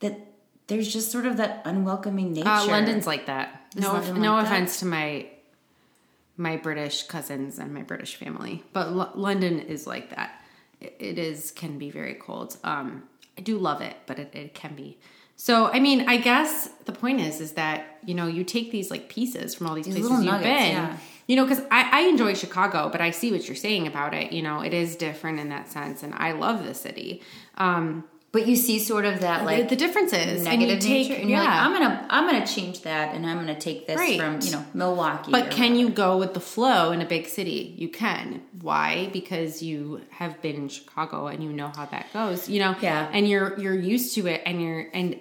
that 0.00 0.18
there's 0.66 0.92
just 0.92 1.10
sort 1.12 1.26
of 1.26 1.36
that 1.36 1.62
unwelcoming 1.64 2.32
nature 2.32 2.48
Uh, 2.48 2.66
London's 2.66 3.06
like 3.06 3.26
that. 3.26 3.66
Is 3.76 3.82
No, 3.82 3.92
London 3.92 4.20
no 4.20 4.34
like 4.34 4.44
that? 4.44 4.52
offense 4.52 4.80
to 4.80 4.86
my 4.86 5.26
my 6.36 6.56
British 6.56 7.04
cousins 7.04 7.58
and 7.58 7.72
my 7.72 7.82
British 7.82 8.16
family, 8.16 8.62
but 8.74 8.88
L- 8.88 9.12
London 9.14 9.58
is 9.60 9.86
like 9.86 10.10
that. 10.10 10.42
It, 10.80 10.94
it 10.98 11.18
is 11.18 11.50
can 11.50 11.78
be 11.78 11.88
very 11.90 12.14
cold. 12.14 12.56
Um, 12.62 13.04
I 13.38 13.40
do 13.42 13.56
love 13.58 13.80
it, 13.80 13.96
but 14.06 14.18
it, 14.18 14.34
it 14.34 14.54
can 14.54 14.74
be. 14.74 14.98
So, 15.36 15.66
I 15.66 15.80
mean, 15.80 16.08
I 16.08 16.16
guess 16.16 16.68
the 16.86 16.92
point 16.92 17.20
is, 17.20 17.40
is 17.40 17.52
that 17.52 17.98
you 18.04 18.14
know 18.14 18.26
you 18.26 18.42
take 18.44 18.70
these 18.70 18.90
like 18.90 19.08
pieces 19.08 19.54
from 19.54 19.66
all 19.66 19.74
these, 19.74 19.86
places 19.86 20.02
little 20.02 20.18
you've 20.18 20.32
nuggets, 20.32 20.48
been. 20.48 20.72
yeah. 20.72 20.96
You 21.26 21.34
know, 21.36 21.44
because 21.44 21.62
I, 21.72 21.90
I 21.92 22.00
enjoy 22.08 22.34
Chicago, 22.34 22.88
but 22.90 23.00
I 23.00 23.10
see 23.10 23.32
what 23.32 23.46
you're 23.48 23.56
saying 23.56 23.86
about 23.88 24.14
it. 24.14 24.32
You 24.32 24.42
know, 24.42 24.60
it 24.60 24.72
is 24.72 24.94
different 24.96 25.40
in 25.40 25.48
that 25.50 25.68
sense, 25.68 26.02
and 26.04 26.14
I 26.14 26.32
love 26.32 26.64
the 26.64 26.72
city. 26.74 27.20
Um, 27.58 28.04
But 28.32 28.46
you 28.46 28.54
see 28.56 28.78
sort 28.78 29.04
of 29.06 29.20
that 29.20 29.44
like 29.44 29.68
the 29.68 29.76
differences, 29.76 30.46
and 30.46 30.60
you 30.60 30.66
negative 30.68 30.80
take, 30.80 31.08
nature, 31.08 31.20
and 31.20 31.28
you're 31.30 31.38
like, 31.38 31.48
yeah. 31.48 31.64
I'm 31.66 31.72
gonna 31.72 32.06
I'm 32.10 32.26
gonna 32.30 32.46
change 32.46 32.82
that, 32.82 33.14
and 33.14 33.26
I'm 33.26 33.38
gonna 33.38 33.58
take 33.58 33.86
this 33.86 33.96
Right. 33.96 34.18
from 34.20 34.40
you 34.42 34.50
know 34.52 34.64
Milwaukee. 34.74 35.32
But 35.32 35.50
can 35.50 35.74
you 35.74 35.88
go 35.90 36.16
with 36.18 36.32
the 36.34 36.40
flow 36.40 36.92
in 36.92 37.00
a 37.00 37.06
big 37.06 37.26
city? 37.26 37.74
You 37.76 37.88
can. 37.88 38.42
Why? 38.60 39.08
Because 39.12 39.62
you 39.62 40.02
have 40.10 40.40
been 40.42 40.56
in 40.56 40.68
Chicago 40.68 41.26
and 41.28 41.42
you 41.42 41.50
know 41.52 41.68
how 41.74 41.86
that 41.86 42.06
goes. 42.12 42.48
You 42.48 42.60
know, 42.60 42.74
Yeah. 42.80 43.08
and 43.12 43.28
you're 43.28 43.58
you're 43.58 43.80
used 43.94 44.14
to 44.16 44.26
it, 44.28 44.42
and 44.46 44.60
you're 44.62 44.86
and 44.92 45.16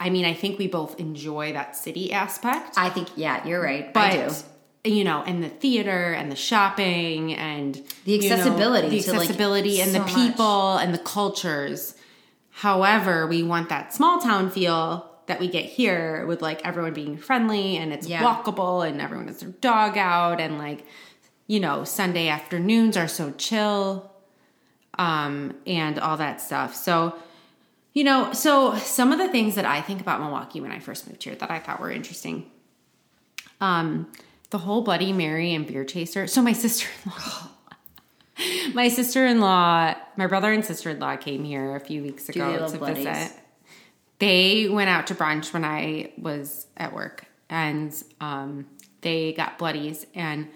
I 0.00 0.10
mean, 0.10 0.24
I 0.24 0.34
think 0.34 0.58
we 0.58 0.68
both 0.68 0.98
enjoy 1.00 1.52
that 1.54 1.76
city 1.76 2.12
aspect, 2.12 2.74
I 2.76 2.88
think 2.90 3.08
yeah, 3.16 3.46
you're 3.46 3.62
right. 3.62 3.92
but. 3.92 4.02
I 4.12 4.28
do. 4.28 4.34
You 4.84 5.02
know, 5.04 5.22
and 5.26 5.42
the 5.42 5.48
theater 5.48 6.12
and 6.12 6.30
the 6.32 6.36
shopping 6.36 7.34
and 7.34 7.74
The 8.04 8.12
you 8.12 8.28
know, 8.28 8.36
accessibility 8.36 8.88
the 8.88 9.02
to, 9.02 9.10
like, 9.12 9.20
accessibility 9.22 9.80
and 9.82 9.90
so 9.90 9.98
the 9.98 10.04
much. 10.04 10.14
people 10.14 10.76
and 10.78 10.94
the 10.94 10.98
cultures. 10.98 11.94
However, 12.50 13.26
we 13.26 13.42
want 13.42 13.68
that 13.70 13.92
small 13.92 14.20
town 14.20 14.50
feel 14.50 15.10
that 15.26 15.40
we 15.40 15.48
get 15.48 15.64
here 15.64 16.24
with 16.26 16.40
like 16.40 16.64
everyone 16.64 16.94
being 16.94 17.18
friendly 17.18 17.76
and 17.76 17.92
it's 17.92 18.06
Yeah. 18.06 18.22
walkable 18.22 18.88
and 18.88 19.00
everyone 19.00 19.26
has 19.26 19.40
their 19.40 19.50
dog 19.50 19.98
out 19.98 20.40
and 20.40 20.58
like 20.58 20.86
you 21.48 21.60
know 21.60 21.82
Sunday 21.84 22.28
afternoons 22.28 22.96
are 22.96 23.08
so 23.08 23.32
chill 23.32 24.10
um 24.98 25.54
and 25.66 25.98
all 25.98 26.16
that 26.16 26.40
stuff. 26.40 26.74
So 26.74 27.14
you 27.98 28.04
know, 28.04 28.32
so 28.32 28.76
some 28.76 29.10
of 29.10 29.18
the 29.18 29.28
things 29.28 29.56
that 29.56 29.64
I 29.64 29.80
think 29.80 30.00
about 30.00 30.20
Milwaukee 30.20 30.60
when 30.60 30.70
I 30.70 30.78
first 30.78 31.08
moved 31.08 31.24
here 31.24 31.34
that 31.34 31.50
I 31.50 31.58
thought 31.58 31.80
were 31.80 31.90
interesting. 31.90 32.48
Um 33.60 34.12
the 34.50 34.58
whole 34.58 34.82
Bloody 34.82 35.12
Mary 35.12 35.52
and 35.52 35.66
beer 35.66 35.84
chaser. 35.84 36.26
So 36.26 36.40
my 36.40 36.52
sister-in-law 36.64 37.50
my 38.72 38.88
sister-in-law, 38.88 39.94
my 40.16 40.26
brother 40.26 40.52
and 40.52 40.64
sister-in-law 40.64 41.16
came 41.16 41.42
here 41.42 41.74
a 41.74 41.80
few 41.80 42.02
weeks 42.02 42.28
ago 42.28 42.68
to 42.68 42.78
bloodies? 42.78 43.04
visit. 43.04 43.32
They 44.20 44.68
went 44.68 44.90
out 44.90 45.08
to 45.08 45.14
brunch 45.14 45.52
when 45.52 45.64
I 45.64 46.12
was 46.18 46.66
at 46.76 46.92
work, 46.92 47.24
and 47.48 47.92
um, 48.20 48.66
they 49.00 49.32
got 49.32 49.58
bloodies, 49.58 50.06
and 50.14 50.48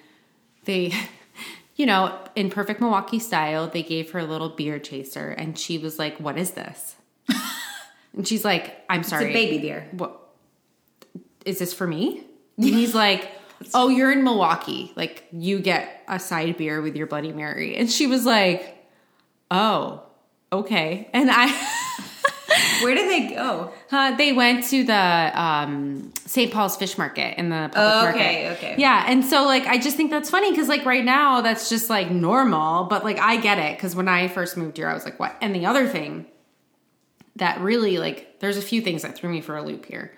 they, 0.64 0.92
you 1.76 1.87
know, 1.87 2.18
in 2.37 2.50
perfect 2.50 2.81
Milwaukee 2.81 3.18
style, 3.18 3.68
they 3.68 3.83
gave 3.83 4.12
her 4.12 4.20
a 4.20 4.24
little 4.24 4.48
beer 4.48 4.78
chaser, 4.78 5.31
and 5.31 5.59
she 5.59 5.78
was 5.78 5.98
like, 5.98 6.18
"What 6.18 6.38
is 6.38 6.52
this?" 6.52 6.96
And 8.16 8.27
she's 8.27 8.44
like, 8.44 8.77
"I'm 8.90 9.01
It's 9.01 9.09
sorry, 9.09 9.31
a 9.31 9.33
baby 9.33 9.59
beer. 9.59 9.88
what 9.92 10.18
is 11.44 11.59
this 11.59 11.72
for 11.72 11.87
me? 11.87 12.25
And 12.57 12.66
he's 12.66 12.94
like, 12.94 13.31
Oh, 13.75 13.88
you're 13.88 14.11
in 14.12 14.22
Milwaukee. 14.25 14.92
Like 14.96 15.25
you 15.33 15.59
get 15.61 16.03
a 16.09 16.18
side 16.18 16.57
beer 16.57 16.83
with 16.83 16.96
your 16.96 17.07
Bloody 17.07 17.33
Mary. 17.33 17.77
And 17.77 17.90
she 17.90 18.07
was 18.07 18.25
like, 18.27 18.77
Oh, 19.51 20.03
okay. 20.53 21.09
And 21.12 21.31
I 21.33 21.46
Where 22.83 22.94
did 22.94 23.09
they 23.09 23.35
go? 23.35 23.72
uh, 23.92 24.16
they 24.16 24.33
went 24.33 24.64
to 24.64 24.85
the 24.85 24.92
um, 25.40 26.12
St. 26.27 26.53
Paul's 26.53 26.77
Fish 26.77 26.98
Market 26.98 27.38
in 27.38 27.48
the 27.48 27.70
public 27.72 27.77
Oh, 27.77 28.03
market. 28.03 28.18
okay, 28.20 28.51
okay. 28.53 28.75
Yeah, 28.79 29.05
and 29.07 29.25
so 29.25 29.44
like 29.44 29.66
I 29.66 29.79
just 29.79 29.96
think 29.96 30.11
that's 30.11 30.29
funny 30.31 30.51
because 30.51 30.68
like 30.68 30.85
right 30.85 31.05
now 31.05 31.40
that's 31.40 31.68
just 31.68 31.88
like 31.88 32.11
normal, 32.11 32.85
but 32.85 33.05
like 33.05 33.18
I 33.18 33.37
get 33.37 33.59
it 33.59 33.77
because 33.77 33.94
when 33.96 34.09
I 34.09 34.29
first 34.29 34.57
moved 34.57 34.77
here, 34.77 34.88
I 34.88 34.94
was 34.94 35.05
like, 35.05 35.18
what? 35.20 35.37
And 35.40 35.55
the 35.55 35.66
other 35.66 35.87
thing 35.88 36.27
that 37.36 37.60
really 37.60 37.98
like 37.98 38.40
there's 38.40 38.56
a 38.56 38.62
few 38.62 38.80
things 38.80 39.02
that 39.02 39.16
threw 39.16 39.30
me 39.30 39.40
for 39.40 39.56
a 39.56 39.62
loop 39.62 39.86
here. 39.86 40.14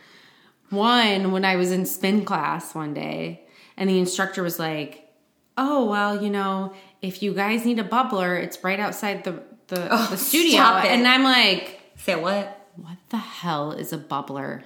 One, 0.71 1.33
when 1.33 1.45
I 1.45 1.57
was 1.57 1.71
in 1.71 1.87
spin 1.87 2.25
class 2.25 2.75
one 2.75 2.95
day, 2.95 3.47
and 3.77 3.89
the 3.89 3.99
instructor 3.99 4.43
was 4.43 4.59
like, 4.59 5.09
"Oh 5.57 5.85
well, 5.87 6.23
you 6.23 6.31
know, 6.31 6.73
if 7.03 7.23
you 7.23 7.35
guys 7.35 7.65
need 7.65 7.79
a 7.79 7.85
bubbler, 7.85 8.43
it's 8.43 8.63
right 8.65 8.81
outside 8.81 9.25
the 9.25 9.43
the, 9.69 9.89
Oh, 9.91 10.09
the 10.11 10.17
studio." 10.17 10.61
And 10.61 11.07
I'm 11.07 11.23
like, 11.23 11.81
Say 11.97 12.17
what? 12.17 12.69
"What 12.77 12.99
the 13.11 13.19
hell 13.19 13.73
is 13.73 13.93
a 13.93 13.99
bubbler?" 13.99 14.63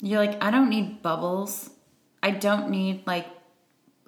You're 0.00 0.24
like, 0.24 0.42
I 0.42 0.50
don't 0.50 0.70
need 0.70 1.02
bubbles. 1.02 1.70
I 2.22 2.30
don't 2.30 2.70
need 2.70 3.06
like 3.06 3.26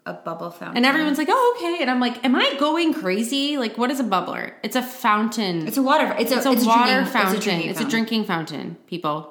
a 0.07 0.13
bubble 0.13 0.51
fountain. 0.51 0.77
And 0.77 0.87
everyone's 0.87 1.17
like, 1.19 1.29
"Oh, 1.31 1.55
okay." 1.59 1.79
And 1.81 1.91
I'm 1.91 2.01
like, 2.01 2.23
"Am 2.25 2.35
I 2.37 2.55
going 2.59 2.93
crazy? 2.93 3.57
Like, 3.57 3.79
what 3.79 3.91
is 3.91 4.01
a 4.01 4.05
bubbler? 4.05 4.53
It's 4.63 4.77
a 4.77 4.83
fountain. 4.83 5.67
it's 5.67 5.77
a 5.79 5.83
water. 5.83 6.15
It's 6.19 6.31
a, 6.31 6.37
It's 6.37 6.47
a 6.47 6.53
it's 6.53 6.67
water 6.67 6.93
drinking- 6.93 7.13
fountain. 7.13 7.35
It's 7.37 7.45
a 7.47 7.49
drinking 7.49 7.71
It's 7.71 7.79
a 7.79 7.83
fountain. 7.83 7.91
drinking 7.91 8.25
fountain, 8.25 8.77
people. 8.87 9.31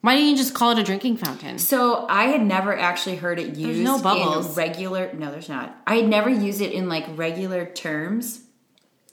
Why 0.00 0.16
don't 0.16 0.26
you 0.26 0.36
just 0.36 0.52
call 0.54 0.72
it 0.72 0.78
a 0.80 0.82
drinking 0.82 1.18
fountain? 1.18 1.58
So 1.60 2.06
I 2.08 2.24
had 2.24 2.42
never 2.44 2.76
actually 2.76 3.14
heard 3.16 3.38
it 3.38 3.54
used 3.54 3.80
no 3.80 3.96
in 3.98 4.02
bubbles. 4.02 4.56
regular. 4.56 5.12
No, 5.12 5.30
there's 5.30 5.48
not. 5.48 5.76
I 5.86 5.94
had 5.96 6.08
never 6.08 6.28
used 6.28 6.60
it 6.60 6.72
in 6.72 6.88
like 6.88 7.04
regular 7.16 7.64
terms 7.66 8.40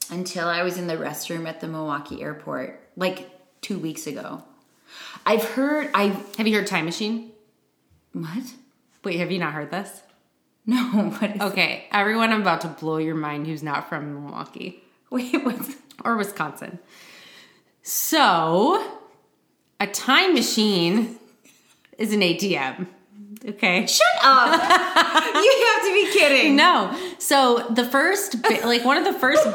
until 0.10 0.48
I 0.48 0.64
was 0.64 0.80
in 0.80 0.88
the 0.88 0.96
restroom 0.98 1.48
at 1.48 1.62
the 1.62 1.68
Milwaukee 1.68 2.24
airport, 2.24 2.82
like 2.96 3.30
two 3.62 3.78
weeks 3.78 4.08
ago. 4.08 4.44
I've 5.28 5.44
heard. 5.44 5.92
I 5.94 6.08
Have 6.40 6.48
you 6.48 6.56
heard 6.56 6.66
Time 6.66 6.86
Machine? 6.86 7.30
what? 8.14 8.54
Wait, 9.04 9.20
have 9.20 9.32
you 9.32 9.38
not 9.38 9.54
heard 9.54 9.70
this? 9.70 10.02
No. 10.92 11.18
Okay, 11.42 11.86
everyone, 11.92 12.32
I'm 12.32 12.42
about 12.42 12.62
to 12.62 12.68
blow 12.68 12.98
your 12.98 13.16
mind 13.16 13.48
who's 13.48 13.64
not 13.64 13.90
from 13.90 14.14
Milwaukee 14.26 14.84
Wait. 15.10 15.44
What's? 15.44 15.76
or 16.06 16.16
Wisconsin. 16.16 16.78
So, 17.82 18.86
a 19.80 19.88
time 19.88 20.34
machine 20.34 21.18
is 21.98 22.14
an 22.14 22.20
ATM. 22.22 22.88
Okay. 23.48 23.86
Shut 23.88 24.06
up! 24.22 24.52
you 25.34 25.66
have 25.74 25.84
to 25.86 25.94
be 25.94 26.12
kidding. 26.12 26.56
No. 26.58 26.94
So 27.20 27.66
the 27.70 27.86
first, 27.86 28.42
ba- 28.44 28.60
like 28.66 28.84
one 28.84 28.98
of 28.98 29.06
the 29.06 29.18
first, 29.18 29.46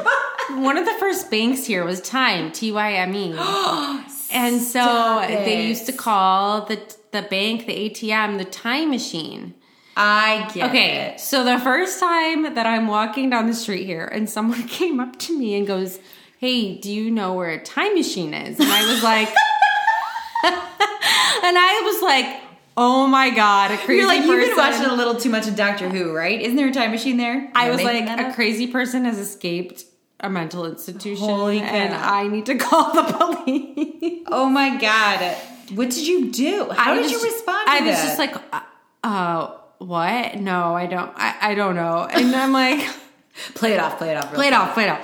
one 0.49 0.77
of 0.77 0.85
the 0.85 0.95
first 0.99 1.29
banks 1.29 1.65
here 1.65 1.85
was 1.85 2.01
Time, 2.01 2.51
T 2.51 2.71
Y 2.71 2.93
M 2.93 3.15
E, 3.15 3.31
and 4.31 4.59
so 4.59 4.79
Stop 4.81 5.27
they 5.27 5.63
it. 5.65 5.67
used 5.69 5.85
to 5.85 5.93
call 5.93 6.65
the 6.65 6.79
the 7.11 7.21
bank, 7.21 7.67
the 7.67 7.89
ATM, 7.89 8.37
the 8.39 8.45
time 8.45 8.89
machine. 8.89 9.53
I 9.97 10.49
get 10.53 10.69
Okay, 10.69 10.95
it. 11.13 11.19
so 11.19 11.43
the 11.43 11.59
first 11.59 11.99
time 11.99 12.53
that 12.55 12.65
I'm 12.65 12.87
walking 12.87 13.29
down 13.29 13.47
the 13.47 13.53
street 13.53 13.85
here, 13.85 14.05
and 14.05 14.29
someone 14.29 14.63
came 14.67 14.99
up 14.99 15.17
to 15.19 15.37
me 15.37 15.55
and 15.55 15.65
goes, 15.65 15.99
"Hey, 16.37 16.75
do 16.75 16.91
you 16.91 17.09
know 17.11 17.33
where 17.33 17.49
a 17.51 17.61
time 17.63 17.93
machine 17.95 18.33
is?" 18.33 18.59
And 18.59 18.69
I 18.69 18.91
was 18.91 19.01
like, 19.03 19.27
and 20.43 21.57
I 21.57 21.81
was 21.85 22.01
like, 22.01 22.41
oh 22.77 23.07
my 23.07 23.29
god, 23.29 23.71
a 23.71 23.77
crazy 23.77 23.99
You're 23.99 24.07
like, 24.07 24.23
you've 24.23 24.29
been 24.39 24.49
person. 24.55 24.57
watching 24.57 24.85
a 24.85 24.93
little 24.93 25.15
too 25.15 25.29
much 25.29 25.47
of 25.47 25.55
Doctor 25.55 25.87
Who, 25.89 26.13
right? 26.13 26.41
Isn't 26.41 26.55
there 26.57 26.67
a 26.67 26.73
time 26.73 26.91
machine 26.91 27.17
there? 27.17 27.49
I 27.55 27.69
was 27.69 27.81
like, 27.81 28.05
a 28.05 28.27
up? 28.29 28.35
crazy 28.35 28.67
person 28.67 29.05
has 29.05 29.17
escaped 29.17 29.85
a 30.19 30.29
mental 30.29 30.65
institution, 30.65 31.23
Holy 31.25 31.59
and. 31.59 31.93
I 31.93 32.27
need 32.27 32.45
to 32.47 32.55
call 32.55 32.93
the 32.93 33.03
police. 33.45 34.23
Oh 34.27 34.49
my 34.49 34.77
god. 34.77 35.35
What 35.73 35.89
did 35.89 36.05
you 36.05 36.31
do? 36.31 36.69
How 36.71 36.91
I 36.91 36.95
did 36.95 37.03
was- 37.03 37.11
you 37.11 37.23
respond 37.23 37.65
to 37.67 37.71
I 37.73 37.79
was 37.81 37.95
just 37.95 38.19
like, 38.19 38.35
uh, 38.53 38.61
uh, 39.03 39.57
what? 39.85 40.35
No, 40.37 40.73
I 40.73 40.87
don't. 40.87 41.11
I, 41.15 41.51
I 41.51 41.55
don't 41.55 41.75
know. 41.75 42.07
And 42.11 42.35
I'm 42.35 42.51
like, 42.51 42.87
play 43.53 43.73
it 43.73 43.79
off, 43.79 43.97
play 43.97 44.11
it 44.11 44.17
off. 44.17 44.33
play 44.33 44.47
it 44.47 44.53
off, 44.53 44.73
play 44.73 44.85
it 44.85 44.89
off. 44.89 45.01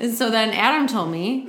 And 0.00 0.14
so 0.14 0.30
then 0.30 0.50
Adam 0.50 0.86
told 0.86 1.10
me, 1.10 1.46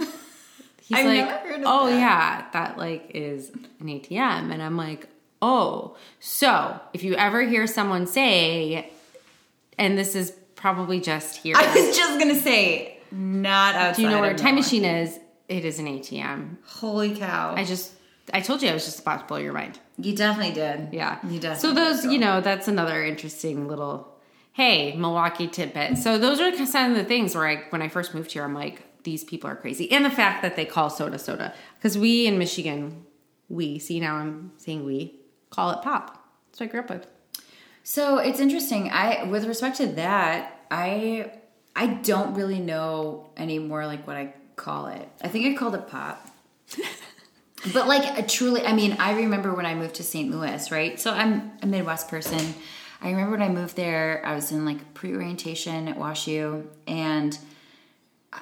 he's 0.81 0.97
I've 0.97 1.05
like, 1.05 1.17
never 1.25 1.47
heard 1.47 1.59
of 1.61 1.65
oh 1.65 1.87
that. 1.87 1.99
yeah, 1.99 2.45
that 2.53 2.77
like 2.77 3.11
is 3.13 3.49
an 3.79 3.87
ATM. 3.87 4.53
And 4.53 4.61
I'm 4.61 4.77
like, 4.77 5.07
oh, 5.41 5.97
so 6.19 6.79
if 6.93 7.03
you 7.03 7.15
ever 7.15 7.41
hear 7.41 7.65
someone 7.67 8.07
say, 8.07 8.91
and 9.77 9.97
this 9.97 10.15
is 10.15 10.31
probably 10.55 10.99
just 10.99 11.37
here. 11.37 11.55
I 11.57 11.65
was 11.75 11.95
just 11.95 12.19
gonna 12.19 12.39
say, 12.39 12.99
not 13.11 13.75
outside. 13.75 13.95
Do 13.95 14.01
you 14.03 14.09
know 14.09 14.21
where 14.21 14.31
a 14.31 14.37
time 14.37 14.55
machine 14.55 14.85
is? 14.85 15.19
It 15.47 15.63
is 15.63 15.79
an 15.79 15.85
ATM. 15.85 16.57
Holy 16.65 17.15
cow! 17.15 17.53
I 17.55 17.63
just, 17.63 17.93
I 18.33 18.41
told 18.41 18.63
you 18.63 18.69
I 18.69 18.73
was 18.73 18.85
just 18.85 18.99
about 18.99 19.21
to 19.21 19.25
blow 19.25 19.37
your 19.37 19.53
mind. 19.53 19.79
You 19.97 20.15
definitely 20.15 20.53
did. 20.53 20.89
Yeah. 20.91 21.19
you 21.23 21.39
definitely. 21.39 21.59
So 21.59 21.73
those, 21.73 22.01
did, 22.01 22.11
you 22.11 22.19
know, 22.19 22.41
that's 22.41 22.67
another 22.67 23.03
interesting 23.03 23.67
little, 23.67 24.13
hey, 24.53 24.95
Milwaukee 24.95 25.47
tidbit. 25.47 25.97
So 25.97 26.17
those 26.17 26.39
are 26.39 26.65
some 26.65 26.91
of 26.91 26.97
the 26.97 27.03
things 27.03 27.35
where 27.35 27.47
I, 27.47 27.63
when 27.69 27.81
I 27.81 27.87
first 27.87 28.13
moved 28.13 28.31
here, 28.31 28.43
I'm 28.43 28.53
like, 28.53 29.03
these 29.03 29.23
people 29.23 29.49
are 29.49 29.55
crazy. 29.55 29.91
And 29.91 30.03
the 30.03 30.09
fact 30.09 30.41
that 30.41 30.55
they 30.55 30.65
call 30.65 30.89
soda 30.89 31.19
soda. 31.19 31.53
Because 31.77 31.97
we 31.97 32.27
in 32.27 32.37
Michigan, 32.37 33.05
we, 33.47 33.79
see 33.79 33.99
now 33.99 34.15
I'm 34.15 34.51
saying 34.57 34.83
we, 34.85 35.19
call 35.49 35.71
it 35.71 35.81
pop. 35.81 36.27
That's 36.49 36.59
what 36.59 36.69
I 36.69 36.71
grew 36.71 36.79
up 36.81 36.89
with. 36.89 37.07
So 37.83 38.17
it's 38.17 38.39
interesting. 38.39 38.89
I, 38.89 39.23
with 39.23 39.45
respect 39.45 39.77
to 39.77 39.87
that, 39.87 40.59
I, 40.71 41.31
I 41.75 41.87
don't 41.87 42.33
really 42.33 42.59
know 42.59 43.29
anymore. 43.37 43.85
Like 43.85 44.07
what 44.07 44.17
I 44.17 44.33
call 44.55 44.87
it. 44.87 45.07
I 45.21 45.27
think 45.27 45.45
I 45.45 45.57
called 45.57 45.75
it 45.75 45.87
pop. 45.87 46.27
but 47.73 47.87
like 47.87 48.27
truly, 48.27 48.65
I 48.65 48.73
mean, 48.73 48.95
I 48.99 49.13
remember 49.17 49.53
when 49.53 49.65
I 49.65 49.75
moved 49.75 49.95
to 49.95 50.03
St. 50.03 50.29
Louis, 50.31 50.71
right? 50.71 50.99
So 50.99 51.11
I'm 51.11 51.51
a 51.61 51.65
Midwest 51.67 52.07
person. 52.09 52.53
I 53.01 53.09
remember 53.11 53.31
when 53.31 53.41
I 53.41 53.49
moved 53.49 53.75
there, 53.75 54.21
I 54.25 54.33
was 54.35 54.51
in 54.51 54.65
like 54.65 54.93
pre-orientation 54.93 55.87
at 55.87 55.97
WashU, 55.97 56.65
and 56.87 57.37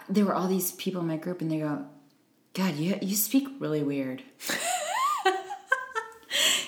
there 0.09 0.25
were 0.25 0.33
all 0.35 0.47
these 0.47 0.71
people 0.73 1.01
in 1.01 1.07
my 1.07 1.17
group, 1.17 1.41
and 1.41 1.51
they 1.51 1.59
go, 1.59 1.85
"God, 2.53 2.75
you 2.75 2.97
you 3.01 3.15
speak 3.15 3.47
really 3.59 3.83
weird." 3.83 4.23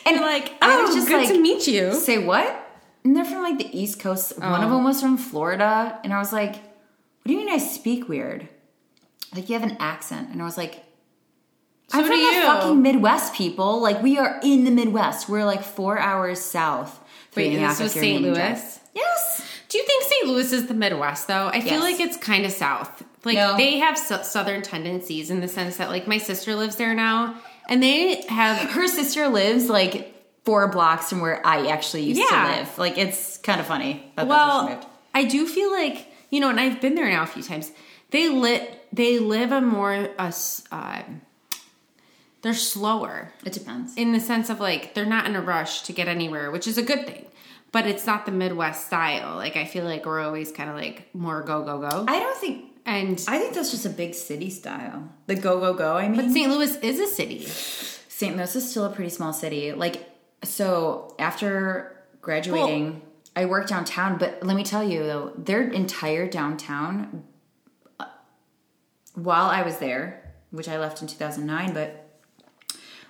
and 0.06 0.22
like, 0.22 0.54
I 0.62 0.82
was 0.82 0.92
oh, 0.92 0.96
just 0.96 1.08
Oh, 1.08 1.10
good 1.12 1.18
like, 1.26 1.30
to 1.30 1.42
meet 1.42 1.68
you. 1.68 1.94
Say 1.94 2.18
what? 2.18 2.62
And 3.04 3.16
they're 3.16 3.26
from 3.26 3.44
like 3.44 3.58
the 3.58 3.78
East 3.78 4.00
Coast. 4.00 4.38
One 4.40 4.64
of 4.64 4.72
Oh. 4.72 4.76
them 4.76 4.84
was 4.84 5.02
from 5.02 5.18
Florida, 5.18 6.00
and 6.04 6.14
I 6.14 6.20
was 6.20 6.32
like, 6.34 6.54
"What 6.56 7.26
do 7.28 7.34
you 7.34 7.38
mean 7.40 7.50
I 7.50 7.58
speak 7.60 8.08
weird? 8.10 8.48
Like 9.34 9.50
you 9.50 9.58
have 9.60 9.70
an 9.70 9.78
accent?" 9.80 10.30
And 10.32 10.42
I 10.42 10.46
was 10.46 10.58
like, 10.58 10.84
So 11.88 12.00
"I'm 12.00 12.06
from 12.06 12.18
the 12.18 12.24
you. 12.24 12.42
fucking 12.42 12.82
Midwest, 12.82 13.34
people. 13.36 13.80
Like 13.82 14.02
we 14.02 14.18
are 14.18 14.40
in 14.44 14.64
the 14.64 14.72
Midwest. 14.72 15.30
We're 15.30 15.46
like 15.46 15.64
four 15.64 15.98
hours 16.00 16.40
south. 16.42 17.00
three 17.32 17.50
Wait, 17.50 17.58
and 17.58 17.70
this 17.70 17.80
was 17.80 17.92
St. 17.94 18.22
Louis? 18.22 18.80
Yes. 18.94 19.42
Do 19.70 19.78
you 19.78 19.86
think 19.86 20.04
St. 20.04 20.28
Louis 20.28 20.52
is 20.54 20.68
the 20.68 20.74
Midwest 20.74 21.28
though? 21.28 21.48
I 21.48 21.60
feel 21.62 21.80
like 21.82 22.00
it's 22.00 22.18
kind 22.18 22.46
of 22.46 22.52
south. 22.52 23.04
Like 23.24 23.36
No. 23.36 23.58
they 23.58 23.80
have 23.80 23.98
su- 23.98 24.24
southern 24.24 24.62
tendencies 24.62 25.30
in 25.32 25.42
the 25.42 25.48
sense 25.48 25.78
that 25.78 25.90
like 25.90 26.08
my 26.08 26.18
sister 26.18 26.56
lives 26.56 26.76
there 26.78 26.94
now 26.94 27.36
and 27.68 27.82
they 27.84 28.22
have 28.28 28.70
Her 28.72 28.88
sister 28.88 29.28
lives 29.28 29.68
like 29.70 30.14
four 30.46 30.68
blocks 30.70 31.10
from 31.10 31.22
where 31.22 31.46
I 31.46 31.68
actually 31.68 32.04
used 32.04 32.22
Yeah. 32.22 32.28
to 32.54 32.58
live. 32.60 32.78
Like 32.78 32.98
it's 32.98 33.38
kind 33.40 33.60
of 33.60 33.66
funny. 33.68 34.12
That 34.16 34.28
that's 34.28 34.30
where 34.30 34.38
well. 34.78 34.90
I 35.14 35.24
do 35.26 35.46
feel 35.48 35.72
like, 35.72 36.08
you 36.30 36.40
know, 36.40 36.50
and 36.50 36.60
I've 36.60 36.80
been 36.82 36.96
there 36.96 37.10
now 37.10 37.24
a 37.24 37.28
few 37.28 37.44
times. 37.44 37.72
They 38.12 38.30
lit 38.30 38.86
they 38.94 39.20
live 39.20 39.52
a 39.52 39.60
more 39.62 40.10
s- 40.20 40.64
uh 40.72 41.02
they're 42.46 42.54
slower 42.54 43.34
it 43.44 43.54
depends. 43.54 43.96
in 43.96 44.12
the 44.12 44.20
sense 44.20 44.52
of 44.52 44.60
like 44.60 44.94
they're 44.94 45.04
not 45.04 45.26
in 45.26 45.36
a 45.36 45.42
rush 45.42 45.82
to 45.82 45.92
get 45.92 46.08
anywhere, 46.08 46.52
which 46.52 46.68
is 46.68 46.78
a 46.78 46.84
good 46.84 47.08
thing. 47.08 47.26
But 47.72 47.88
it's 47.88 48.06
not 48.06 48.28
the 48.28 48.32
Midwest 48.32 48.86
style. 48.86 49.36
Like 49.36 49.58
I 49.58 49.66
feel 49.66 49.84
like 49.84 50.06
we're 50.06 50.22
always 50.22 50.52
kind 50.52 50.70
of 50.70 50.76
like 50.76 51.10
more 51.16 51.42
go 51.42 51.64
go 51.64 51.80
go. 51.80 52.06
I 52.08 52.20
don't 52.20 52.38
think. 52.38 52.66
And 52.86 53.14
I 53.28 53.40
think 53.40 53.56
that's 53.56 53.72
just 53.72 53.88
a 53.88 53.90
big 53.90 54.14
city 54.14 54.52
style. 54.52 55.10
The 55.26 55.34
go 55.34 55.60
go 55.60 55.74
go. 55.74 55.98
I 55.98 56.08
mean, 56.08 56.22
but 56.22 56.32
St. 56.32 56.48
Louis 56.48 56.76
is 56.78 57.00
a 57.00 57.08
city. 57.08 57.44
St. 57.46 58.38
Louis 58.38 58.56
is 58.56 58.70
still 58.70 58.86
a 58.86 58.92
pretty 58.92 59.10
small 59.10 59.34
city. 59.34 59.74
Like, 59.74 60.08
so 60.44 61.16
after 61.18 62.00
graduating, 62.22 63.02
I 63.36 63.46
worked 63.46 63.70
downtown, 63.70 64.20
but 64.20 64.44
let 64.44 64.56
me 64.56 64.64
tell 64.64 64.84
you 64.84 65.00
though, 65.00 65.34
their 65.36 65.68
entire 65.68 66.30
downtown, 66.30 67.24
uh, 68.00 68.06
while 69.16 69.48
I 69.48 69.64
was 69.64 69.80
there, 69.80 70.36
which 70.52 70.70
I 70.70 70.78
left 70.78 71.02
in 71.02 71.08
2009, 71.08 71.74
but 71.74 72.05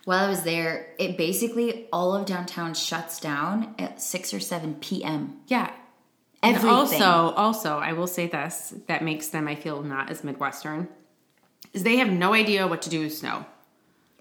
while 0.05 0.25
I 0.25 0.29
was 0.29 0.43
there, 0.43 0.93
it 0.97 1.17
basically 1.17 1.87
all 1.91 2.15
of 2.15 2.25
downtown 2.25 2.73
shuts 2.73 3.19
down 3.19 3.75
at 3.77 4.01
6 4.01 4.33
or 4.33 4.39
7 4.39 4.75
p.m. 4.75 5.39
Yeah. 5.47 5.71
And 6.41 6.57
also, 6.63 7.03
also, 7.03 7.77
I 7.79 7.93
will 7.93 8.07
say 8.07 8.27
this 8.27 8.73
that 8.87 9.03
makes 9.03 9.29
them, 9.29 9.47
I 9.47 9.55
feel, 9.55 9.81
not 9.81 10.11
as 10.11 10.23
Midwestern, 10.23 10.87
is 11.73 11.81
they 11.83 11.97
have 11.97 12.09
no 12.09 12.33
idea 12.33 12.67
what 12.67 12.83
to 12.83 12.89
do 12.89 13.01
with 13.01 13.13
snow. 13.15 13.45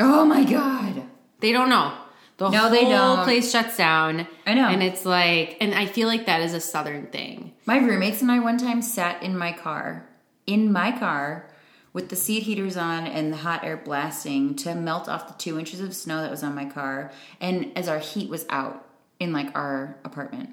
Oh 0.00 0.24
my 0.24 0.42
God. 0.44 1.02
They 1.40 1.52
don't 1.52 1.68
know. 1.68 1.92
The 2.38 2.48
No, 2.48 2.58
whole 2.60 2.70
they 2.70 2.84
don't. 2.84 3.24
place 3.24 3.52
shuts 3.52 3.76
down. 3.76 4.26
I 4.46 4.54
know. 4.54 4.68
And 4.68 4.82
it's 4.82 5.04
like, 5.04 5.58
and 5.60 5.74
I 5.74 5.86
feel 5.86 6.08
like 6.08 6.26
that 6.26 6.40
is 6.40 6.54
a 6.54 6.60
Southern 6.60 7.06
thing. 7.08 7.52
My 7.66 7.76
roommates 7.76 8.22
and 8.22 8.30
I 8.32 8.38
one 8.40 8.56
time 8.58 8.80
sat 8.82 9.22
in 9.22 9.36
my 9.36 9.52
car, 9.52 10.08
in 10.46 10.72
my 10.72 10.98
car, 10.98 11.48
with 11.94 12.10
the 12.10 12.16
seat 12.16 12.42
heaters 12.42 12.76
on 12.76 13.06
and 13.06 13.32
the 13.32 13.36
hot 13.38 13.64
air 13.64 13.78
blasting 13.78 14.54
to 14.56 14.74
melt 14.74 15.08
off 15.08 15.28
the 15.28 15.34
two 15.42 15.58
inches 15.58 15.80
of 15.80 15.94
snow 15.94 16.20
that 16.20 16.30
was 16.30 16.42
on 16.42 16.54
my 16.54 16.66
car. 16.66 17.10
And 17.40 17.72
as 17.78 17.88
our 17.88 18.00
heat 18.00 18.28
was 18.28 18.44
out 18.50 18.86
in 19.18 19.32
like 19.32 19.56
our 19.56 19.96
apartment 20.04 20.50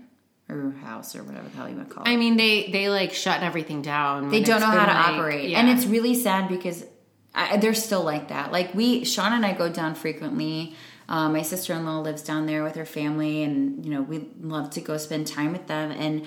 or 0.48 0.72
house 0.84 1.16
or 1.16 1.24
whatever 1.24 1.50
the 1.50 1.58
hell 1.58 1.68
you 1.68 1.76
want 1.76 1.90
to 1.90 1.96
call 1.96 2.04
it. 2.04 2.10
I 2.10 2.16
mean, 2.16 2.38
they 2.38 2.70
they 2.72 2.90
like 2.90 3.14
shut 3.14 3.42
everything 3.42 3.82
down. 3.82 4.30
they 4.30 4.42
don't 4.42 4.62
know 4.62 4.68
how 4.68 4.86
to 4.86 4.94
like- 4.94 5.08
operate. 5.20 5.50
yeah. 5.50 5.60
And 5.60 5.70
it's 5.70 5.86
really 5.86 6.14
sad 6.16 6.48
because 6.48 6.86
I, 7.34 7.58
they're 7.58 7.74
still 7.74 8.04
like 8.04 8.28
that. 8.28 8.52
Like 8.52 8.74
we, 8.76 9.04
Sean 9.04 9.34
and 9.34 9.46
I 9.46 9.54
go 9.54 9.68
down 9.70 9.96
frequently. 9.96 10.76
Um, 11.10 11.34
my 11.34 11.42
sister 11.42 11.74
in 11.74 11.86
law 11.86 12.00
lives 12.00 12.22
down 12.22 12.46
there 12.46 12.64
with 12.64 12.76
her 12.76 12.86
family, 12.86 13.44
and 13.44 13.84
you 13.84 13.92
know 13.92 14.02
we 14.02 14.30
love 14.40 14.70
to 14.72 14.82
go 14.82 14.98
spend 14.98 15.28
time 15.28 15.52
with 15.52 15.68
them. 15.68 15.92
And 15.92 16.26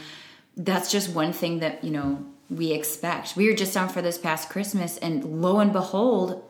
that's 0.56 0.90
just 0.90 1.08
one 1.10 1.32
thing 1.32 1.60
that 1.60 1.84
you 1.84 1.90
know 1.90 2.26
we 2.50 2.72
expect. 2.72 3.36
We 3.36 3.48
were 3.48 3.56
just 3.56 3.74
down 3.74 3.88
for 3.88 4.02
this 4.02 4.18
past 4.18 4.50
Christmas, 4.50 4.98
and 4.98 5.42
lo 5.42 5.58
and 5.60 5.72
behold, 5.72 6.42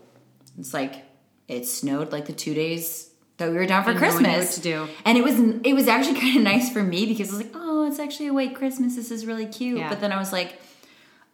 it's 0.58 0.74
like 0.74 1.04
it 1.48 1.66
snowed 1.66 2.12
like 2.12 2.26
the 2.26 2.32
two 2.32 2.54
days 2.54 3.10
that 3.36 3.50
we 3.50 3.56
were 3.56 3.66
down 3.66 3.82
for 3.84 3.90
And 3.90 3.98
Christmas. 3.98 4.54
to 4.56 4.60
do. 4.60 4.88
And 5.04 5.18
it 5.18 5.24
was 5.24 5.38
it 5.64 5.74
was 5.74 5.88
actually 5.88 6.20
kind 6.20 6.36
of 6.36 6.42
nice 6.42 6.72
for 6.72 6.82
me 6.82 7.06
because 7.06 7.28
I 7.30 7.36
was 7.36 7.46
like, 7.46 7.52
oh, 7.54 7.86
it's 7.86 7.98
actually 7.98 8.28
a 8.28 8.32
white 8.34 8.54
Christmas. 8.54 8.96
This 8.96 9.10
is 9.10 9.26
really 9.26 9.46
cute. 9.46 9.78
Yeah. 9.78 9.88
But 9.88 10.00
then 10.00 10.12
I 10.12 10.18
was 10.18 10.32
like, 10.32 10.60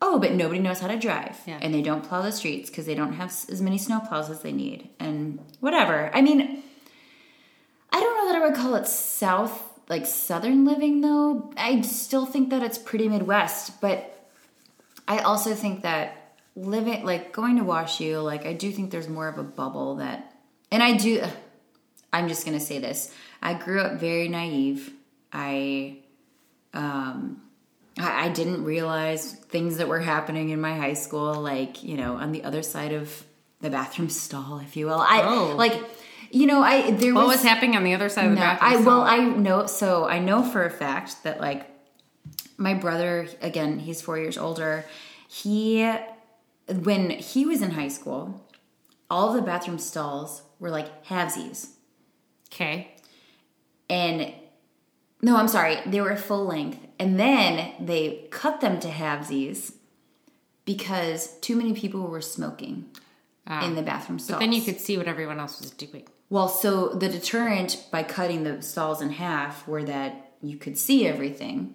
oh, 0.02 0.18
but 0.18 0.32
nobody 0.32 0.60
knows 0.60 0.80
how 0.80 0.88
to 0.88 0.98
drive, 0.98 1.36
Yeah. 1.46 1.58
and 1.60 1.74
they 1.74 1.82
don't 1.82 2.02
plow 2.02 2.22
the 2.22 2.32
streets 2.32 2.70
because 2.70 2.86
they 2.86 2.94
don't 2.94 3.12
have 3.14 3.28
as 3.50 3.60
many 3.60 3.76
snow 3.78 4.00
plows 4.00 4.30
as 4.30 4.40
they 4.42 4.52
need, 4.52 4.88
and 4.98 5.38
whatever. 5.60 6.10
I 6.14 6.22
mean, 6.22 6.62
I 7.92 8.00
don't 8.00 8.16
know 8.16 8.32
that 8.32 8.42
I 8.42 8.46
would 8.46 8.54
call 8.56 8.74
it 8.76 8.86
South 8.86 9.66
like 9.88 10.06
Southern 10.06 10.64
living 10.64 11.00
though. 11.00 11.52
I 11.56 11.80
still 11.80 12.24
think 12.24 12.50
that 12.50 12.62
it's 12.62 12.78
pretty 12.78 13.08
Midwest, 13.08 13.80
but 13.80 14.19
I 15.10 15.18
also 15.18 15.54
think 15.54 15.82
that 15.82 16.36
living 16.54 17.04
like 17.04 17.32
going 17.32 17.56
to 17.56 17.64
WashU, 17.64 18.22
like 18.22 18.46
I 18.46 18.52
do 18.52 18.70
think 18.70 18.90
there's 18.92 19.08
more 19.08 19.26
of 19.28 19.38
a 19.38 19.42
bubble 19.42 19.96
that, 19.96 20.32
and 20.70 20.82
I 20.82 20.96
do. 20.96 21.22
I'm 22.12 22.28
just 22.28 22.44
gonna 22.44 22.60
say 22.60 22.78
this. 22.78 23.12
I 23.42 23.54
grew 23.54 23.80
up 23.80 23.98
very 24.00 24.28
naive. 24.28 24.92
I 25.32 25.98
um 26.74 27.42
I, 27.98 28.26
I 28.26 28.28
didn't 28.28 28.64
realize 28.64 29.32
things 29.32 29.78
that 29.78 29.88
were 29.88 29.98
happening 30.00 30.50
in 30.50 30.60
my 30.60 30.74
high 30.76 30.94
school, 30.94 31.34
like, 31.34 31.82
you 31.82 31.96
know, 31.96 32.14
on 32.14 32.30
the 32.30 32.44
other 32.44 32.62
side 32.62 32.92
of 32.92 33.24
the 33.60 33.70
bathroom 33.70 34.08
stall, 34.24 34.60
if 34.60 34.76
you 34.76 34.86
will. 34.86 35.00
I 35.00 35.22
Oh. 35.24 35.56
like 35.56 35.74
you 36.30 36.46
know, 36.46 36.62
I 36.62 36.92
there 36.92 37.14
was 37.14 37.22
what 37.22 37.26
was, 37.26 37.36
was 37.38 37.42
happening 37.42 37.74
on 37.76 37.82
the 37.82 37.94
other 37.94 38.08
side 38.08 38.26
of 38.26 38.30
the 38.30 38.36
no, 38.36 38.42
bathroom? 38.42 38.72
I 38.72 38.86
well. 38.86 39.00
I 39.02 39.18
know. 39.18 39.66
So 39.66 40.06
I 40.06 40.20
know 40.20 40.44
for 40.44 40.64
a 40.64 40.70
fact 40.70 41.24
that 41.24 41.40
like 41.40 41.66
my 42.60 42.74
brother, 42.74 43.26
again, 43.40 43.80
he's 43.80 44.00
four 44.02 44.18
years 44.18 44.38
older. 44.38 44.84
He, 45.28 45.90
when 46.68 47.10
he 47.10 47.44
was 47.46 47.62
in 47.62 47.72
high 47.72 47.88
school, 47.88 48.46
all 49.08 49.32
the 49.32 49.42
bathroom 49.42 49.78
stalls 49.78 50.42
were 50.60 50.70
like 50.70 51.04
halvesies, 51.06 51.70
okay. 52.52 52.94
and 53.88 54.32
no, 55.22 55.36
I'm 55.36 55.48
sorry, 55.48 55.78
they 55.86 56.00
were 56.00 56.16
full 56.16 56.44
length, 56.46 56.78
and 56.98 57.18
then 57.18 57.72
they 57.80 58.28
cut 58.30 58.60
them 58.60 58.78
to 58.80 58.88
halvesies 58.88 59.74
because 60.64 61.38
too 61.40 61.56
many 61.56 61.72
people 61.72 62.06
were 62.06 62.20
smoking 62.20 62.86
Ah. 63.46 63.66
in 63.66 63.74
the 63.74 63.82
bathroom 63.82 64.18
stalls. 64.18 64.36
But 64.36 64.40
then 64.40 64.52
you 64.52 64.62
could 64.62 64.80
see 64.80 64.96
what 64.96 65.08
everyone 65.08 65.40
else 65.40 65.60
was 65.60 65.70
doing. 65.72 66.06
Well, 66.28 66.46
so 66.48 66.90
the 66.90 67.08
deterrent 67.08 67.84
by 67.90 68.02
cutting 68.04 68.44
the 68.44 68.62
stalls 68.62 69.02
in 69.02 69.10
half 69.10 69.66
were 69.66 69.82
that 69.84 70.34
you 70.40 70.56
could 70.56 70.78
see 70.78 71.06
everything, 71.06 71.74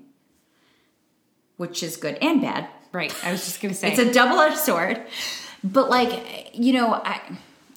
which 1.58 1.84
is 1.84 1.98
good 1.98 2.18
and 2.22 2.42
bad. 2.42 2.68
Right. 2.92 3.14
I 3.24 3.32
was 3.32 3.46
just 3.46 3.62
gonna 3.62 3.74
say 3.82 3.92
It's 3.92 4.00
a 4.00 4.14
double-edged 4.14 4.58
sword. 4.58 5.02
But 5.64 5.90
like, 5.90 6.52
you 6.54 6.74
know, 6.74 6.94
I 6.94 7.22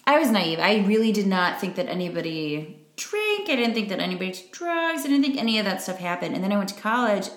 I 0.07 0.19
was 0.19 0.31
naive. 0.31 0.59
I 0.59 0.85
really 0.87 1.13
did 1.13 1.27
not 1.27 1.61
think 1.61 1.77
that 1.77 1.87
anybody 1.89 2.79
drank. 2.97 3.49
I 3.49 3.57
didn't 3.57 3.75
think 3.75 3.89
that 3.91 4.01
anybody 4.01 4.33
took 4.33 4.53
drugs. 4.53 5.01
I 5.01 5.09
didn't 5.09 5.23
think 5.23 5.37
any 5.37 5.59
of 5.59 5.65
that 5.65 5.83
stuff 5.83 5.99
happened. 5.99 6.35
And 6.35 6.43
then 6.43 6.53
I 6.53 6.57
went 6.57 6.71
to 6.71 6.81
college 6.81 7.29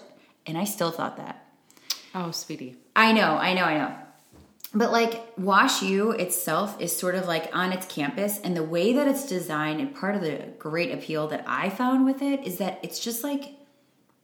and 0.45 0.57
I 0.57 0.63
still 0.63 0.91
thought 0.91 1.17
that. 1.17 1.45
Oh, 2.13 2.31
sweetie. 2.31 2.77
I 2.95 3.13
know, 3.13 3.35
I 3.35 3.53
know, 3.53 3.63
I 3.63 3.77
know. 3.77 3.95
But 4.73 4.91
like 4.91 5.21
Wash 5.37 5.81
U 5.81 6.11
itself 6.11 6.79
is 6.79 6.95
sort 6.95 7.15
of 7.15 7.27
like 7.27 7.49
on 7.53 7.73
its 7.73 7.85
campus, 7.85 8.39
and 8.39 8.55
the 8.55 8.63
way 8.63 8.93
that 8.93 9.07
it's 9.07 9.27
designed, 9.27 9.81
and 9.81 9.93
part 9.93 10.15
of 10.15 10.21
the 10.21 10.45
great 10.59 10.93
appeal 10.93 11.27
that 11.27 11.43
I 11.45 11.69
found 11.69 12.05
with 12.05 12.21
it 12.21 12.45
is 12.47 12.57
that 12.59 12.79
it's 12.81 12.99
just 12.99 13.23
like 13.23 13.53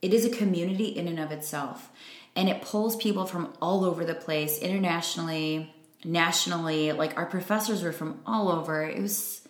it 0.02 0.14
is 0.14 0.26
a 0.26 0.30
community 0.30 0.86
in 0.86 1.08
and 1.08 1.20
of 1.20 1.32
itself. 1.32 1.89
And 2.36 2.48
it 2.50 2.62
pulls 2.62 2.95
people 2.95 3.26
from 3.26 3.54
all 3.62 3.84
over 3.84 4.06
the 4.06 4.14
place, 4.14 4.60
internationally, 4.60 5.74
nationally. 6.04 6.91
Like 6.91 7.18
our 7.18 7.26
professors 7.26 7.84
were 7.84 7.91
from 7.91 8.22
all 8.26 8.50
over. 8.50 8.84
It 8.84 9.02
was, 9.02 9.41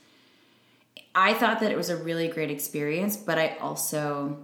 I 1.13 1.33
thought 1.33 1.59
that 1.59 1.71
it 1.71 1.77
was 1.77 1.89
a 1.89 1.97
really 1.97 2.29
great 2.29 2.49
experience, 2.49 3.17
but 3.17 3.37
I 3.37 3.57
also 3.59 4.39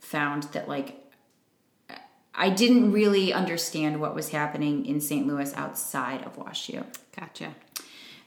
found 0.00 0.44
that 0.44 0.68
like 0.68 0.96
I 2.34 2.50
didn't 2.50 2.92
really 2.92 3.32
understand 3.32 4.00
what 4.00 4.14
was 4.14 4.28
happening 4.28 4.86
in 4.86 5.00
St. 5.00 5.26
Louis 5.26 5.52
outside 5.54 6.22
of 6.22 6.36
WashU. 6.36 6.84
Gotcha. 7.18 7.54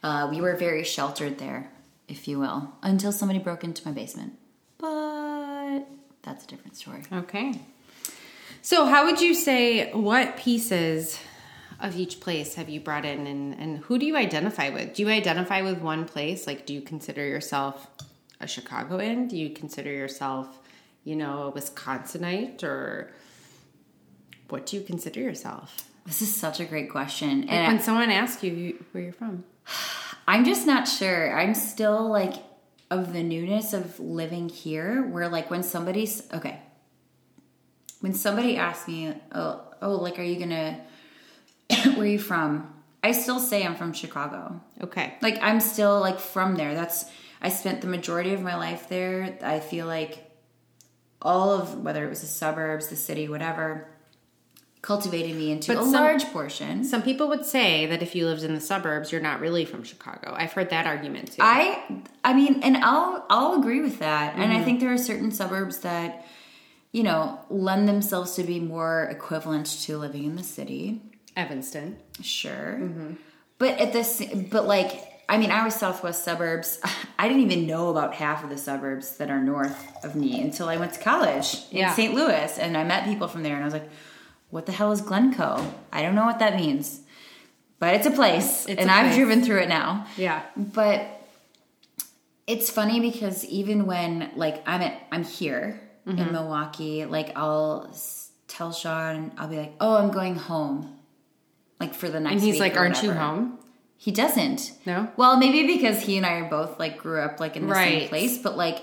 Uh, 0.03 0.27
we 0.29 0.41
were 0.41 0.55
very 0.57 0.83
sheltered 0.83 1.37
there, 1.37 1.71
if 2.09 2.27
you 2.27 2.39
will, 2.39 2.73
until 2.81 3.13
somebody 3.13 3.39
broke 3.39 3.63
into 3.63 3.87
my 3.87 3.93
basement. 3.93 4.33
But 4.79 5.10
that's 6.23 6.45
a 6.45 6.47
different 6.47 6.75
story. 6.75 7.03
Okay. 7.11 7.53
So, 8.61 8.85
how 8.85 9.05
would 9.05 9.21
you 9.21 9.33
say 9.33 9.91
what 9.91 10.37
pieces 10.37 11.19
of 11.79 11.97
each 11.97 12.19
place 12.19 12.55
have 12.55 12.69
you 12.69 12.79
brought 12.79 13.05
in, 13.05 13.25
and, 13.25 13.53
and 13.55 13.77
who 13.79 13.97
do 13.97 14.05
you 14.05 14.15
identify 14.15 14.69
with? 14.69 14.93
Do 14.93 15.01
you 15.01 15.09
identify 15.09 15.61
with 15.61 15.79
one 15.79 16.05
place? 16.05 16.45
Like, 16.45 16.65
do 16.65 16.73
you 16.73 16.81
consider 16.81 17.25
yourself 17.25 17.87
a 18.39 18.47
Chicagoan? 18.47 19.27
Do 19.27 19.35
you 19.35 19.49
consider 19.49 19.91
yourself, 19.91 20.59
you 21.03 21.15
know, 21.15 21.47
a 21.47 21.51
Wisconsinite, 21.51 22.63
or 22.63 23.11
what 24.49 24.67
do 24.67 24.77
you 24.77 24.83
consider 24.83 25.21
yourself? 25.21 25.89
This 26.05 26.21
is 26.21 26.35
such 26.35 26.59
a 26.59 26.65
great 26.65 26.91
question. 26.91 27.41
Like 27.41 27.51
And 27.51 27.73
when 27.73 27.81
someone 27.81 28.11
asks 28.11 28.43
you 28.43 28.83
where 28.91 29.03
you're 29.03 29.13
from. 29.13 29.43
I'm 30.27 30.45
just 30.45 30.67
not 30.67 30.87
sure. 30.87 31.37
I'm 31.37 31.55
still 31.55 32.07
like 32.09 32.35
of 32.91 33.13
the 33.13 33.23
newness 33.23 33.73
of 33.73 33.99
living 33.99 34.49
here, 34.49 35.01
where 35.01 35.27
like 35.29 35.49
when 35.49 35.63
somebody's 35.63 36.31
okay, 36.31 36.61
when 38.01 38.13
somebody 38.13 38.57
asks 38.57 38.87
me, 38.87 39.13
oh, 39.31 39.61
oh, 39.81 39.95
like, 39.95 40.19
are 40.19 40.23
you 40.23 40.37
gonna, 40.37 40.79
where 41.69 42.01
are 42.01 42.05
you 42.05 42.19
from? 42.19 42.73
I 43.03 43.13
still 43.13 43.39
say 43.39 43.65
I'm 43.65 43.75
from 43.75 43.93
Chicago. 43.93 44.61
Okay. 44.81 45.15
Like 45.21 45.39
I'm 45.41 45.59
still 45.59 45.99
like 45.99 46.19
from 46.19 46.55
there. 46.55 46.75
That's 46.75 47.05
I 47.41 47.49
spent 47.49 47.81
the 47.81 47.87
majority 47.87 48.33
of 48.33 48.41
my 48.41 48.55
life 48.55 48.89
there. 48.89 49.37
I 49.41 49.59
feel 49.59 49.87
like 49.87 50.29
all 51.21 51.51
of 51.51 51.81
whether 51.81 52.05
it 52.05 52.09
was 52.09 52.21
the 52.21 52.27
suburbs, 52.27 52.89
the 52.89 52.95
city, 52.95 53.27
whatever, 53.27 53.87
cultivated 54.81 55.35
me 55.35 55.51
into 55.51 55.73
But 55.73 55.81
a 55.81 55.83
some- 55.83 55.93
large 55.93 56.25
portion. 56.25 56.83
Some 56.83 57.03
people 57.03 57.27
would 57.29 57.45
say 57.45 57.85
that 57.85 58.01
if 58.01 58.15
you 58.15 58.25
lived 58.25 58.43
in 58.43 58.55
the 58.55 58.61
suburbs, 58.61 59.11
you're 59.11 59.21
not 59.21 59.39
really 59.39 59.65
from 59.65 59.83
Chicago. 59.83 60.33
I've 60.35 60.53
heard 60.53 60.69
that 60.71 60.87
argument 60.87 61.33
too. 61.33 61.41
I 61.41 61.83
I 62.23 62.33
mean, 62.33 62.61
and 62.63 62.77
I'll 62.77 63.25
I'll 63.29 63.59
agree 63.59 63.81
with 63.81 63.99
that. 63.99 64.35
And 64.35 64.43
I 64.43 64.55
mm-hmm. 64.55 64.65
think 64.65 64.79
there 64.79 64.91
are 64.93 64.97
certain 64.97 65.31
suburbs 65.31 65.79
that 65.79 66.25
you 66.91 67.03
know 67.03 67.39
lend 67.49 67.87
themselves 67.87 68.35
to 68.35 68.43
be 68.43 68.59
more 68.59 69.07
equivalent 69.11 69.67
to 69.83 69.97
living 69.97 70.25
in 70.25 70.35
the 70.35 70.43
city. 70.43 71.01
Evanston. 71.35 71.97
Sure. 72.21 72.77
Mm-hmm. 72.79 73.13
But 73.57 73.79
at 73.79 73.93
this, 73.93 74.21
but 74.51 74.65
like, 74.65 74.91
I 75.29 75.37
mean, 75.37 75.51
I 75.51 75.63
was 75.63 75.75
Southwest 75.75 76.25
suburbs. 76.25 76.79
I 77.19 77.27
didn't 77.27 77.43
even 77.43 77.67
know 77.67 77.89
about 77.89 78.15
half 78.15 78.43
of 78.43 78.49
the 78.49 78.57
suburbs 78.57 79.17
that 79.17 79.29
are 79.29 79.39
north 79.39 80.03
of 80.03 80.15
me 80.15 80.41
until 80.41 80.67
I 80.67 80.77
went 80.77 80.93
to 80.93 80.99
college 80.99 81.57
Yeah. 81.69 81.89
in 81.89 81.95
St. 81.95 82.13
Louis, 82.13 82.57
and 82.57 82.75
I 82.75 82.83
met 82.83 83.05
people 83.05 83.27
from 83.27 83.43
there, 83.43 83.53
and 83.53 83.61
I 83.61 83.65
was 83.65 83.73
like, 83.73 83.89
"What 84.51 84.65
the 84.67 84.71
hell 84.71 84.91
is 84.91 85.01
Glencoe? 85.01 85.65
I 85.91 86.01
don't 86.03 86.13
know 86.15 86.25
what 86.25 86.39
that 86.39 86.55
means, 86.55 87.01
but 87.79 87.95
it's 87.95 88.05
a 88.05 88.11
place, 88.11 88.67
It's 88.67 88.79
and 88.79 88.89
a 88.89 88.93
I've 88.93 89.05
place. 89.07 89.15
driven 89.15 89.43
through 89.43 89.59
it 89.61 89.69
now." 89.69 90.05
Yeah. 90.17 90.43
But 90.55 91.07
it's 92.47 92.69
funny 92.69 92.99
because 92.99 93.43
even 93.45 93.85
when 93.85 94.31
like 94.35 94.61
I'm 94.67 94.81
at 94.81 95.01
I'm 95.11 95.23
here 95.23 95.81
Mm-hmm. 96.07 96.17
in 96.17 96.31
Milwaukee, 96.31 97.05
like 97.05 97.31
I'll 97.37 97.87
tell 98.47 98.71
Sean, 98.73 99.31
I'll 99.37 99.47
be 99.47 99.57
like, 99.57 99.73
"Oh, 99.79 99.97
I'm 99.97 100.09
going 100.09 100.35
home." 100.35 100.97
Like 101.79 101.93
for 101.93 102.09
the 102.09 102.19
next 102.19 102.33
And 102.33 102.41
he's 102.41 102.59
like, 102.59 102.75
Aren't 102.75 103.03
you 103.03 103.11
home? 103.11 103.59
He 103.97 104.09
doesn't. 104.11 104.71
No? 104.87 105.11
Well, 105.15 105.37
maybe 105.37 105.67
because 105.77 106.01
he 106.01 106.17
and 106.17 106.25
I 106.25 106.33
are 106.39 106.49
both 106.49 106.79
like 106.79 106.97
grew 106.97 107.19
up 107.21 107.39
like 107.39 107.55
in 107.55 107.67
the 107.67 107.75
same 107.75 108.09
place, 108.09 108.39
but 108.39 108.57
like 108.57 108.79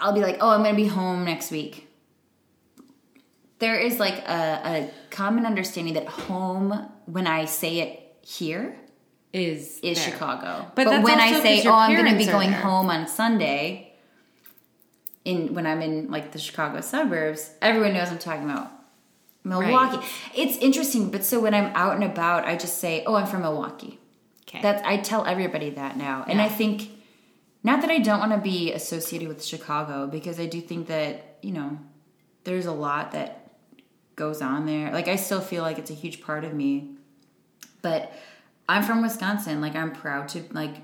I'll 0.00 0.14
be 0.14 0.20
like, 0.22 0.38
"Oh, 0.40 0.48
I'm 0.48 0.62
going 0.62 0.74
to 0.74 0.82
be 0.82 0.88
home 0.88 1.26
next 1.26 1.50
week." 1.50 1.86
There 3.60 3.78
is 3.78 3.98
like 4.00 4.14
a, 4.26 4.60
a 4.64 4.90
common 5.10 5.46
understanding 5.46 5.94
that 5.94 6.08
home, 6.08 6.88
when 7.06 7.26
I 7.26 7.44
say 7.44 7.80
it 7.80 7.90
here, 8.22 8.76
Is 9.32 9.78
is 9.82 9.96
there. 9.98 10.12
Chicago. 10.12 10.70
But 10.74 10.86
But, 10.86 11.02
when 11.02 11.20
I 11.20 11.40
say, 11.40 11.62
"Oh, 11.66 11.72
I'm 11.72 11.94
going 11.94 12.10
to 12.10 12.18
be 12.18 12.26
going 12.26 12.50
there. 12.50 12.60
home 12.60 12.90
on 12.90 13.06
Sunday," 13.06 13.92
in 15.24 15.54
when 15.54 15.66
I'm 15.66 15.82
in 15.82 16.10
like 16.10 16.32
the 16.32 16.38
Chicago 16.38 16.80
suburbs, 16.80 17.50
everyone 17.62 17.92
knows 17.94 18.10
I'm 18.10 18.18
talking 18.18 18.44
about 18.50 18.72
Milwaukee. 19.44 20.04
It's 20.34 20.56
interesting, 20.58 21.10
but 21.10 21.24
so 21.24 21.38
when 21.40 21.54
I'm 21.54 21.70
out 21.76 21.94
and 21.94 22.04
about, 22.04 22.44
I 22.46 22.56
just 22.56 22.78
say, 22.78 23.04
"Oh, 23.06 23.14
I'm 23.14 23.26
from 23.26 23.42
Milwaukee." 23.42 23.98
Okay. 24.48 24.62
That's 24.62 24.82
I 24.84 24.96
tell 24.96 25.24
everybody 25.26 25.70
that 25.70 25.96
now, 25.96 26.24
and 26.26 26.40
I 26.40 26.48
think 26.48 26.88
not 27.62 27.82
that 27.82 27.90
I 27.90 27.98
don't 27.98 28.18
want 28.20 28.32
to 28.32 28.38
be 28.38 28.72
associated 28.72 29.28
with 29.28 29.44
Chicago 29.44 30.06
because 30.06 30.40
I 30.40 30.46
do 30.46 30.60
think 30.60 30.88
that 30.88 31.36
you 31.42 31.52
know 31.52 31.78
there's 32.44 32.66
a 32.66 32.72
lot 32.72 33.12
that 33.12 33.39
goes 34.20 34.42
on 34.42 34.66
there. 34.66 34.92
Like 34.92 35.08
I 35.08 35.16
still 35.16 35.40
feel 35.40 35.62
like 35.62 35.78
it's 35.78 35.90
a 35.90 35.94
huge 35.94 36.20
part 36.22 36.44
of 36.44 36.52
me, 36.52 36.90
but 37.80 38.12
I'm 38.68 38.82
from 38.82 39.00
Wisconsin. 39.00 39.62
Like 39.62 39.74
I'm 39.74 39.92
proud 39.92 40.28
to 40.28 40.44
like 40.52 40.76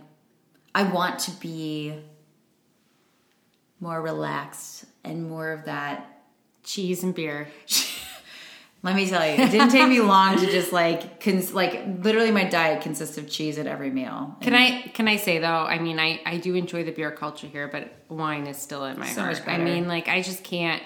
I 0.75 0.85
want 0.85 1.19
to 1.21 1.31
be 1.33 1.95
more 3.79 4.01
relaxed 4.01 4.87
and 5.05 5.29
more 5.29 5.53
of 5.53 5.67
that 5.67 6.23
cheese 6.65 7.03
and 7.03 7.15
beer. 7.15 7.49
let 8.83 8.97
me 8.97 9.07
tell 9.07 9.25
you, 9.27 9.35
it 9.35 9.51
didn't 9.51 9.71
take 9.71 9.87
me 9.87 10.01
long 10.01 10.39
to 10.39 10.47
just 10.47 10.73
like, 10.73 11.21
cons- 11.21 11.53
like 11.53 11.85
literally, 12.01 12.31
my 12.31 12.45
diet 12.45 12.81
consists 12.83 13.19
of 13.19 13.29
cheese 13.29 13.59
at 13.59 13.67
every 13.67 13.91
meal. 13.91 14.35
Can 14.41 14.55
I 14.55 14.81
can 14.95 15.09
I 15.09 15.17
say 15.17 15.39
though? 15.39 15.47
I 15.47 15.79
mean, 15.79 15.99
I 15.99 16.21
I 16.25 16.39
do 16.39 16.55
enjoy 16.55 16.85
the 16.85 16.93
beer 16.93 17.11
culture 17.11 17.47
here, 17.47 17.69
but 17.69 17.93
wine 18.09 18.47
is 18.47 18.57
still 18.57 18.87
in 18.87 18.99
my 18.99 19.07
So 19.07 19.21
heart. 19.21 19.43
I 19.47 19.59
mean, 19.59 19.89
like 19.89 20.09
I 20.09 20.23
just 20.23 20.43
can't. 20.43 20.83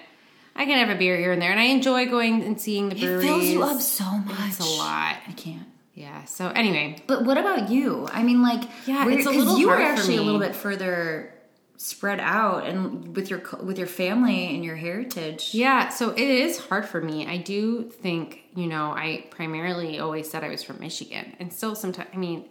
I 0.60 0.66
can 0.66 0.76
have 0.86 0.94
a 0.94 0.98
beer 0.98 1.16
here 1.16 1.32
and 1.32 1.40
there, 1.40 1.50
and 1.50 1.58
I 1.58 1.64
enjoy 1.64 2.04
going 2.04 2.42
and 2.42 2.60
seeing 2.60 2.90
the 2.90 2.94
breweries. 2.94 3.24
It 3.24 3.26
fills 3.26 3.44
you 3.44 3.62
up 3.62 3.80
so 3.80 4.04
much. 4.04 4.48
It's 4.48 4.60
a 4.60 4.64
lot. 4.64 5.16
I 5.26 5.32
can't. 5.34 5.66
Yeah. 5.94 6.24
So 6.26 6.48
anyway, 6.48 7.02
But 7.06 7.24
what 7.24 7.38
about 7.38 7.70
you? 7.70 8.06
I 8.12 8.22
mean, 8.22 8.42
like, 8.42 8.64
Yeah, 8.86 9.08
it's 9.08 9.24
a 9.24 9.30
little 9.30 9.58
you 9.58 9.68
were 9.68 9.80
actually 9.80 10.18
a 10.18 10.22
little 10.22 10.38
bit 10.38 10.54
further 10.54 11.32
spread 11.78 12.20
out, 12.20 12.66
and 12.66 13.16
with 13.16 13.30
your 13.30 13.42
with 13.62 13.78
your 13.78 13.86
family 13.86 14.54
and 14.54 14.62
your 14.62 14.76
heritage. 14.76 15.54
Yeah, 15.54 15.88
so 15.88 16.10
it 16.10 16.28
is 16.28 16.58
hard 16.58 16.84
for 16.84 17.00
me. 17.00 17.26
I 17.26 17.38
do 17.38 17.84
think, 17.84 18.44
you 18.54 18.66
know, 18.66 18.90
I 18.90 19.28
primarily 19.30 19.98
always 19.98 20.30
said 20.30 20.44
I 20.44 20.50
was 20.50 20.62
from 20.62 20.78
Michigan. 20.78 21.36
And 21.40 21.50
still 21.54 21.74
sometimes, 21.74 22.10
I 22.12 22.18
mean, 22.18 22.44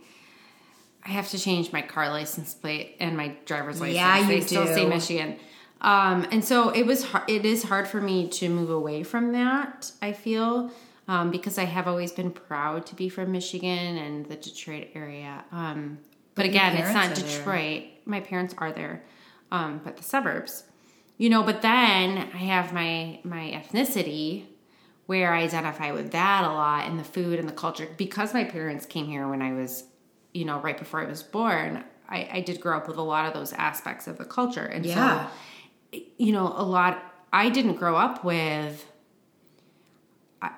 I 1.05 1.09
have 1.09 1.29
to 1.29 1.37
change 1.37 1.71
my 1.71 1.83
car 1.83 2.09
license 2.09 2.55
plate 2.55 2.95
and 2.99 3.15
my 3.15 3.35
driver's 3.45 3.79
license. 3.79 3.97
Yeah, 3.97 4.17
you 4.17 4.27
they 4.27 4.41
still 4.41 4.65
say. 4.65 4.87
Michigan. 4.87 5.37
Um, 5.81 6.27
and 6.31 6.43
so 6.43 6.69
it 6.69 6.85
was 6.85 7.05
it 7.27 7.45
is 7.45 7.63
hard 7.63 7.87
for 7.87 8.01
me 8.01 8.27
to 8.29 8.49
move 8.49 8.69
away 8.69 9.03
from 9.03 9.31
that, 9.31 9.91
I 10.01 10.11
feel, 10.11 10.71
um, 11.07 11.31
because 11.31 11.57
I 11.57 11.63
have 11.65 11.87
always 11.87 12.11
been 12.11 12.31
proud 12.31 12.85
to 12.87 12.95
be 12.95 13.07
from 13.09 13.31
Michigan 13.31 13.97
and 13.97 14.25
the 14.25 14.35
Detroit 14.35 14.89
area. 14.93 15.43
Um, 15.51 15.99
but, 16.35 16.43
But 16.43 16.45
again, 16.47 16.75
it's 16.77 16.93
not 16.93 17.11
are 17.11 17.15
there. 17.15 17.37
Detroit. 17.39 17.83
My 18.05 18.19
parents 18.19 18.53
are 18.57 18.71
there, 18.71 19.03
um, 19.51 19.81
but 19.83 19.97
the 19.97 20.03
suburbs 20.03 20.63
you 21.17 21.29
know 21.29 21.43
but 21.43 21.61
then 21.61 22.17
i 22.33 22.37
have 22.37 22.71
my 22.73 23.19
my 23.25 23.51
ethnicity 23.51 24.45
where 25.05 25.33
i 25.33 25.41
identify 25.43 25.91
with 25.91 26.11
that 26.13 26.43
a 26.45 26.47
lot 26.47 26.87
and 26.87 26.97
the 26.97 27.03
food 27.03 27.37
and 27.39 27.47
the 27.47 27.53
culture 27.53 27.87
because 27.97 28.33
my 28.33 28.45
parents 28.45 28.85
came 28.85 29.05
here 29.05 29.27
when 29.27 29.41
i 29.41 29.51
was 29.51 29.83
you 30.33 30.45
know 30.45 30.59
right 30.61 30.77
before 30.77 31.01
i 31.01 31.05
was 31.05 31.21
born 31.21 31.83
i, 32.07 32.29
I 32.35 32.39
did 32.41 32.61
grow 32.61 32.77
up 32.77 32.87
with 32.87 32.95
a 32.97 33.01
lot 33.01 33.25
of 33.27 33.33
those 33.33 33.51
aspects 33.53 34.07
of 34.07 34.17
the 34.17 34.23
culture 34.25 34.63
and 34.65 34.85
Yeah. 34.85 35.25
so 35.27 35.31
you 35.91 36.31
know 36.31 36.53
a 36.55 36.63
lot 36.63 37.03
i 37.33 37.49
didn't 37.49 37.75
grow 37.75 37.95
up 37.95 38.23
with 38.23 38.85
uh, 40.41 40.49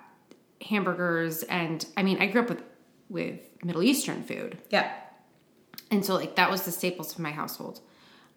hamburgers 0.67 1.43
and 1.43 1.85
i 1.97 2.03
mean 2.03 2.17
i 2.21 2.27
grew 2.27 2.41
up 2.41 2.49
with 2.49 2.63
with 3.09 3.39
middle 3.63 3.83
eastern 3.83 4.23
food 4.23 4.57
Yeah. 4.69 4.91
and 5.89 6.03
so 6.05 6.15
like 6.15 6.35
that 6.35 6.49
was 6.49 6.63
the 6.63 6.71
staples 6.71 7.13
of 7.13 7.19
my 7.19 7.31
household. 7.31 7.81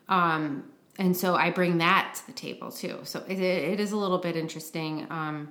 Um, 0.09 0.65
and 0.99 1.17
so 1.17 1.35
I 1.35 1.51
bring 1.51 1.79
that 1.79 2.15
to 2.17 2.27
the 2.27 2.33
table 2.33 2.71
too. 2.71 2.99
So 3.05 3.25
it, 3.27 3.41
it 3.41 3.81
is 3.81 3.93
a 3.93 3.97
little 3.97 4.19
bit 4.19 4.37
interesting. 4.37 5.07
Um, 5.11 5.49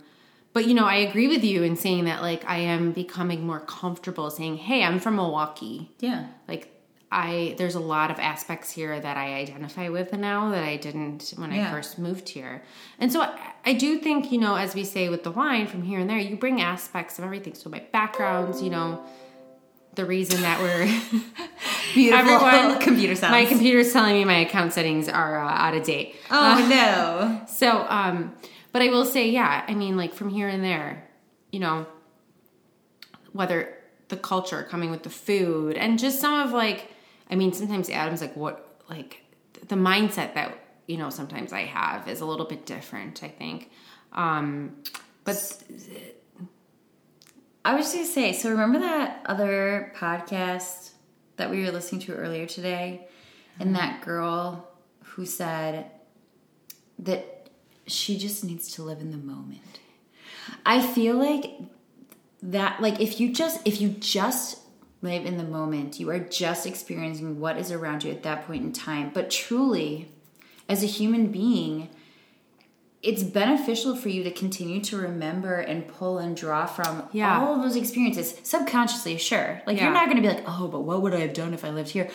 but 0.54 0.66
you 0.68 0.74
know, 0.74 0.86
I 0.86 0.96
agree 0.98 1.28
with 1.28 1.44
you 1.44 1.64
in 1.64 1.76
saying 1.76 2.06
that 2.06 2.22
like 2.22 2.46
I 2.48 2.58
am 2.60 2.92
becoming 2.92 3.46
more 3.48 3.60
comfortable 3.62 4.30
saying, 4.30 4.58
"Hey, 4.58 4.84
I'm 4.84 5.00
from 5.00 5.16
Milwaukee." 5.16 5.90
Yeah. 6.00 6.28
Like 6.48 6.73
I 7.14 7.56
there's 7.58 7.76
a 7.76 7.80
lot 7.80 8.10
of 8.12 8.20
aspects 8.20 8.72
here 8.72 9.00
that 9.00 9.18
I 9.18 9.36
identify 9.36 9.90
with 9.90 10.12
now 10.14 10.50
that 10.52 10.64
I 10.64 10.78
didn't 10.78 11.34
when 11.38 11.52
Yeah. 11.52 11.68
I 11.68 11.72
first 11.72 12.00
moved 12.00 12.28
here. 12.30 12.64
And 13.00 13.12
so 13.14 13.22
I, 13.22 13.38
I 13.66 13.74
do 13.74 14.00
think, 14.00 14.32
you 14.32 14.40
know, 14.40 14.56
as 14.56 14.74
we 14.76 14.84
say 14.84 15.10
with 15.10 15.24
the 15.24 15.32
wine 15.32 15.68
from 15.68 15.84
here 15.84 16.00
and 16.00 16.10
there, 16.10 16.18
you 16.18 16.36
bring 16.36 16.60
aspects 16.62 17.20
of 17.20 17.26
everything. 17.26 17.54
So 17.54 17.70
my 17.70 17.84
backgrounds, 17.92 18.62
you 18.62 18.70
know, 18.72 19.04
the 19.96 20.06
reason 20.06 20.42
that 20.42 20.60
we're 20.60 20.86
Beautiful 21.94 22.34
Everyone- 22.34 22.80
computer 22.90 23.14
sounds. 23.16 23.32
my 23.32 23.46
computer's 23.46 23.94
telling 23.94 24.14
me 24.16 24.26
my 24.26 24.38
account 24.40 24.74
settings 24.74 25.08
are 25.08 25.40
uh, 25.46 25.48
out 25.52 25.76
of 25.76 25.84
date. 25.84 26.16
oh 26.32 26.68
no. 26.70 27.42
So, 27.48 27.86
um, 27.88 28.34
but 28.72 28.82
I 28.82 28.90
will 28.90 29.06
say, 29.06 29.30
yeah, 29.30 29.64
I 29.68 29.76
mean, 29.76 29.96
like 29.98 30.14
from 30.16 30.30
here 30.30 30.48
and 30.48 30.64
there, 30.64 31.08
you 31.52 31.60
know, 31.60 31.86
whether 33.34 33.78
the 34.10 34.18
culture 34.18 34.64
coming 34.70 34.92
with 34.92 35.04
the 35.04 35.10
food 35.10 35.76
and 35.78 35.98
just 36.00 36.20
some 36.20 36.40
of 36.40 36.52
like, 36.52 36.90
I 37.30 37.36
mean, 37.36 37.54
sometimes 37.54 37.90
Adam's 37.90 38.22
like, 38.22 38.36
what, 38.36 38.82
like 38.90 39.24
the 39.68 39.76
mindset 39.76 40.34
that, 40.36 40.58
you 40.88 40.98
know, 40.98 41.10
sometimes 41.10 41.54
I 41.54 41.62
have 41.62 42.08
is 42.08 42.22
a 42.22 42.26
little 42.26 42.46
bit 42.46 42.66
different, 42.66 43.24
I 43.24 43.30
think. 43.30 43.72
Um, 44.12 44.78
but 45.24 45.64
I 47.66 47.76
was 47.76 47.86
just 47.86 47.96
gonna 47.96 48.06
say, 48.08 48.34
so 48.34 48.50
remember 48.50 48.80
that 48.80 49.22
other 49.26 49.94
podcast 49.96 50.92
that 51.38 51.50
we 51.50 51.64
were 51.64 51.72
listening 51.72 52.02
to 52.02 52.14
earlier 52.14 52.46
today? 52.46 53.08
And 53.60 53.76
that 53.76 54.02
girl 54.02 54.68
who 55.04 55.26
said 55.26 55.92
that 57.00 57.50
she 57.88 58.18
just 58.18 58.44
needs 58.44 58.74
to 58.74 58.84
live 58.84 59.00
in 59.00 59.12
the 59.12 59.18
moment. 59.18 59.80
I 60.66 60.82
feel 60.82 61.16
like 61.16 61.52
that 62.42 62.82
like 62.82 63.00
if 63.00 63.20
you 63.20 63.32
just 63.32 63.62
if 63.66 63.80
you 63.80 63.90
just 63.90 64.60
live 65.04 65.26
in 65.26 65.38
the 65.38 65.44
moment, 65.44 66.00
you 66.00 66.10
are 66.10 66.20
just 66.20 66.66
experiencing 66.66 67.40
what 67.40 67.58
is 67.58 67.72
around 67.72 68.04
you 68.04 68.12
at 68.12 68.24
that 68.24 68.48
point 68.48 68.64
in 68.64 68.72
time. 68.72 69.12
But 69.14 69.30
truly, 69.30 70.10
as 70.70 70.82
a 70.82 70.88
human 70.88 71.28
being, 71.28 71.90
it's 73.02 73.22
beneficial 73.22 73.98
for 73.98 74.08
you 74.08 74.24
to 74.24 74.32
continue 74.32 74.80
to 74.82 74.96
remember 74.98 75.60
and 75.60 75.86
pull 75.90 76.20
and 76.20 76.38
draw 76.38 76.66
from 76.66 77.04
Yeah. 77.12 77.38
all 77.42 77.56
of 77.56 77.62
those 77.62 77.76
experiences 77.76 78.36
subconsciously 78.44 79.18
sure 79.18 79.62
like 79.68 79.76
Yeah. 79.78 79.84
you're 79.84 79.94
not 79.94 80.06
going 80.06 80.16
to 80.16 80.22
be 80.22 80.30
like 80.34 80.46
oh 80.48 80.70
but 80.70 80.80
what 80.82 81.02
would 81.02 81.14
i 81.14 81.20
have 81.20 81.34
done 81.34 81.54
if 81.54 81.66
i 81.66 81.70
lived 81.70 81.90
here 81.90 82.10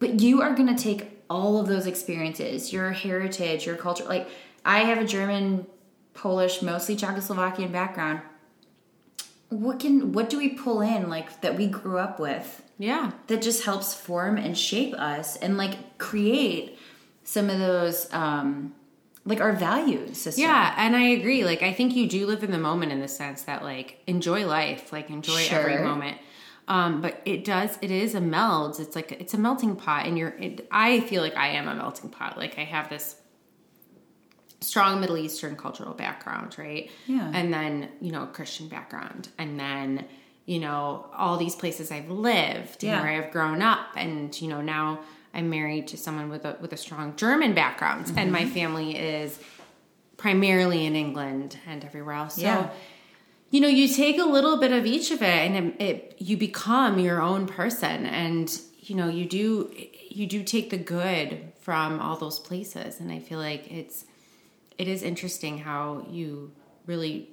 but 0.00 0.20
you 0.20 0.42
are 0.42 0.54
going 0.54 0.68
to 0.76 0.80
take 0.80 1.22
all 1.30 1.58
of 1.58 1.66
those 1.66 1.86
experiences 1.86 2.74
your 2.74 2.90
heritage 2.90 3.64
your 3.64 3.76
culture 3.76 4.04
like 4.04 4.28
i 4.66 4.80
have 4.80 4.98
a 4.98 5.04
german 5.06 5.66
polish 6.12 6.60
mostly 6.60 6.94
czechoslovakian 6.94 7.72
background 7.72 8.20
what 9.50 9.80
can 9.80 10.12
what 10.12 10.28
do 10.28 10.38
we 10.38 10.50
pull 10.50 10.80
in 10.80 11.08
like 11.08 11.40
that 11.40 11.56
we 11.56 11.66
grew 11.66 11.98
up 11.98 12.20
with 12.20 12.62
yeah, 12.80 13.10
that 13.26 13.42
just 13.42 13.64
helps 13.64 13.92
form 13.92 14.36
and 14.36 14.56
shape 14.56 14.94
us 14.94 15.36
and 15.36 15.56
like 15.56 15.98
create 15.98 16.78
some 17.24 17.50
of 17.50 17.58
those 17.58 18.12
um 18.12 18.72
like 19.28 19.40
our 19.40 19.52
value 19.52 20.14
system 20.14 20.44
Yeah, 20.44 20.74
and 20.78 20.96
I 20.96 21.08
agree. 21.08 21.44
Like, 21.44 21.62
I 21.62 21.72
think 21.72 21.94
you 21.94 22.08
do 22.08 22.26
live 22.26 22.42
in 22.42 22.50
the 22.50 22.58
moment 22.58 22.92
in 22.92 23.00
the 23.00 23.08
sense 23.08 23.42
that, 23.42 23.62
like, 23.62 24.02
enjoy 24.06 24.46
life, 24.46 24.90
like, 24.90 25.10
enjoy 25.10 25.46
every 25.50 25.84
moment. 25.84 26.16
Um, 26.66 27.02
but 27.02 27.20
it 27.26 27.44
does, 27.44 27.78
it 27.82 27.90
is 27.90 28.14
a 28.14 28.20
meld. 28.20 28.80
It's 28.80 28.96
like, 28.96 29.12
it's 29.12 29.34
a 29.34 29.38
melting 29.38 29.76
pot. 29.76 30.06
And 30.06 30.16
you're, 30.16 30.30
it, 30.38 30.66
I 30.70 31.00
feel 31.00 31.22
like 31.22 31.36
I 31.36 31.48
am 31.48 31.68
a 31.68 31.74
melting 31.74 32.08
pot. 32.10 32.38
Like, 32.38 32.58
I 32.58 32.64
have 32.64 32.88
this 32.88 33.16
strong 34.60 35.00
Middle 35.00 35.16
Eastern 35.18 35.56
cultural 35.56 35.94
background, 35.94 36.56
right? 36.58 36.90
Yeah. 37.06 37.30
And 37.32 37.52
then, 37.52 37.88
you 38.00 38.10
know, 38.12 38.26
Christian 38.26 38.68
background. 38.68 39.28
And 39.38 39.58
then, 39.58 40.04
you 40.46 40.58
know, 40.58 41.06
all 41.16 41.36
these 41.36 41.54
places 41.54 41.90
I've 41.90 42.10
lived 42.10 42.82
Yeah. 42.82 42.94
and 42.94 43.02
where 43.04 43.22
I've 43.22 43.30
grown 43.30 43.62
up. 43.62 43.88
And, 43.96 44.38
you 44.40 44.48
know, 44.48 44.60
now 44.60 45.00
I'm 45.34 45.50
married 45.50 45.86
to 45.88 45.96
someone 45.96 46.28
with 46.28 46.44
a 46.44 46.56
with 46.60 46.72
a 46.72 46.76
strong 46.76 47.14
German 47.16 47.54
background. 47.54 48.12
And 48.16 48.32
my 48.32 48.42
mm-hmm. 48.42 48.50
family 48.50 48.96
is 48.96 49.38
primarily 50.16 50.84
in 50.84 50.96
England 50.96 51.58
and 51.66 51.84
everywhere 51.84 52.14
else. 52.14 52.34
So 52.34 52.42
Yeah. 52.42 52.70
you 53.50 53.60
know, 53.60 53.68
you 53.68 53.88
take 53.88 54.18
a 54.18 54.24
little 54.24 54.58
bit 54.58 54.72
of 54.72 54.84
each 54.84 55.10
of 55.10 55.22
it 55.22 55.26
and 55.50 55.56
it, 55.56 55.80
it 55.80 56.16
you 56.18 56.36
become 56.36 56.98
your 56.98 57.22
own 57.22 57.46
person 57.46 58.04
and 58.06 58.60
you 58.80 58.96
know, 58.96 59.08
you 59.08 59.26
do 59.26 59.70
you 60.10 60.26
do 60.26 60.42
take 60.42 60.70
the 60.70 60.78
good 60.78 61.52
from 61.60 62.00
all 62.00 62.16
those 62.16 62.38
places 62.40 62.98
and 62.98 63.12
I 63.12 63.20
feel 63.20 63.38
like 63.38 63.70
it's 63.70 64.04
it 64.78 64.88
is 64.88 65.02
interesting 65.02 65.58
how 65.58 66.06
you 66.08 66.52
really 66.86 67.28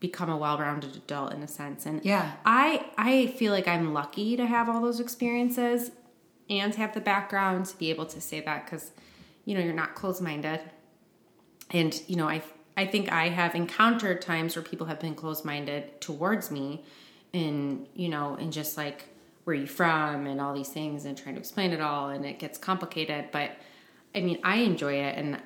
become 0.00 0.28
a 0.30 0.36
well-rounded 0.36 0.96
adult 0.96 1.32
in 1.32 1.42
a 1.42 1.48
sense. 1.48 1.86
And 1.86 2.04
Yeah. 2.04 2.32
i 2.44 2.86
i 2.98 3.26
feel 3.38 3.52
like 3.52 3.68
i'm 3.68 3.92
lucky 3.92 4.36
to 4.36 4.46
have 4.46 4.68
all 4.68 4.80
those 4.80 4.98
experiences 5.00 5.90
and 6.48 6.74
have 6.74 6.94
the 6.94 7.00
background 7.00 7.66
to 7.66 7.76
be 7.76 7.90
able 7.90 8.06
to 8.06 8.20
say 8.20 8.40
that 8.40 8.64
because 8.64 8.90
you 9.44 9.54
know 9.54 9.60
you're 9.60 9.72
not 9.74 9.94
closed-minded. 9.94 10.60
And 11.70 12.00
you 12.08 12.16
know 12.16 12.28
i 12.28 12.42
i 12.76 12.84
think 12.86 13.12
i 13.12 13.28
have 13.28 13.54
encountered 13.54 14.20
times 14.22 14.56
where 14.56 14.62
people 14.62 14.86
have 14.86 14.98
been 15.00 15.14
closed-minded 15.14 16.00
towards 16.00 16.50
me 16.50 16.84
and 17.32 17.86
you 17.94 18.08
know 18.08 18.36
and 18.40 18.52
just 18.52 18.76
like 18.76 19.04
where 19.44 19.54
you 19.56 19.66
from 19.66 20.26
and 20.26 20.40
all 20.40 20.52
these 20.54 20.68
things 20.68 21.04
and 21.04 21.16
trying 21.16 21.34
to 21.34 21.40
explain 21.40 21.70
it 21.72 21.80
all 21.80 22.08
and 22.10 22.24
it 22.26 22.38
gets 22.38 22.58
complicated. 22.58 23.26
But 23.32 23.50
i 24.14 24.20
mean 24.20 24.38
i 24.42 24.56
enjoy 24.56 24.94
it 24.94 25.16
and 25.16 25.40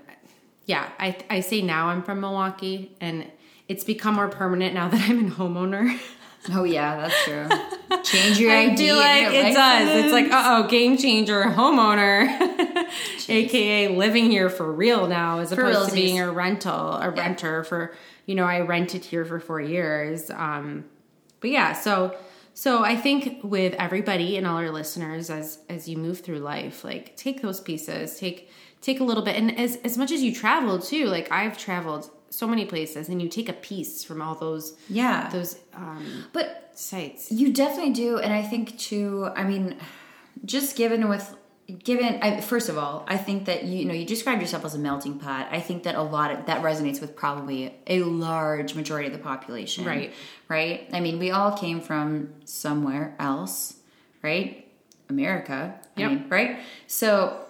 yeah 0.67 0.89
i 0.99 1.17
i 1.31 1.41
say 1.41 1.61
now 1.61 1.89
i'm 1.89 2.03
from 2.03 2.21
milwaukee 2.21 2.97
and 3.01 3.31
it's 3.69 3.85
become 3.85 4.15
more 4.15 4.29
permanent 4.29 4.75
now 4.75 4.89
that 4.89 5.09
i'm 5.09 5.27
a 5.27 5.31
homeowner 5.31 5.99
oh 6.53 6.65
yeah 6.65 6.97
that's 6.97 7.25
true 7.25 7.49
change 8.05 8.39
your 8.39 8.53
I 8.53 8.67
ID 8.67 8.77
feel 8.77 8.97
like 8.97 9.33
it 9.33 9.55
does. 9.55 10.05
It's 10.05 10.13
like, 10.13 10.31
license. 10.31 10.47
uh 10.47 10.65
oh, 10.65 10.69
game 10.69 10.97
changer, 10.97 11.45
homeowner, 11.45 12.89
aka 13.29 13.89
living 13.89 14.31
here 14.31 14.51
for 14.51 14.71
real 14.73 15.07
now, 15.07 15.41
as 15.41 15.53
opposed 15.53 15.91
to 15.91 15.95
being 15.95 16.21
a 16.21 16.31
rental, 16.31 16.95
a 16.95 17.11
renter 17.11 17.65
for, 17.65 17.95
you 18.27 18.35
know, 18.35 18.45
I 18.45 18.61
rented 18.61 19.05
here 19.05 19.25
for 19.25 19.41
four 19.41 19.61
years. 19.61 20.31
Um, 20.31 20.85
but 21.41 21.51
yeah, 21.51 21.73
so 21.73 22.17
so 22.55 22.85
I 22.85 22.97
think 22.97 23.41
with 23.43 23.75
everybody 23.75 24.37
and 24.37 24.47
all 24.47 24.57
our 24.57 24.71
listeners, 24.71 25.31
as 25.31 25.59
as 25.69 25.89
you 25.89 25.97
move 25.97 26.21
through 26.21 26.39
life, 26.39 26.85
like 26.85 27.17
take 27.17 27.43
those 27.43 27.61
pieces, 27.61 28.19
take 28.19 28.51
take 28.85 29.01
a 29.01 29.05
little 29.05 29.23
bit, 29.23 29.37
and 29.37 29.59
as 29.59 29.77
as 29.77 29.97
much 29.97 30.13
as 30.13 30.23
you 30.23 30.33
travel 30.35 30.79
too, 30.79 31.07
like 31.07 31.33
I've 31.33 31.57
traveled 31.57 32.11
so 32.29 32.47
many 32.47 32.67
places, 32.67 33.09
and 33.09 33.23
you 33.23 33.29
take 33.29 33.49
a 33.49 33.55
piece 33.55 34.05
from 34.05 34.21
all 34.21 34.35
those 34.35 34.77
yeah 34.89 35.29
those 35.31 35.59
um, 35.75 36.27
but 36.33 36.71
sites. 36.75 37.33
You 37.33 37.53
definitely 37.53 37.93
do, 37.93 38.19
and 38.19 38.33
I 38.33 38.43
think 38.43 38.79
too. 38.79 39.29
I 39.35 39.45
mean, 39.45 39.77
just 40.45 40.77
given 40.77 41.09
with 41.09 41.35
given, 41.83 42.19
I, 42.21 42.43
first 42.43 42.69
of 42.69 42.77
all, 42.77 43.05
I 43.09 43.17
think 43.17 43.47
that 43.47 43.65
you, 43.65 43.79
you 43.79 43.85
know 43.87 43.95
you 43.95 44.05
described 44.05 44.43
yourself 44.43 44.65
as 44.65 44.75
a 44.75 44.79
melting 44.79 45.19
pot. 45.19 45.49
I 45.51 45.61
think 45.61 45.85
that 45.85 45.95
a 45.95 46.03
lot 46.03 46.31
of 46.31 46.47
that 46.47 46.63
resonates 46.63 47.01
with 47.01 47.17
probably 47.17 47.75
a 47.87 48.03
large 48.03 48.75
majority 48.75 49.07
of 49.07 49.15
the 49.15 49.19
population. 49.23 49.85
Right. 49.85 50.13
Right. 50.49 50.89
I 50.93 51.01
mean, 51.01 51.19
we 51.19 51.31
all 51.31 51.57
came 51.57 51.81
from 51.81 52.35
somewhere 52.45 53.17
else, 53.19 53.77
right? 54.23 54.69
America. 55.09 55.81
I 55.97 56.09
mean, 56.09 56.27
right. 56.29 56.59
So, 56.87 57.44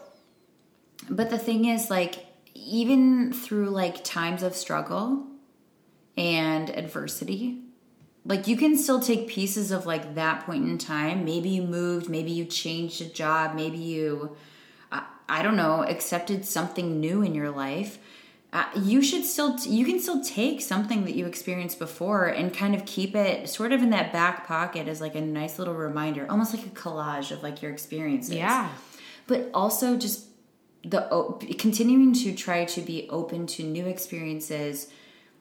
but 1.09 1.30
the 1.30 1.38
thing 1.38 1.66
is, 1.66 1.90
like, 1.90 2.26
even 2.55 3.32
through 3.32 3.70
like 3.70 4.02
times 4.05 4.42
of 4.42 4.55
struggle 4.55 5.26
and 6.16 6.70
adversity, 6.70 7.61
like 8.24 8.46
you 8.46 8.57
can 8.57 8.76
still 8.76 9.00
take 9.00 9.28
pieces 9.28 9.70
of 9.70 9.86
like 9.86 10.14
that 10.14 10.46
point 10.46 10.64
in 10.64 10.78
time. 10.78 11.24
Maybe 11.24 11.50
you 11.50 11.62
moved 11.62 12.09
maybe 12.09 12.30
you 12.30 12.44
changed 12.44 13.00
a 13.00 13.07
job 13.07 13.55
maybe 13.55 13.76
you 13.76 14.36
i, 14.92 15.05
I 15.28 15.42
don't 15.42 15.57
know 15.57 15.82
accepted 15.82 16.44
something 16.44 17.00
new 17.00 17.22
in 17.22 17.34
your 17.34 17.50
life. 17.50 17.98
Uh, 18.52 18.64
you 18.76 19.02
should 19.02 19.24
still 19.24 19.59
t- 19.59 19.68
you 19.70 19.84
can 19.84 19.98
still 19.98 20.22
take 20.22 20.61
something 20.61 21.05
that 21.05 21.16
you 21.16 21.26
experienced 21.26 21.80
before 21.80 22.26
and 22.26 22.55
kind 22.55 22.74
of 22.76 22.86
keep 22.86 23.16
it 23.16 23.48
sort 23.48 23.72
of 23.72 23.82
in 23.82 23.90
that 23.90 24.12
back 24.12 24.46
pocket 24.46 24.86
as 24.86 25.00
like 25.00 25.16
a 25.16 25.20
nice 25.20 25.59
little 25.59 25.74
reminder 25.74 26.24
almost 26.30 26.55
like 26.55 26.64
a 26.64 26.70
collage 26.70 27.32
of 27.32 27.42
like 27.42 27.61
your 27.61 27.72
experiences. 27.72 28.36
Yeah. 28.36 28.70
but 29.26 29.50
also 29.52 29.96
just 29.96 30.28
the 30.85 31.57
continuing 31.59 32.12
to 32.12 32.35
try 32.35 32.64
to 32.64 32.80
be 32.80 33.09
open 33.11 33.47
to 33.47 33.62
new 33.62 33.87
experiences 33.87 34.89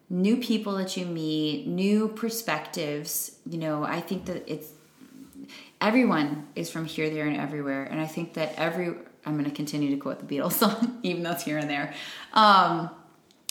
new 0.09 0.37
people 0.37 0.75
that 0.75 0.95
you 0.95 1.05
meet 1.05 1.65
new 1.65 2.07
perspectives. 2.07 3.37
You 3.45 3.57
know 3.57 3.83
i 3.83 3.99
think 3.99 4.25
that 4.25 4.43
it's 4.51 4.69
everyone 5.81 6.47
is 6.55 6.69
from 6.69 6.85
here 6.85 7.09
there 7.09 7.27
and 7.27 7.37
everywhere. 7.37 7.83
And 7.83 7.99
i 7.99 8.07
think 8.07 8.33
that 8.35 8.53
every 8.57 8.93
i'm 9.25 9.33
going 9.33 9.45
to 9.45 9.55
continue 9.55 9.89
to 9.91 9.97
quote 9.97 10.19
the 10.19 10.35
beatles 10.35 10.53
song 10.63 10.99
even 11.03 11.23
though 11.23 11.31
it's 11.31 11.43
here 11.43 11.57
and 11.57 11.69
there 11.69 11.93
um, 12.33 12.89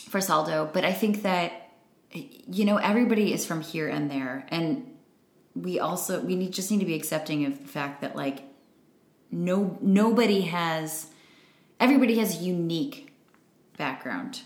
for 0.08 0.20
saldo. 0.20 0.70
But 0.72 0.84
i 0.84 0.92
think 0.92 1.22
that 1.22 1.58
you 2.14 2.64
know 2.64 2.76
everybody 2.76 3.32
is 3.32 3.44
from 3.44 3.60
here 3.60 3.88
and 3.88 4.10
there. 4.10 4.46
And 4.48 4.88
we 5.54 5.80
also 5.80 6.20
we 6.20 6.36
need 6.36 6.52
just 6.52 6.70
need 6.70 6.80
to 6.80 6.86
be 6.86 6.94
accepting 6.94 7.44
of 7.44 7.60
the 7.60 7.68
fact 7.68 8.00
that 8.00 8.16
like 8.16 8.42
no 9.30 9.78
nobody 9.80 10.42
has 10.42 11.06
everybody 11.82 12.16
has 12.18 12.40
a 12.40 12.44
unique 12.44 13.12
background, 13.76 14.40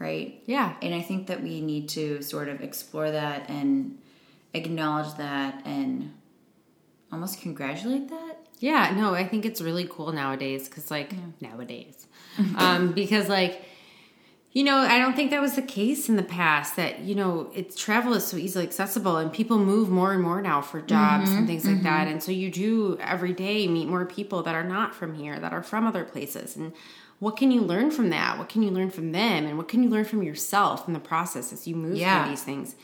right? 0.00 0.42
Yeah. 0.46 0.74
And 0.82 0.92
I 0.92 1.00
think 1.00 1.28
that 1.28 1.40
we 1.40 1.60
need 1.60 1.88
to 1.90 2.20
sort 2.20 2.48
of 2.48 2.60
explore 2.60 3.10
that 3.12 3.48
and 3.48 3.98
acknowledge 4.52 5.14
that 5.16 5.62
and 5.64 6.12
almost 7.12 7.40
congratulate 7.40 8.08
that. 8.08 8.38
Yeah, 8.58 8.92
no, 8.94 9.14
I 9.14 9.26
think 9.26 9.46
it's 9.46 9.62
really 9.62 9.86
cool 9.88 10.12
nowadays 10.12 10.68
because, 10.68 10.90
like, 10.90 11.14
nowadays, 11.40 12.06
um, 12.56 12.92
because 12.92 13.28
like, 13.28 13.64
you 14.52 14.64
know, 14.64 14.78
I 14.78 14.98
don't 14.98 15.14
think 15.14 15.30
that 15.30 15.40
was 15.40 15.54
the 15.54 15.62
case 15.62 16.08
in 16.08 16.16
the 16.16 16.24
past. 16.24 16.76
That 16.76 17.00
you 17.00 17.14
know, 17.14 17.50
it's 17.54 17.76
travel 17.76 18.14
is 18.14 18.26
so 18.26 18.36
easily 18.36 18.64
accessible, 18.64 19.16
and 19.16 19.32
people 19.32 19.58
move 19.58 19.88
more 19.88 20.12
and 20.12 20.22
more 20.22 20.42
now 20.42 20.60
for 20.60 20.78
mm-hmm. 20.78 20.88
jobs 20.88 21.30
and 21.30 21.46
things 21.46 21.64
like 21.64 21.82
that. 21.82 22.02
Mm-hmm. 22.02 22.12
And 22.12 22.22
so 22.22 22.32
you 22.32 22.50
do 22.50 22.98
every 23.00 23.32
day 23.32 23.66
meet 23.68 23.88
more 23.88 24.04
people 24.04 24.42
that 24.42 24.54
are 24.54 24.64
not 24.64 24.94
from 24.94 25.14
here, 25.14 25.38
that 25.38 25.52
are 25.52 25.62
from 25.62 25.86
other 25.86 26.04
places, 26.04 26.56
and 26.56 26.72
what 27.20 27.36
can 27.36 27.50
you 27.50 27.60
learn 27.60 27.90
from 27.90 28.10
that? 28.10 28.38
What 28.38 28.48
can 28.48 28.62
you 28.62 28.70
learn 28.70 28.90
from 28.90 29.12
them, 29.12 29.46
and 29.46 29.56
what 29.56 29.68
can 29.68 29.82
you 29.82 29.88
learn 29.88 30.04
from 30.04 30.22
yourself 30.22 30.88
in 30.88 30.94
the 30.94 31.00
process 31.00 31.52
as 31.52 31.68
you 31.68 31.76
move 31.76 31.96
Yeah. 31.96 32.22
through 32.22 32.32
these 32.32 32.42
things? 32.42 32.74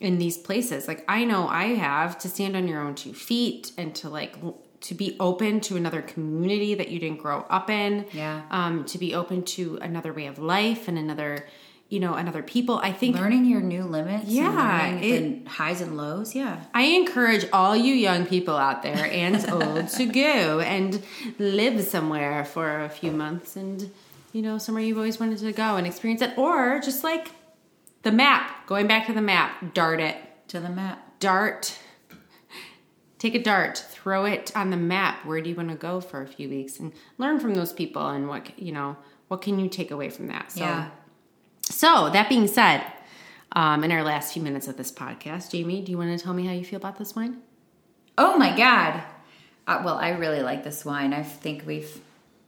in 0.00 0.18
these 0.18 0.38
places. 0.38 0.86
Like 0.86 1.04
I 1.08 1.24
know 1.24 1.48
I 1.48 1.74
have 1.74 2.18
to 2.18 2.28
stand 2.28 2.56
on 2.56 2.68
your 2.68 2.80
own 2.80 2.94
two 2.94 3.12
feet 3.12 3.72
and 3.76 3.94
to 3.96 4.08
like 4.08 4.36
to 4.80 4.94
be 4.94 5.16
open 5.18 5.60
to 5.62 5.76
another 5.76 6.02
community 6.02 6.74
that 6.74 6.88
you 6.88 6.98
didn't 6.98 7.18
grow 7.18 7.40
up 7.50 7.68
in. 7.70 8.06
Yeah. 8.12 8.42
Um, 8.50 8.84
to 8.86 8.98
be 8.98 9.14
open 9.14 9.42
to 9.44 9.78
another 9.82 10.12
way 10.12 10.26
of 10.26 10.38
life 10.38 10.86
and 10.88 10.96
another, 10.96 11.46
you 11.88 11.98
know, 12.00 12.14
another 12.14 12.42
people. 12.42 12.78
I 12.78 12.92
think 12.92 13.16
Learning 13.16 13.44
your 13.44 13.60
new 13.60 13.82
limits. 13.84 14.24
and 14.24 14.32
Yeah, 14.32 14.90
learning 15.00 15.44
the 15.44 15.50
highs 15.50 15.80
and 15.80 15.96
lows. 15.96 16.34
Yeah. 16.34 16.60
I 16.74 16.82
encourage 16.84 17.46
all 17.52 17.74
you 17.76 17.92
young 17.94 18.24
people 18.26 18.56
out 18.56 18.82
there 18.82 19.10
and 19.10 19.36
old 19.50 19.88
to 19.88 20.06
go 20.06 20.60
and 20.60 21.02
live 21.38 21.82
somewhere 21.82 22.44
for 22.44 22.84
a 22.84 22.88
few 22.88 23.10
months 23.10 23.56
and 23.56 23.90
you 24.32 24.42
know 24.42 24.58
somewhere 24.58 24.84
you've 24.84 24.98
always 24.98 25.18
wanted 25.18 25.38
to 25.38 25.52
go 25.52 25.76
and 25.76 25.86
experience 25.86 26.20
it 26.22 26.36
or 26.36 26.78
just 26.80 27.02
like 27.02 27.30
the 28.02 28.12
map 28.12 28.66
going 28.66 28.86
back 28.86 29.06
to 29.06 29.12
the 29.14 29.22
map 29.22 29.72
dart 29.74 30.00
it 30.00 30.16
To 30.48 30.60
the 30.60 30.68
map. 30.68 31.18
dart 31.18 31.76
take 33.18 33.34
a 33.34 33.42
dart 33.42 33.78
throw 33.90 34.24
it 34.24 34.50
on 34.56 34.70
the 34.70 34.76
map 34.76 35.24
where 35.26 35.40
do 35.40 35.50
you 35.50 35.56
want 35.56 35.68
to 35.68 35.74
go 35.74 36.00
for 36.00 36.22
a 36.22 36.26
few 36.26 36.48
weeks 36.48 36.78
and 36.78 36.92
learn 37.18 37.38
from 37.40 37.54
those 37.54 37.72
people 37.72 38.06
and 38.08 38.28
what 38.28 38.58
you 38.58 38.72
know 38.72 38.96
what 39.28 39.42
can 39.42 39.58
you 39.58 39.68
take 39.68 39.90
away 39.90 40.08
from 40.08 40.26
that 40.28 40.50
so 40.52 40.60
Yeah. 40.60 40.88
so 41.62 42.10
that 42.10 42.28
being 42.28 42.46
said 42.46 42.84
um, 43.52 43.82
in 43.84 43.90
our 43.92 44.02
last 44.02 44.32
few 44.34 44.42
minutes 44.42 44.68
of 44.68 44.76
this 44.76 44.92
podcast 44.92 45.50
jamie 45.50 45.82
do 45.82 45.90
you 45.92 45.98
want 45.98 46.16
to 46.16 46.22
tell 46.22 46.34
me 46.34 46.46
how 46.46 46.52
you 46.52 46.64
feel 46.64 46.78
about 46.78 46.98
this 46.98 47.14
wine 47.16 47.38
Oh 48.20 48.36
my 48.36 48.56
god. 48.56 49.00
Uh, 49.64 49.80
well, 49.84 49.96
I 49.96 50.08
really 50.08 50.40
like 50.42 50.64
this 50.64 50.84
wine. 50.84 51.12
I 51.14 51.22
think 51.22 51.62
we've 51.64 52.00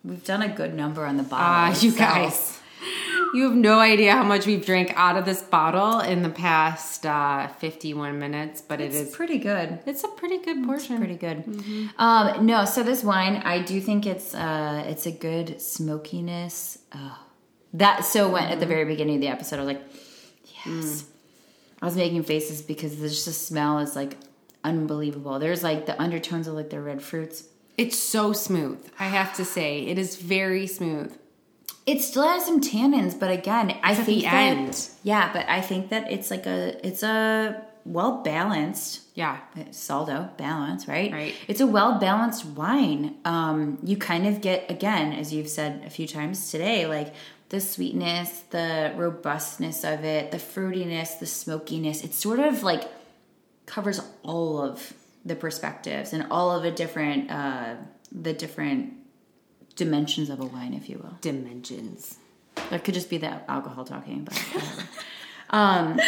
we've 0.03 0.25
done 0.25 0.43
a 0.43 0.49
good 0.49 0.75
number 0.75 1.05
on 1.07 1.17
the 1.17 1.23
bottle. 1.23 1.47
Ah, 1.47 1.69
you 1.81 1.91
itself. 1.91 1.97
guys. 1.99 2.61
You 3.33 3.45
have 3.45 3.55
no 3.57 3.79
idea 3.79 4.13
how 4.13 4.25
much 4.25 4.47
we've 4.47 4.65
drank 4.65 4.93
out 4.97 5.17
of 5.17 5.25
this 5.25 5.41
bottle 5.43 6.01
in 6.01 6.23
the 6.23 6.29
past 6.31 7.07
uh, 7.07 7.47
51 7.59 8.19
minutes, 8.19 8.61
but 8.61 8.81
It's 8.81 8.97
it 8.97 8.99
is 9.09 9.15
pretty 9.15 9.39
good. 9.39 9.79
it's 9.87 10.03
a 10.03 10.09
pretty 10.09 10.39
good 10.39 10.65
portion. 10.65 10.99
Pretty 10.99 11.15
good. 11.17 11.45
Mm-hmm. 11.45 11.87
Um, 12.01 12.45
no, 12.47 12.65
so 12.65 12.83
this 12.83 13.05
wine, 13.05 13.37
I 13.45 13.61
do 13.63 13.81
think 13.81 14.05
it's 14.07 14.35
uh, 14.35 14.85
it's 14.89 15.07
a 15.07 15.13
good 15.13 15.61
smokiness. 15.61 16.79
Oh, 16.95 17.19
that 17.75 18.05
so 18.05 18.29
went 18.29 18.45
Mm-hmm. 18.47 18.53
at 18.55 18.61
the 18.61 18.67
very 18.67 18.85
beginning 18.85 19.17
of 19.17 19.21
the 19.21 19.29
episode, 19.29 19.57
I 19.57 19.65
was 19.65 19.67
like, 19.75 19.93
Mm. 20.65 20.83
yes. 20.83 21.05
I 21.81 21.87
was 21.87 21.97
making 21.97 22.25
faces 22.25 22.61
because 22.61 22.99
there's 23.01 23.25
just 23.25 23.47
smell 23.47 23.79
is 23.79 23.97
like 23.97 24.17
unbelievable. 24.65 25.39
There's 25.39 25.63
like 25.63 25.87
the 25.87 25.99
undertones 26.03 26.47
of 26.49 26.55
like 26.55 26.69
the 26.71 26.81
red 26.81 27.01
fruits. 27.01 27.45
It's 27.79 27.97
so 27.99 28.33
smooth. 28.35 28.79
I 28.99 29.05
have 29.05 29.35
to 29.37 29.45
say, 29.47 29.87
it 29.87 29.97
is 29.99 30.17
very 30.17 30.67
smooth. 30.67 31.17
It 31.87 32.01
still 32.03 32.23
has 32.29 32.45
some 32.45 32.61
tannins, 32.61 33.19
but 33.19 33.31
again, 33.31 33.71
I 33.83 33.93
at 33.93 34.05
think 34.07 34.23
that 34.25 34.35
end. 34.35 34.89
yeah, 35.03 35.33
but 35.33 35.49
I 35.49 35.61
think 35.61 35.89
that 35.91 36.11
it's 36.13 36.31
like 36.31 36.47
a 36.47 36.87
it's 36.87 37.03
a 37.03 37.63
well 37.85 38.23
balanced 38.23 39.01
Yeah. 39.15 39.39
saldo 39.71 40.29
balance, 40.37 40.87
right? 40.87 41.11
Right. 41.13 41.35
It's 41.49 41.61
a 41.61 41.67
well 41.67 41.99
balanced 41.99 42.45
wine. 42.45 43.17
Um, 43.25 43.79
you 43.83 43.97
kind 43.97 44.27
of 44.27 44.41
get 44.43 44.71
again, 44.71 45.13
as 45.15 45.33
you've 45.33 45.49
said 45.49 45.83
a 45.87 45.91
few 45.91 46.07
times 46.07 46.51
today, 46.51 46.87
like 46.87 47.15
the 47.49 47.61
sweetness, 47.61 48.31
the 48.51 48.93
robustness 48.97 49.83
of 49.83 50.05
it, 50.05 50.31
the 50.31 50.37
fruitiness, 50.37 51.19
the 51.19 51.27
smokiness. 51.27 52.05
It 52.05 52.15
sort 52.15 52.39
of 52.39 52.63
like 52.63 52.85
covers 53.67 54.01
all 54.23 54.61
of 54.61 54.93
the 55.25 55.35
perspectives 55.35 56.13
and 56.13 56.27
all 56.31 56.51
of 56.53 56.63
the 56.63 56.71
different 56.71 57.31
uh, 57.31 57.75
the 58.13 58.33
different 58.35 58.93
dimensions 59.81 60.29
of 60.29 60.41
a 60.41 60.45
wine, 60.45 60.75
if 60.75 60.91
you 60.91 60.99
will. 60.99 61.17
Dimensions. 61.23 62.19
That 62.69 62.85
could 62.85 62.93
just 62.93 63.09
be 63.09 63.17
the 63.17 63.51
alcohol 63.51 63.87
talking, 63.87 64.25
but 64.25 64.39
um, 65.51 65.99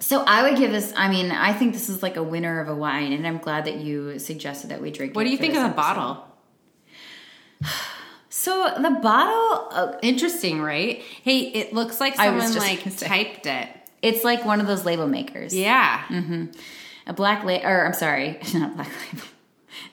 so 0.00 0.24
I 0.26 0.42
would 0.42 0.58
give 0.58 0.72
this. 0.72 0.92
I 0.96 1.08
mean, 1.08 1.30
I 1.30 1.52
think 1.52 1.72
this 1.72 1.88
is 1.88 2.02
like 2.02 2.16
a 2.16 2.22
winner 2.22 2.60
of 2.60 2.68
a 2.68 2.74
wine, 2.74 3.12
and 3.12 3.24
I'm 3.24 3.38
glad 3.38 3.66
that 3.66 3.76
you 3.76 4.18
suggested 4.18 4.70
that 4.70 4.82
we 4.82 4.90
drink. 4.90 5.14
What 5.14 5.22
do 5.22 5.30
you 5.30 5.38
think 5.38 5.54
of 5.54 5.60
the 5.62 5.68
episode. 5.68 5.76
bottle? 5.76 6.24
So 8.28 8.70
the 8.76 8.90
bottle, 8.90 9.68
uh, 9.70 9.98
Interesting, 10.02 10.60
right? 10.60 11.00
Hey, 11.22 11.38
it 11.38 11.72
looks 11.72 12.00
like 12.00 12.16
someone 12.16 12.54
like 12.56 12.96
typed 12.96 13.46
it. 13.46 13.68
it's 14.02 14.24
like 14.24 14.44
one 14.44 14.60
of 14.60 14.66
those 14.66 14.84
label 14.84 15.06
makers. 15.06 15.56
Yeah. 15.56 16.04
Mm-hmm. 16.08 16.44
a 17.06 17.12
black 17.14 17.44
label, 17.44 17.66
or 17.66 17.86
I'm 17.86 17.94
sorry, 17.94 18.38
not 18.54 18.76
black 18.76 18.90
label, 19.00 19.26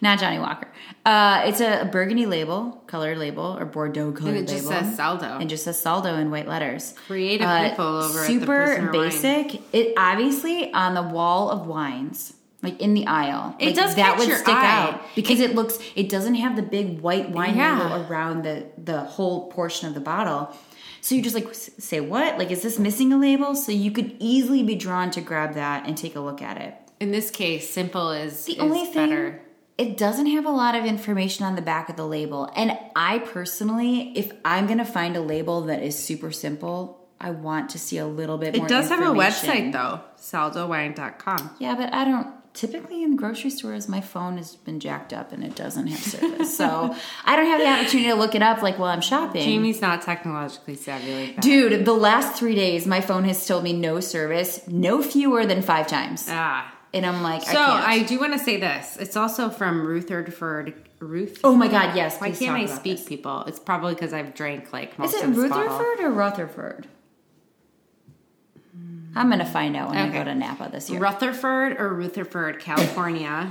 not 0.01 0.19
Johnnie 0.19 0.39
Walker. 0.39 0.67
Uh, 1.05 1.43
it's 1.45 1.59
a, 1.61 1.89
burgundy 1.91 2.25
label, 2.25 2.81
colored 2.87 3.17
label, 3.17 3.57
or 3.59 3.65
Bordeaux 3.65 4.11
colored 4.11 4.35
And 4.35 4.49
it 4.49 4.51
just 4.51 4.65
label. 4.67 4.83
says 4.85 4.95
Saldo. 4.95 5.37
and 5.39 5.49
just 5.49 5.63
says 5.65 5.81
Saldo 5.81 6.15
in 6.17 6.31
white 6.31 6.47
letters. 6.47 6.93
Creative 7.07 7.45
Uh, 7.47 7.69
people 7.69 7.85
over 7.85 8.19
at 8.19 8.25
super 8.27 8.45
Prisoner 8.65 8.91
Wine. 8.91 9.09
basic. 9.09 9.61
It 9.73 9.93
obviously 9.97 10.71
on 10.73 10.93
the 10.93 11.01
wall 11.03 11.49
of 11.49 11.67
wines, 11.67 12.33
like 12.61 12.79
in 12.81 12.93
the 12.93 13.05
aisle. 13.07 13.55
It 13.59 13.67
like, 13.67 13.75
does 13.75 13.95
that 13.95 14.17
would 14.17 14.31
stick 14.31 14.47
eye. 14.47 14.81
out 14.89 15.01
because 15.15 15.39
it, 15.41 15.55
looks. 15.55 15.77
It 15.95 16.07
doesn't 16.09 16.35
have 16.35 16.55
the 16.55 16.61
big 16.63 17.01
white 17.01 17.29
wine 17.31 17.57
Yeah. 17.57 17.79
label 17.81 18.05
around 18.11 18.43
the 18.43 18.65
the 18.77 19.01
whole 19.01 19.47
portion 19.51 19.87
of 19.89 19.93
the 19.93 19.99
bottle. 19.99 20.55
So 21.01 21.15
you 21.15 21.21
just 21.21 21.35
like 21.35 21.53
say 21.53 21.99
what? 21.99 22.37
Like 22.37 22.49
is 22.51 22.61
this 22.61 22.79
missing 22.79 23.11
a 23.11 23.17
label? 23.17 23.55
So 23.55 23.73
you 23.73 23.91
could 23.91 24.15
easily 24.19 24.63
be 24.63 24.75
drawn 24.75 25.11
to 25.11 25.19
grab 25.21 25.55
that 25.55 25.85
and 25.85 25.97
take 25.97 26.15
a 26.15 26.21
look 26.21 26.41
at 26.41 26.55
it. 26.57 26.75
In 27.01 27.11
this 27.11 27.29
case, 27.29 27.69
simple 27.69 28.11
is, 28.11 28.45
The 28.45 28.53
is 28.53 28.59
only 28.59 28.85
thing 28.85 29.09
better. 29.09 29.41
It 29.77 29.97
doesn't 29.97 30.27
have 30.27 30.45
a 30.45 30.51
lot 30.51 30.75
of 30.75 30.85
information 30.85 31.45
on 31.45 31.55
the 31.55 31.61
back 31.61 31.89
of 31.89 31.95
the 31.95 32.05
label. 32.05 32.49
And 32.55 32.77
I 32.95 33.19
personally, 33.19 34.11
if 34.15 34.31
I'm 34.45 34.67
gonna 34.67 34.85
find 34.85 35.15
a 35.17 35.21
label 35.21 35.61
that 35.61 35.81
is 35.81 35.97
super 35.97 36.31
simple, 36.31 36.99
I 37.19 37.31
want 37.31 37.69
to 37.71 37.79
see 37.79 37.97
a 37.97 38.05
little 38.05 38.37
bit 38.37 38.55
more 38.57 38.65
It 38.65 38.69
does 38.69 38.89
have 38.89 38.99
a 38.99 39.17
website 39.17 39.71
though, 39.71 40.01
saldowine.com. 40.17 41.55
Yeah, 41.59 41.75
but 41.75 41.93
I 41.93 42.05
don't 42.05 42.27
typically 42.53 43.01
in 43.01 43.15
grocery 43.15 43.49
stores 43.49 43.89
my 43.89 43.99
phone 43.99 44.37
has 44.37 44.55
been 44.55 44.79
jacked 44.79 45.11
up 45.11 45.31
and 45.31 45.43
it 45.43 45.55
doesn't 45.55 45.87
have 45.87 45.99
service. 45.99 46.55
so 46.55 46.95
I 47.25 47.35
don't 47.35 47.47
have 47.47 47.59
the 47.59 47.67
opportunity 47.67 48.09
to 48.09 48.15
look 48.15 48.35
it 48.35 48.43
up 48.43 48.61
like 48.61 48.77
while 48.77 48.91
I'm 48.91 49.01
shopping. 49.01 49.43
Jamie's 49.43 49.81
not 49.81 50.03
technologically 50.03 50.75
savvy 50.75 51.15
like 51.15 51.35
that. 51.37 51.41
Dude, 51.41 51.83
the 51.85 51.93
last 51.93 52.37
three 52.37 52.53
days 52.55 52.85
my 52.85 53.01
phone 53.01 53.23
has 53.23 53.45
told 53.47 53.63
me 53.63 53.73
no 53.73 53.99
service, 53.99 54.67
no 54.67 55.01
fewer 55.01 55.45
than 55.47 55.61
five 55.63 55.87
times. 55.87 56.27
Ah. 56.29 56.71
And 56.93 57.05
I'm 57.05 57.23
like, 57.23 57.41
So 57.41 57.57
I 57.57 57.93
I, 57.93 58.03
do 58.03 58.19
want 58.19 58.33
to 58.33 58.39
say 58.39 58.57
this. 58.57 58.97
It's 58.97 59.15
also 59.15 59.49
from 59.49 59.85
Rutherford. 59.85 60.75
Ruth. 60.99 61.41
oh 61.43 61.53
my 61.53 61.67
god, 61.67 61.97
yes. 61.97 62.21
Why 62.21 62.31
can't 62.31 62.55
I 62.55 62.65
speak, 62.65 62.99
this. 62.99 63.07
people? 63.07 63.43
It's 63.45 63.59
probably 63.59 63.93
because 63.93 64.13
I've 64.13 64.33
drank 64.33 64.71
like 64.71 64.97
most 64.97 65.13
Is 65.13 65.21
it 65.21 65.29
of 65.29 65.35
this 65.35 65.49
bottle. 65.49 65.67
Rutherford 65.67 66.05
or 66.05 66.11
Rutherford? 66.11 66.87
I'm 69.15 69.29
gonna 69.29 69.45
find 69.45 69.75
out 69.75 69.89
when 69.89 69.97
I 69.97 70.09
go 70.09 70.23
to 70.23 70.33
Napa 70.33 70.69
this 70.71 70.89
year. 70.89 70.99
Rutherford 70.99 71.79
or 71.79 71.93
Rutherford, 71.93 72.59
California, 72.59 73.49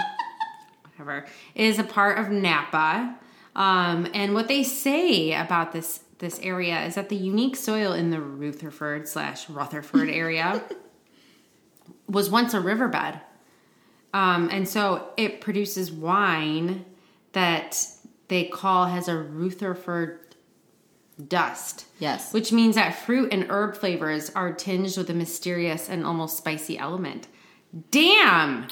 whatever, 0.83 1.27
is 1.55 1.79
a 1.79 1.85
part 1.85 2.19
of 2.19 2.31
Napa. 2.31 3.17
Um, 3.55 4.09
and 4.15 4.35
what 4.35 4.49
they 4.49 4.63
say 4.63 5.35
about 5.35 5.73
this 5.73 6.01
this 6.19 6.39
area 6.41 6.85
is 6.85 6.95
that 6.95 7.09
the 7.09 7.17
unique 7.17 7.57
soil 7.57 7.93
in 7.93 8.11
the 8.11 8.21
Rutherford 8.21 9.09
slash 9.09 9.51
Rutherford 9.51 10.09
area 10.09 10.63
was 12.09 12.31
once 12.31 12.55
a 12.55 12.61
riverbed. 12.61 13.21
Um, 14.15 14.49
and 14.53 14.69
so 14.69 15.09
it 15.17 15.41
produces 15.41 15.91
wine 15.91 16.85
that 17.33 17.87
they 18.29 18.45
call 18.45 18.87
has 18.87 19.09
a 19.09 19.17
Rutherford 19.17 20.19
dust. 21.29 21.87
Yes. 21.99 22.33
Which 22.33 22.53
means 22.53 22.75
that 22.75 22.91
fruit 23.05 23.33
and 23.33 23.47
herb 23.51 23.77
flavors 23.77 24.31
are 24.35 24.53
tinged 24.53 24.97
with 24.97 25.09
a 25.11 25.15
mysterious 25.15 25.89
and 25.89 26.05
almost 26.05 26.37
spicy 26.39 26.79
element. 26.79 27.27
Damn! 27.91 28.69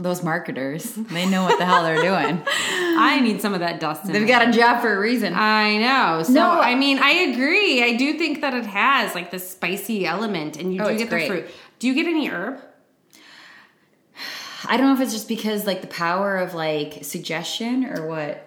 Those 0.00 0.22
marketers, 0.22 0.94
they 0.94 1.26
know 1.28 1.42
what 1.42 1.58
the 1.58 1.66
hell 1.66 1.82
they're 1.82 1.96
doing. 2.00 2.42
I 2.46 3.20
need 3.20 3.40
some 3.40 3.52
of 3.54 3.60
that 3.60 3.80
dust 3.80 4.04
in 4.04 4.12
They've 4.12 4.22
it. 4.22 4.28
got 4.28 4.48
a 4.48 4.52
job 4.52 4.80
for 4.80 4.92
a 4.96 4.98
reason. 4.98 5.34
I 5.34 5.76
know. 5.78 6.22
So 6.22 6.32
No. 6.32 6.60
I 6.60 6.74
mean, 6.76 6.98
I 7.00 7.10
agree. 7.10 7.82
I 7.82 7.96
do 7.96 8.14
think 8.16 8.40
that 8.40 8.54
it 8.54 8.66
has 8.66 9.14
like 9.14 9.30
the 9.32 9.38
spicy 9.40 10.06
element, 10.06 10.56
and 10.56 10.72
you 10.74 10.80
Oh, 10.82 10.88
do 10.90 10.98
get 10.98 11.08
great. 11.08 11.22
the 11.28 11.34
fruit. 11.42 11.50
Do 11.80 11.88
you 11.88 11.94
get 11.94 12.06
any 12.06 12.28
herb? 12.28 12.60
I 14.68 14.76
don't 14.76 14.86
know 14.86 14.94
if 14.94 15.00
it's 15.00 15.12
just 15.12 15.28
because 15.28 15.66
like 15.66 15.80
the 15.80 15.86
power 15.88 16.36
of 16.36 16.54
like 16.54 17.04
suggestion 17.04 17.86
or 17.86 18.06
what. 18.06 18.44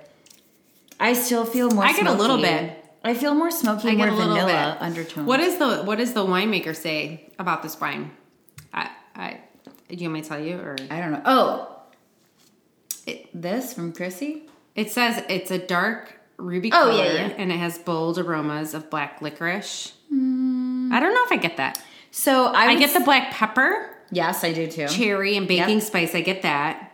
I 0.99 1.13
still 1.13 1.45
feel 1.45 1.69
more. 1.71 1.83
I 1.83 1.93
get 1.93 2.05
a 2.07 2.13
little 2.13 2.37
bit. 2.37 2.77
I 3.03 3.15
feel 3.15 3.33
more 3.33 3.49
smoky, 3.49 3.89
I 3.89 3.95
more 3.95 4.05
get 4.05 4.13
a 4.13 4.15
little 4.15 4.33
vanilla 4.35 4.73
bit. 4.79 4.81
undertones. 4.83 5.27
What 5.27 5.39
is 5.39 5.57
the 5.57 5.77
what 5.83 5.97
does 5.97 6.13
the 6.13 6.23
winemaker 6.23 6.75
say 6.75 7.31
about 7.39 7.63
this 7.63 7.79
wine? 7.81 8.11
I, 8.73 8.89
I 9.15 9.39
do 9.89 9.95
you 9.95 10.03
want 10.09 10.13
me 10.13 10.21
to 10.21 10.27
tell 10.29 10.39
you 10.39 10.57
or 10.59 10.75
I 10.91 10.99
don't 10.99 11.11
know. 11.11 11.21
Oh, 11.25 11.79
it, 13.07 13.29
this 13.33 13.73
from 13.73 13.91
Chrissy. 13.91 14.43
it 14.75 14.91
says 14.91 15.23
it's 15.27 15.49
a 15.51 15.57
dark 15.57 16.19
ruby 16.37 16.71
Oh, 16.71 16.75
color 16.75 17.03
yeah, 17.03 17.13
yeah. 17.13 17.33
and 17.37 17.51
it 17.51 17.57
has 17.57 17.77
bold 17.79 18.19
aromas 18.19 18.73
of 18.75 18.89
black 18.91 19.21
licorice. 19.21 19.93
Hmm. 20.09 20.91
I 20.93 20.99
don't 20.99 21.13
know 21.13 21.23
if 21.25 21.31
I 21.31 21.37
get 21.37 21.57
that. 21.57 21.81
So 22.11 22.45
I, 22.47 22.65
I 22.71 22.75
get 22.75 22.93
the 22.93 22.99
black 22.99 23.31
pepper, 23.31 23.90
yes, 24.11 24.43
I 24.43 24.53
do 24.53 24.67
too. 24.67 24.87
cherry, 24.87 25.35
and 25.37 25.47
baking 25.47 25.75
Yep. 25.79 25.83
spice. 25.83 26.15
I 26.15 26.21
get 26.21 26.41
that. 26.43 26.87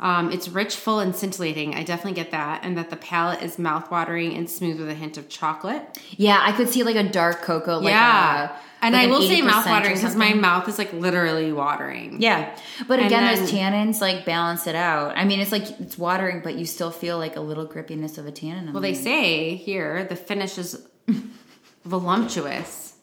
Um, 0.00 0.30
it's 0.30 0.48
rich, 0.48 0.76
full, 0.76 1.00
and 1.00 1.14
scintillating. 1.14 1.74
I 1.74 1.82
definitely 1.82 2.12
get 2.12 2.30
that, 2.30 2.60
and 2.62 2.78
that 2.78 2.88
the 2.90 2.94
palate 2.96 3.42
is 3.42 3.56
mouthwatering 3.56 4.36
and 4.38 4.48
smooth 4.48 4.78
with 4.78 4.88
a 4.88 4.94
hint 4.94 5.18
of 5.18 5.28
chocolate. 5.28 5.98
Yeah, 6.16 6.38
I 6.40 6.52
could 6.52 6.68
see 6.68 6.84
like 6.84 6.94
a 6.94 7.02
dark 7.02 7.42
cocoa. 7.42 7.78
Like 7.78 7.90
yeah, 7.90 8.50
a, 8.52 8.56
and 8.80 8.94
like 8.94 9.08
I 9.08 9.10
will 9.10 9.22
say 9.22 9.40
80% 9.42 9.48
mouthwatering 9.50 9.94
because 9.94 10.14
my 10.14 10.34
mouth 10.34 10.68
is 10.68 10.78
like 10.78 10.92
literally 10.92 11.52
watering. 11.52 12.22
Yeah, 12.22 12.56
but 12.86 13.00
again, 13.00 13.34
those 13.36 13.50
tannins 13.50 14.00
like 14.00 14.24
balance 14.24 14.68
it 14.68 14.76
out. 14.76 15.16
I 15.16 15.24
mean, 15.24 15.40
it's 15.40 15.50
like 15.50 15.68
it's 15.80 15.98
watering, 15.98 16.42
but 16.44 16.54
you 16.54 16.64
still 16.64 16.92
feel 16.92 17.18
like 17.18 17.34
a 17.34 17.40
little 17.40 17.66
grippiness 17.66 18.18
of 18.18 18.26
a 18.26 18.30
tannin. 18.30 18.72
Well, 18.72 18.80
they 18.82 18.94
say 18.94 19.56
here 19.56 20.04
the 20.04 20.14
finish 20.14 20.58
is 20.58 20.80
voluptuous 21.84 22.94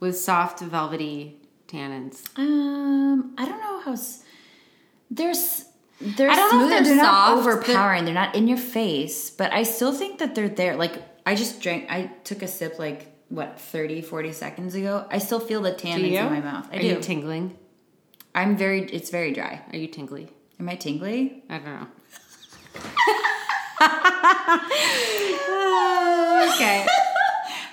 with 0.00 0.18
soft, 0.18 0.60
velvety 0.60 1.40
tannins. 1.74 2.22
Um, 2.38 3.34
I 3.38 3.44
don't 3.48 3.60
know 3.60 3.80
how. 3.80 3.92
s- 3.92 4.22
There's 5.10 5.64
they're 6.00 6.30
I 6.30 6.36
don't 6.36 6.50
know 6.52 6.64
if 6.64 6.70
they're 6.70 6.84
they're 6.84 6.96
not 6.96 7.38
overpowering. 7.38 8.04
They're 8.04 8.14
not 8.24 8.34
in 8.34 8.48
your 8.48 8.58
face, 8.58 9.30
but 9.30 9.52
I 9.52 9.62
still 9.64 9.92
think 9.92 10.18
that 10.18 10.34
they're 10.34 10.48
there. 10.48 10.76
Like 10.76 11.02
I 11.26 11.34
just 11.34 11.60
drank. 11.60 11.90
I 11.90 12.10
took 12.24 12.42
a 12.42 12.48
sip 12.48 12.78
like 12.78 13.08
what 13.28 13.58
30, 13.60 14.02
40 14.02 14.32
seconds 14.32 14.74
ago. 14.74 15.06
I 15.10 15.18
still 15.18 15.40
feel 15.40 15.60
the 15.62 15.72
tannins 15.72 16.12
in 16.12 16.24
my 16.26 16.40
mouth. 16.40 16.68
I 16.72 16.76
Are 16.76 16.80
do. 16.80 16.86
you 16.86 17.00
tingling? 17.00 17.56
I'm 18.34 18.56
very. 18.56 18.82
It's 18.96 19.10
very 19.10 19.32
dry. 19.32 19.62
Are 19.72 19.76
you 19.78 19.88
tingly? 19.88 20.28
Am 20.60 20.68
I 20.68 20.76
tingly? 20.76 21.42
I 21.48 21.58
don't 21.58 21.64
know. 21.64 21.86
okay. 26.54 26.86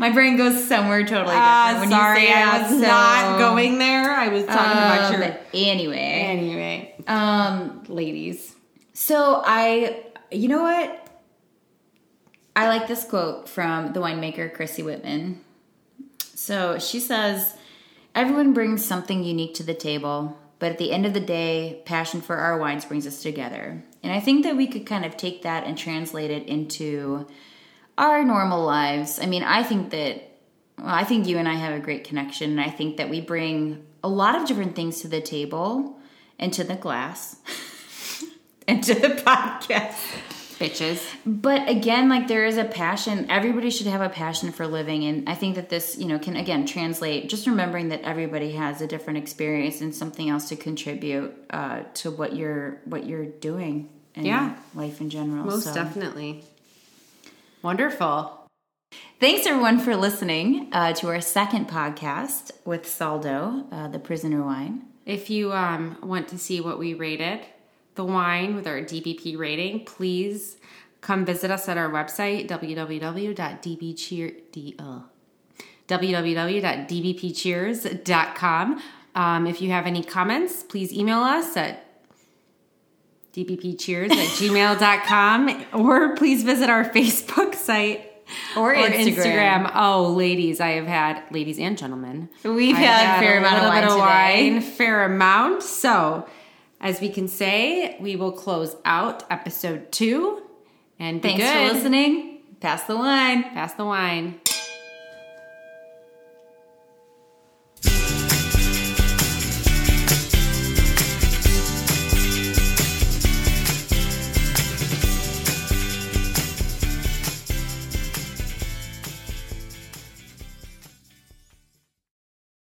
My 0.01 0.09
brain 0.09 0.35
goes 0.35 0.63
somewhere 0.67 1.01
totally 1.03 1.25
different. 1.27 1.37
Ah, 1.37 1.75
when 1.79 1.89
you 1.91 1.95
sorry, 1.95 2.21
say 2.25 2.33
I 2.33 2.61
was 2.63 2.71
so- 2.71 2.77
not 2.87 3.37
going 3.37 3.77
there. 3.77 4.09
I 4.11 4.29
was 4.29 4.45
talking 4.45 4.71
about 4.71 5.13
Um, 5.13 5.21
your. 5.21 5.37
anyway. 5.53 5.97
Anyway, 6.27 6.95
Um. 7.07 7.83
ladies. 7.87 8.55
So 8.93 9.43
I, 9.45 9.97
you 10.31 10.47
know 10.47 10.63
what? 10.63 11.07
I 12.55 12.67
like 12.67 12.87
this 12.87 13.03
quote 13.03 13.47
from 13.47 13.93
the 13.93 13.99
winemaker 13.99 14.51
Chrissy 14.51 14.81
Wittmann. 14.81 15.35
So 16.33 16.79
she 16.79 16.99
says, 16.99 17.53
"Everyone 18.15 18.53
brings 18.53 18.83
something 18.83 19.23
unique 19.23 19.53
to 19.55 19.63
the 19.63 19.75
table, 19.75 20.35
but 20.57 20.71
at 20.71 20.77
the 20.79 20.91
end 20.91 21.05
of 21.05 21.13
the 21.13 21.19
day, 21.19 21.81
passion 21.85 22.21
for 22.21 22.37
our 22.37 22.57
wines 22.57 22.85
brings 22.85 23.05
us 23.05 23.21
together." 23.21 23.83
And 24.01 24.11
I 24.11 24.19
think 24.19 24.43
that 24.45 24.57
we 24.57 24.65
could 24.65 24.87
kind 24.87 25.05
of 25.05 25.15
take 25.15 25.43
that 25.43 25.65
and 25.65 25.77
translate 25.77 26.31
it 26.31 26.47
into 26.47 27.27
our 28.01 28.23
normal 28.25 28.65
lives. 28.65 29.19
I 29.21 29.27
mean, 29.27 29.43
I 29.43 29.63
think 29.63 29.91
that 29.91 30.27
well, 30.77 30.87
I 30.89 31.03
think 31.03 31.27
you 31.27 31.37
and 31.37 31.47
I 31.47 31.53
have 31.53 31.73
a 31.73 31.79
great 31.79 32.03
connection, 32.03 32.51
and 32.51 32.59
I 32.61 32.69
think 32.69 32.97
that 32.97 33.09
we 33.09 33.21
bring 33.21 33.85
a 34.03 34.09
lot 34.09 34.35
of 34.35 34.47
different 34.47 34.75
things 34.75 35.01
to 35.01 35.07
the 35.07 35.21
table 35.21 35.99
and 36.39 36.51
to 36.53 36.63
the 36.63 36.75
glass 36.75 37.35
and 38.67 38.83
to 38.83 38.93
the 38.95 39.09
podcast. 39.09 39.95
Bitches. 40.59 41.03
But 41.25 41.67
again, 41.69 42.07
like 42.07 42.27
there 42.27 42.45
is 42.45 42.57
a 42.57 42.63
passion. 42.65 43.25
Everybody 43.31 43.71
should 43.71 43.87
have 43.87 44.01
a 44.01 44.09
passion 44.09 44.51
for 44.51 44.67
living, 44.67 45.03
and 45.05 45.27
I 45.29 45.33
think 45.33 45.55
that 45.55 45.69
this, 45.69 45.97
you 45.97 46.05
know, 46.07 46.19
can 46.19 46.35
again 46.35 46.65
translate. 46.67 47.29
Just 47.29 47.47
remembering 47.47 47.89
that 47.89 48.01
everybody 48.03 48.51
has 48.53 48.79
a 48.81 48.85
different 48.87 49.17
experience 49.17 49.81
and 49.81 49.93
something 49.93 50.29
else 50.29 50.49
to 50.49 50.55
contribute 50.55 51.33
uh, 51.49 51.81
to 51.95 52.11
what 52.11 52.35
you're 52.35 52.79
what 52.85 53.05
you're 53.07 53.25
doing 53.25 53.89
in 54.15 54.25
Yeah. 54.25 54.55
life 54.75 55.01
in 55.01 55.09
general. 55.09 55.45
Most 55.45 55.63
So- 55.65 55.73
definitely. 55.73 56.43
Wonderful. 57.61 58.47
Thanks 59.19 59.45
everyone 59.45 59.77
for 59.79 59.95
listening 59.95 60.69
uh, 60.71 60.93
to 60.93 61.09
our 61.09 61.21
second 61.21 61.67
podcast 61.67 62.49
with 62.65 62.87
Saldo, 62.87 63.65
uh, 63.71 63.87
the 63.87 63.99
prisoner 63.99 64.43
wine. 64.43 64.87
If 65.05 65.29
you 65.29 65.53
um, 65.53 65.97
want 66.01 66.27
to 66.29 66.39
see 66.39 66.59
what 66.59 66.79
we 66.79 66.95
rated 66.95 67.41
the 67.95 68.03
wine 68.03 68.55
with 68.55 68.65
our 68.67 68.81
DBP 68.81 69.37
rating, 69.37 69.85
please 69.85 70.57
come 71.01 71.23
visit 71.25 71.51
us 71.51 71.69
at 71.69 71.77
our 71.77 71.89
website 71.89 72.47
www.dbcheer 72.47 74.33
d- 74.51 74.75
uh, 74.79 75.01
www.dbpcheers.com. 75.87 78.81
Um, 79.13 79.45
if 79.45 79.61
you 79.61 79.69
have 79.71 79.85
any 79.85 80.01
comments, 80.03 80.63
please 80.63 80.93
email 80.93 81.19
us 81.19 81.57
at 81.57 81.90
dbpcheers 83.33 84.11
at 84.11 84.27
gmail.com 84.37 85.65
or 85.73 86.15
please 86.15 86.43
visit 86.43 86.69
our 86.69 86.85
Facebook 86.89 87.55
site 87.55 88.07
Or 88.55 88.73
Instagram. 88.73 89.71
Oh, 89.75 90.07
ladies, 90.13 90.59
I 90.61 90.69
have 90.71 90.87
had, 90.87 91.23
ladies 91.31 91.59
and 91.59 91.77
gentlemen, 91.77 92.29
We've 92.43 92.75
I've 92.75 92.81
had 92.81 93.17
a 93.17 93.21
fair 93.25 93.37
amount 93.39 93.57
of 93.57 93.63
wine 93.63 93.81
bit 93.81 93.83
of 93.83 93.89
today. 93.91 94.51
wine, 94.53 94.61
fair 94.61 95.03
amount. 95.05 95.63
So, 95.63 96.27
as 96.79 96.99
we 97.01 97.09
can 97.09 97.27
say, 97.27 97.97
we 97.99 98.15
will 98.15 98.31
close 98.31 98.75
out 98.85 99.23
episode 99.29 99.91
two 99.91 100.43
and 100.99 101.21
Thanks 101.21 101.43
good. 101.43 101.67
for 101.69 101.73
listening. 101.73 102.39
Pass 102.59 102.83
the 102.83 102.95
wine. 102.95 103.43
Pass 103.43 103.73
the 103.73 103.85
wine. 103.85 104.39